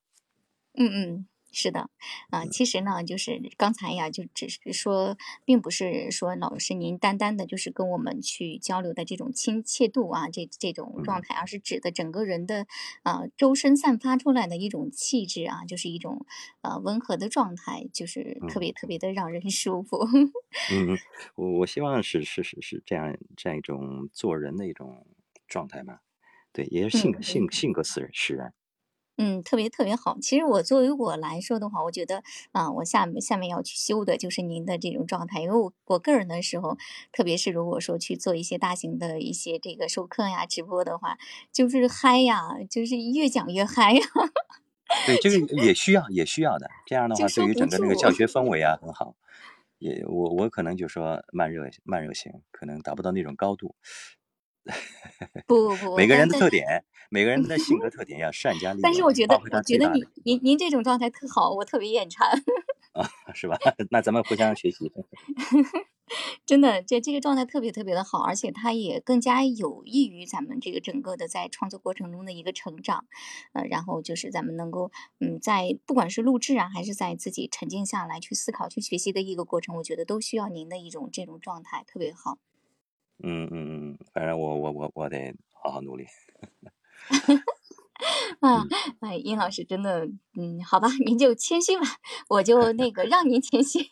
[0.75, 1.89] 嗯嗯，是的，
[2.31, 5.15] 啊，其实呢，就是刚才呀，就只是说，
[5.45, 12.67] 并不是说老师您单单的就是跟我们去交流的这种亲切度啊，这这种状态，而是指的整个人的
[13.03, 16.25] 啊周身散发出来的一种气质啊，就是一种
[16.61, 19.97] 呃温和的状态，就是特别特别的让人 舒服。
[20.71, 20.97] 嗯嗯，
[21.35, 25.07] 我我希望是是是是这样这样一种做人的一种
[25.47, 26.01] 状态吧。
[26.51, 28.53] 对，也是性嗯性性格使然使然。
[29.17, 30.17] 嗯，特别特别好。
[30.21, 32.21] 其实我作为我来说的话，我觉得
[32.51, 36.77] 啊，我下面下面要去修的就是您的这种状态，因为我我个人的时候，
[37.11, 41.17] 特别是如果说去做一些大型的一些这个授课呀、直播的话，
[41.51, 44.01] 就是嗨呀，就是越讲越嗨呀，
[45.05, 46.69] 对， 这个也需要也需要的。
[46.85, 49.15] 这样的话，对于整个那个教学氛围啊很好。
[49.77, 53.75] 也我我可能就说慢热慢热型，可能达不到那种高度。
[55.45, 56.85] 不不不，每个人的特点，
[57.15, 62.27] 每个人的性格 特点要善加利用但是，我觉得，我觉得您您您这种状态特好，我特别眼馋。
[62.91, 63.57] 啊，是吧？
[63.89, 64.91] 那咱们互相学习。
[66.45, 73.05] 真的，这这个状态特别特别的好，而且它也更加有益于咱们这个整个的在创作过程中的一个成长，
[73.53, 82.37] 呃，然后就是咱们能够，嗯，在不管是录制啊，还是在自己沉静下来去思考、去学习的一个过程，我觉得都需要您的一种这种状态，特别好。
[83.23, 86.05] 嗯嗯嗯，反正我我我我得好好努力。
[88.41, 88.69] 啊，嗯
[88.99, 90.05] 哎，殷老师真的，
[90.37, 91.85] 嗯，好吧，您就谦虚吧，
[92.29, 93.79] 我就那个让您谦虚。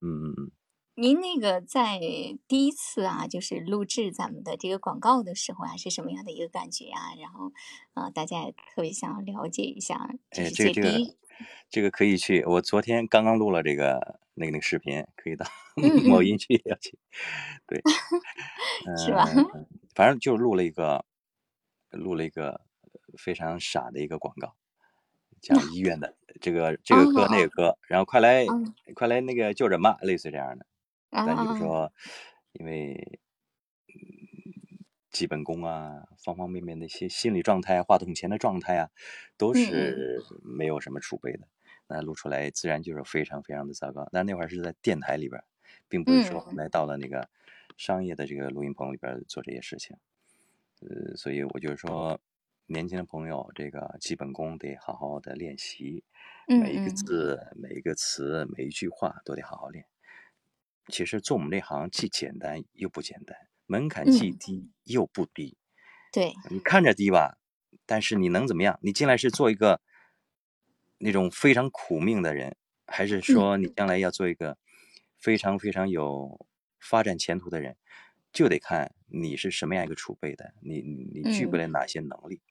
[0.00, 0.50] 嗯嗯嗯。
[0.98, 2.00] 您那个在
[2.48, 7.12] 第一次啊，就是录制咱们的这个广告的时候啊，是什么样的一个感觉啊？
[7.20, 7.52] 然后，
[7.92, 10.90] 呃，大家也特别想要了解一下，就哎，这个
[11.68, 15.44] 这个可以去，我昨天刚刚录了这个那个那个视频，可以到
[16.08, 16.94] 某音去了解。
[17.66, 17.82] 对，
[18.96, 19.28] 是吧？
[19.36, 21.04] 嗯，反正就录了一个
[21.96, 22.60] 录了一个
[23.18, 24.54] 非常傻的一个广告，
[25.40, 28.62] 讲医院的这个这哦个科那个哦科，然后快来哦，
[28.94, 30.66] 快来那个就诊吧，类似这样的。
[31.10, 31.92] 啊但就是啊，说，
[32.52, 33.20] 因为
[33.88, 38.90] 嗯基本功啊，方方面面的一些心理状态、话筒前的状态啊，
[39.38, 41.48] 都是没有什么储备的。
[41.88, 44.08] 那录出来自然就是非常非常的糟糕。
[44.12, 45.42] 但那会儿是在电台里边，
[45.88, 47.30] 并不是说后嗯来到了那个
[47.78, 49.96] 商业的这个录音棚里边做这些事情。
[50.80, 52.20] 呃，所以我就是说，
[52.66, 56.04] 年轻的朋友，这个基本功得好好的练习，
[56.48, 59.86] 嗯每一个嗯字、每一个词、每一句话都得好好练。
[60.88, 63.36] 其实做我们这行既简单又不简单，
[63.66, 65.56] 门槛既嗯，低又不低。
[66.12, 67.38] 对，你看着低吧，
[67.86, 68.78] 但是你能怎么样？
[68.82, 69.80] 你进来是做一个
[70.98, 74.58] 那种非常苦命的人，还是嗯说你将来要做一个
[75.18, 76.46] 非常非常有
[76.78, 77.76] 发展前途的人？
[78.36, 82.42] 就得看你是什么样一个储备的，你你你具备嗯了哪些能力。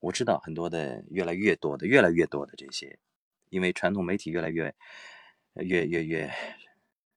[0.00, 2.98] 我知道很多的越来越多的越来越多的这些，
[3.48, 4.74] 因为传统媒体越来越
[5.54, 6.32] 越越越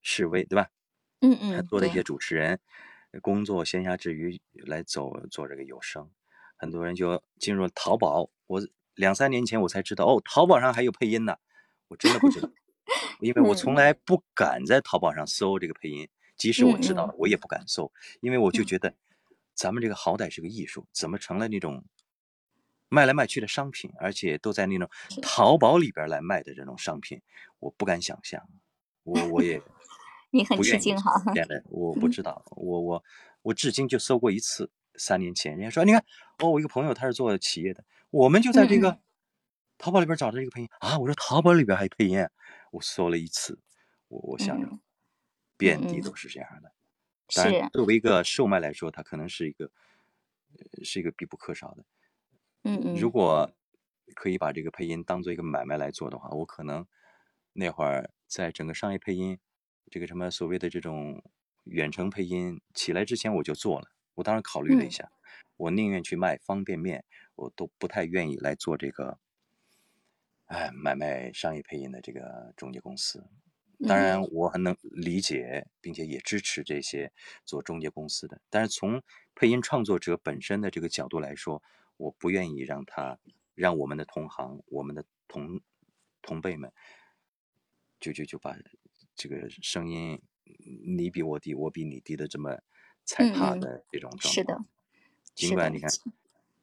[0.03, 0.69] 示威，对吧？
[1.21, 2.59] 嗯嗯，很多的一些，主持人
[3.23, 6.11] 工作闲暇之余来走做这个有声，
[6.55, 8.29] 很多人就进入了淘宝。
[8.45, 8.61] 我
[8.93, 11.37] 两三年前我才知道，哦，淘宝上还有配音呢，
[11.87, 12.51] 我真的不知道，
[13.21, 17.91] 因为我从嗯来不敢在淘宝上搜这个配音，即使我知道了，我也不敢搜，
[18.21, 18.93] 因为我就嗯，觉得
[19.53, 21.83] 咱们这个好歹是个艺术，怎么成了那种
[22.89, 24.89] 卖来卖去的商品，而且都在那种，
[25.21, 27.21] 淘宝里边来卖的这种商品，
[27.59, 28.41] 我不敢想象，
[29.03, 29.61] 我我也
[30.31, 32.11] 你很吃惊哈，这样的，我不嗯。
[32.11, 33.03] 知道，我我
[33.43, 36.03] 我至今就搜过一次，三年前，人家说，你看，
[36.39, 38.99] 哦，我一个朋友他是做企业的，我们就在这个
[39.77, 42.29] 淘宝里边找到一个配音啊，我说淘宝里边还配音啊，
[42.71, 43.59] 我搜了一次，
[44.07, 44.67] 我我想着
[45.63, 46.71] 遍地都是这样的。
[47.35, 49.71] 当然，是，作为一个售卖来说，它可能是一个，
[50.57, 51.85] 呃是一个必不可少的。
[52.63, 53.51] 嗯嗯如果
[54.15, 56.85] 可以把这个配音当做一个买卖来做的话，我可能
[57.53, 59.39] 那会儿在整个商业配音，
[59.89, 61.23] 这个什么所谓的这种
[61.63, 63.87] 远程配音起来之前，我就做了。
[64.15, 65.11] 我当时考虑了一嗯下，
[65.57, 69.17] 我宁愿去卖方便面，我都不太愿意来做这个，
[70.45, 73.25] 哎，买卖商业配音的这个中介公司。
[73.87, 77.11] 当然，嗯我很能理解，并且也支持这些
[77.45, 78.39] 做中介公司的。
[78.49, 79.01] 但是从
[79.35, 81.61] 配音创作者本身的这个角度来说，
[81.97, 83.19] 我不愿意让他
[83.55, 85.61] 让我们的同行、我们的同
[86.21, 86.71] 同辈们，
[87.99, 88.55] 就就就把
[89.15, 90.21] 这个声音
[90.85, 92.57] 你比我低，我比你低的这么
[93.05, 94.65] 踩踏的这种状是的，况。
[95.35, 95.89] 尽是的，管你看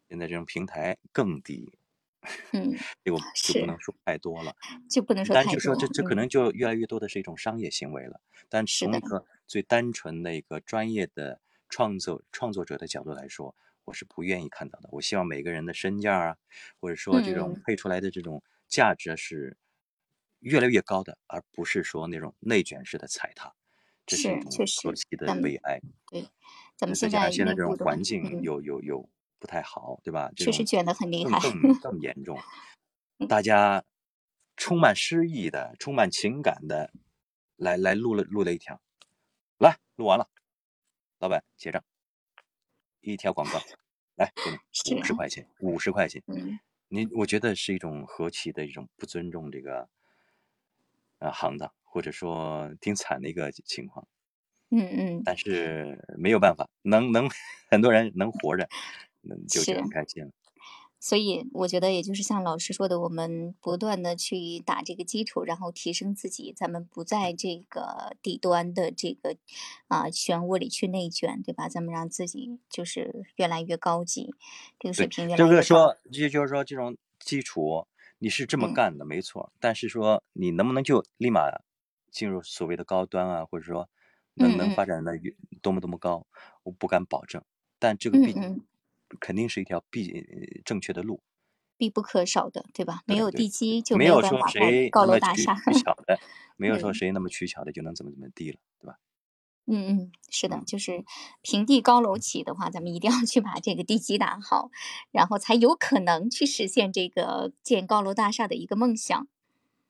[0.09, 1.79] 现在这种平台更低，
[2.53, 4.55] 嗯，这个就不，能说太多了。
[4.91, 8.21] 就不能说太但就说这这可能就越来越多的是一种商业行为了。
[8.49, 14.89] 但从一个最单纯的一个专业的创作创作者的角度来说，我是不愿意看到的。
[14.93, 16.37] 我希望每个人的身价啊，
[16.79, 19.57] 或者说这种嗯配出来的这种价值是
[20.41, 23.55] 越来越高的，而不是说那种内卷式的踩踏，
[24.05, 25.81] 这是确实可惜的悲哀。
[26.11, 26.29] 对，
[26.77, 29.09] 咱们再现在现在这种环境嗯有有有
[29.41, 30.31] 不太好，对吧？
[30.37, 31.41] 确实卷得很厉害。
[31.41, 32.39] 更更更 严重，
[33.29, 33.83] 大家
[34.57, 36.93] 充满诗意的、充满情感的
[37.57, 38.81] 来来录了录了一条，
[39.59, 40.29] 来录完了，
[41.19, 41.83] 老板结账，
[43.01, 43.59] 一条广告，
[44.17, 46.61] 来给 是你五十块钱，五十块钱，嗯。
[46.93, 49.89] 你我觉得是一种何其的一种不尊重这个
[51.21, 54.07] 呃行当，或者说挺惨的一个情况。
[54.71, 55.37] 嗯嗯，但。
[55.37, 57.29] 是没有办法，能能
[57.71, 58.69] 很多人能活着，
[59.23, 60.31] 嗯，就就是很开心了。
[61.03, 69.39] 所以我觉得，也就是像老师说的，我们不断的去打这个基础，然后提升自己，咱们不在这个底端的这个
[69.89, 71.71] 啊、漩涡里去内卷，对吧？
[71.71, 74.35] 咱们让自己就是越来越高级，
[74.79, 75.57] 这个水平越来越高。
[75.57, 77.87] 个说，就就是说这种基础
[78.19, 79.51] 你是这么嗯干的，没错。
[79.59, 81.41] 但是说你能不能就立马
[82.11, 83.89] 进入所谓的高端啊，或者说
[84.35, 86.27] 能能发展的越多么多么高，
[86.63, 87.43] 我不敢保证。
[87.79, 88.61] 但这个必嗯嗯，
[89.19, 91.23] 肯定是一条必正确的路。
[91.77, 93.01] 必不可少的，对吧？
[93.07, 95.55] 没有地基就没有办法盖高楼大厦。
[95.55, 96.21] 取巧的，
[96.57, 98.99] 没有说嗯谁那么取巧的就能怎么怎么地了，对吧？
[99.67, 101.05] 嗯嗯，是的，嗯就是
[101.41, 104.71] 平地高楼起的话，咱们一定要去把这个地基打好，
[105.11, 109.27] 然后才有可能去实现这个建高楼大厦的一个梦想。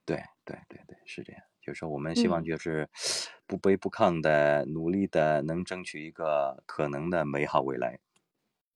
[0.06, 1.42] 对对对对，是这样。
[1.60, 2.88] 就是说，我们希望嗯就是
[3.46, 7.98] 不卑不亢的、努力的，能争取一个可能的美好未来。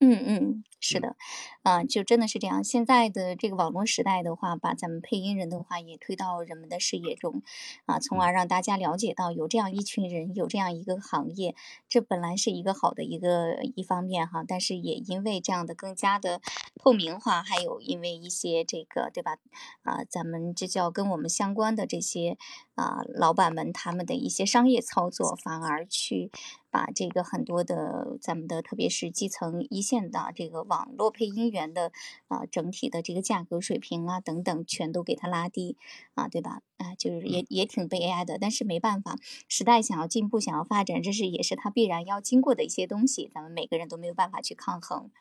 [0.00, 1.02] 嗯嗯，是嗯。
[1.02, 1.16] 的，
[1.62, 2.62] 啊、就真的是这样。
[2.64, 7.42] 现在的这个网络时代的话，把咱们配音人的话也推到人们的视野中，
[7.86, 8.20] 啊，从嗯。
[8.20, 11.54] 而让大家了解到有这样一群人，有这样一个行业，
[11.88, 16.40] 这本来是一个好的一个一方面哈，但是也因为这样的更加的
[16.76, 19.36] 透明化，还有因为一些这个对吧，
[19.84, 22.36] 啊，咱们这叫跟我们相关的这些
[22.74, 26.30] 啊老板们他们的一些商业操作，反而去
[26.74, 31.92] 把这个很多的咱们的特别是基层一线的这个网络配音员的
[32.26, 35.76] 啊整体的这个价格水平啊等等，全都给它拉低
[36.14, 36.62] 啊，对吧？
[36.78, 45.12] 啊，就是也也挺悲哀的，但是没办法，时代想要进步，想要发展，这是也是它必然要经过的一些东西，咱们每个人都没有办法去抗衡。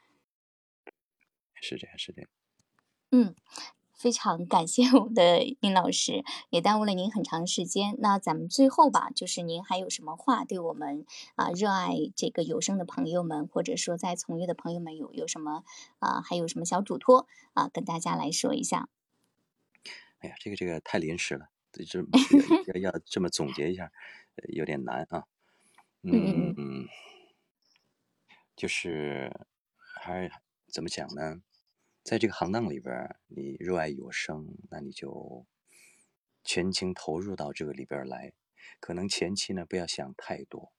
[1.62, 2.30] 是这样，是这样。
[3.12, 3.36] 嗯，
[4.04, 7.96] 非常感谢我们的殷老师，也耽误了您很长时间。
[8.00, 11.06] 那咱们最后吧，就是您还有什么话对我们
[11.36, 15.64] 啊、热爱这个有声的朋友们，或者说在从业的朋友们有有什么
[16.00, 18.90] 啊、还有什么小嘱托啊、跟大家来说一下。
[20.20, 22.02] 哎呀，这个这个太临时了，这这
[22.76, 23.90] 要要要这么总结一下，
[24.36, 25.24] 呃有点难啊。
[26.02, 26.88] 嗯嗯嗯，
[28.58, 29.32] 就是
[29.78, 30.30] 还
[30.68, 31.38] 怎么讲呢？
[32.04, 35.46] 在这个行当里边，你热爱有声，那你就
[36.44, 38.34] 全情投入到这个里边来。
[38.82, 40.74] 可能前期呢，不要想太多，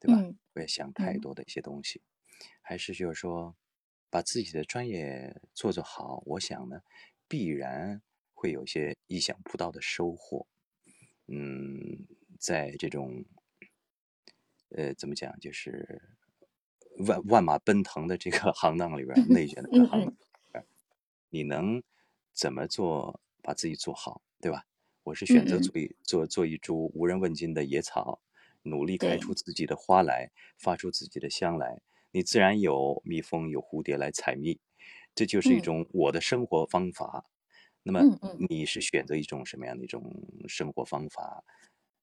[0.00, 0.18] 对吧？
[0.20, 2.02] 嗯不要想太嗯多的一些东西，
[2.62, 3.54] 还是就是说，
[4.08, 6.22] 把自己的专业做做好。
[6.26, 6.80] 我想呢，
[7.28, 8.02] 必然
[8.32, 10.46] 会有一些意想不到的收获。
[11.26, 12.06] 嗯，
[12.38, 13.24] 在这种
[14.70, 16.02] 呃，怎么讲，就是
[17.06, 20.16] 万万马奔腾的这个行当里边，内卷的这个行当
[21.30, 21.82] 你能
[22.32, 24.64] 怎么做，把自己做好，对吧？
[25.04, 28.20] 我是选择嗯嗯做一做做一株无人问津的野草，
[28.62, 31.80] 努力开出自己的花来，发出自己的香来，
[32.12, 34.60] 你自然有蜜蜂有蝴蝶来采蜜，
[35.14, 37.24] 这就是一嗯种我的生活方法。
[37.82, 40.02] 那么嗯嗯你是选择一种什么样的一种
[40.48, 41.42] 生活方法，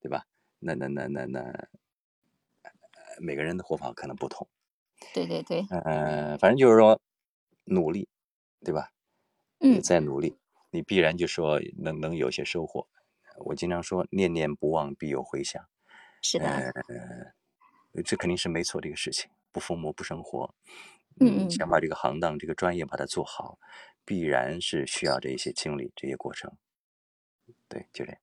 [0.00, 0.24] 对吧？
[0.58, 4.48] 那那那那那，呃每个人的活法可能不同。
[5.14, 7.00] 对对对，呃，反正就是说
[7.64, 8.08] 努力，
[8.64, 8.90] 对吧？
[9.60, 10.36] 也嗯在努力，
[10.70, 12.86] 你必然就说能能有些收获。
[13.38, 15.64] 我经常说，念念不忘必有回响。
[16.22, 16.46] 是的，
[17.94, 20.54] 呃，这肯定是没错的一个事情，不疯魔不生活。
[21.20, 23.58] 嗯嗯想把这个行当、这个专业把它做好，
[24.04, 26.52] 必然是需要这一些经历、这些过程。
[27.68, 28.20] 对，就这样。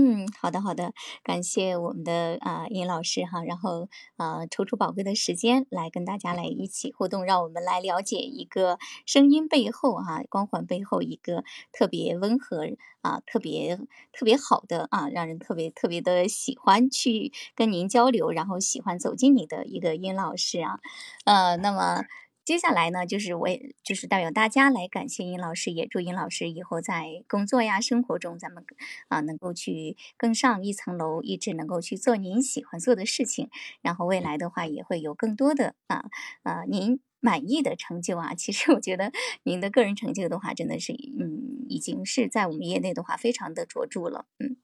[0.00, 0.92] 嗯，好的好的，
[1.24, 11.42] 感谢我们的啊、殷老师哈，然后啊、抽出宝贵的时间来跟大家来一起互动，让我们来了解一个声音背后哈、光环背后一个
[11.72, 12.68] 特别温和
[13.02, 13.76] 啊、特别
[14.12, 20.78] 特别好的啊，让人特别特别的喜欢去跟您交流，然后喜欢走进你的一个殷老师啊，
[21.24, 22.04] 呃，那么。
[22.48, 28.64] 接下来呢，就是我也就是代表大家来感谢殷老师，也祝殷老师以后在工作呀、生活中，咱们
[29.08, 33.50] 啊能够去更上一层楼，一直能够去做您喜欢做的事情，
[33.82, 36.06] 然后未来的话也会有更多的啊
[36.42, 38.34] 啊您满意的成就啊。
[38.34, 39.12] 其实我觉得
[39.42, 44.56] 您的个人成就的话，真的是嗯已经是在我们业内的话非常的卓著了，嗯。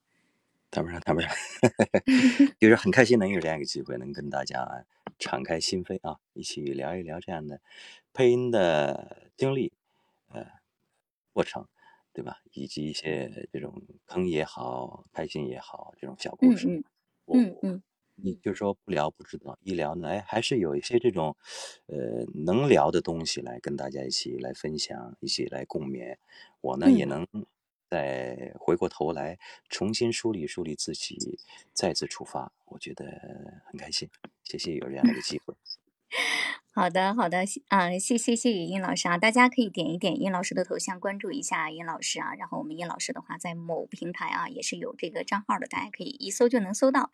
[0.75, 1.31] 谈不上，谈不上，
[2.59, 4.85] 就是很开心能有这样一个机会，能跟大家
[5.17, 7.61] 敞开心扉啊，一起聊一聊这样的
[8.13, 9.71] 配音的经历，
[10.33, 10.45] 呃，
[11.31, 11.65] 过程，
[12.11, 12.39] 对吧？
[12.51, 16.67] 以及一些这种坑也好，开心也好，这种小故事。
[16.67, 16.83] 嗯
[17.27, 17.83] 嗯嗯，
[18.15, 21.37] 你就说不聊不知道，一聊呢，哎，还是有一些这种
[21.85, 26.17] 呃能聊的东西来跟大家一起来分享，一起来共勉。
[26.59, 27.25] 我呢也能。
[27.89, 29.37] 再回过头来
[29.69, 31.39] 重新梳理梳理自己，
[31.73, 33.05] 再次出发，我觉得
[33.65, 34.09] 很开心。
[34.43, 35.53] 谢谢有这样的机会。
[36.77, 42.33] 好的，好的，嗯，谢谢谢谢殷老师啊，大家可以点一点殷老师的头像，关注一下殷老师啊。
[42.35, 47.11] 然后我们殷老师的话，在某平台啊也是有这个账号的，大家可以一搜就能搜到。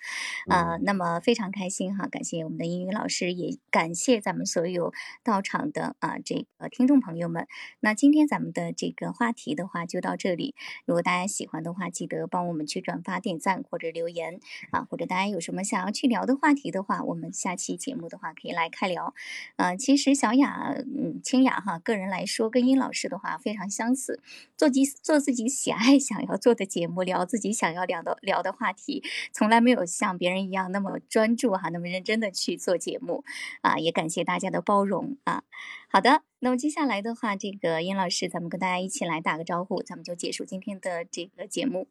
[0.49, 4.93] 啊，那么非常开心哈，感谢我们的英语老师，也感谢咱们所有
[5.23, 7.47] 到场的啊这个听众朋友们。
[7.81, 10.55] 那今天咱们的这个话题的话就到这里，
[10.85, 14.39] 如果大家喜欢的话，记得帮我们去转发、点赞或者留言
[14.71, 19.13] 啊，或者大家有什么想要去聊的话题的话，我们下期节目的话可以来开聊。
[19.61, 24.19] 呃，其实小雅，嗯，清雅哈，个人来说跟殷老师的话非常相似，
[24.57, 33.23] 做自做自己喜爱 想要做的节目，聊自己想要聊的聊的话题，从来没有像别人一样那么专注哈，那么认真的去做节目
[33.61, 35.43] 啊，也感谢大家的包容啊。
[35.89, 41.87] 好的，那么接下来的话，这个殷老师，咱们跟大家一起来打个招呼，咱们就结束今天的这个节目。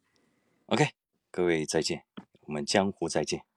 [0.67, 0.89] OK，
[1.31, 2.03] 各位再见，
[2.47, 3.50] 我们江湖再见。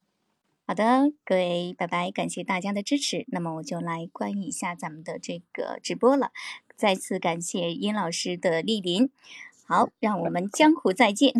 [0.66, 2.10] 好的，各位，拜拜！
[2.10, 3.26] 感谢大家的支持。
[3.28, 6.32] 那么我就来关一下咱们的这个直播了。
[6.78, 9.10] 再次感谢殷老师的莅临。
[9.68, 11.34] 好，让我们江湖再见。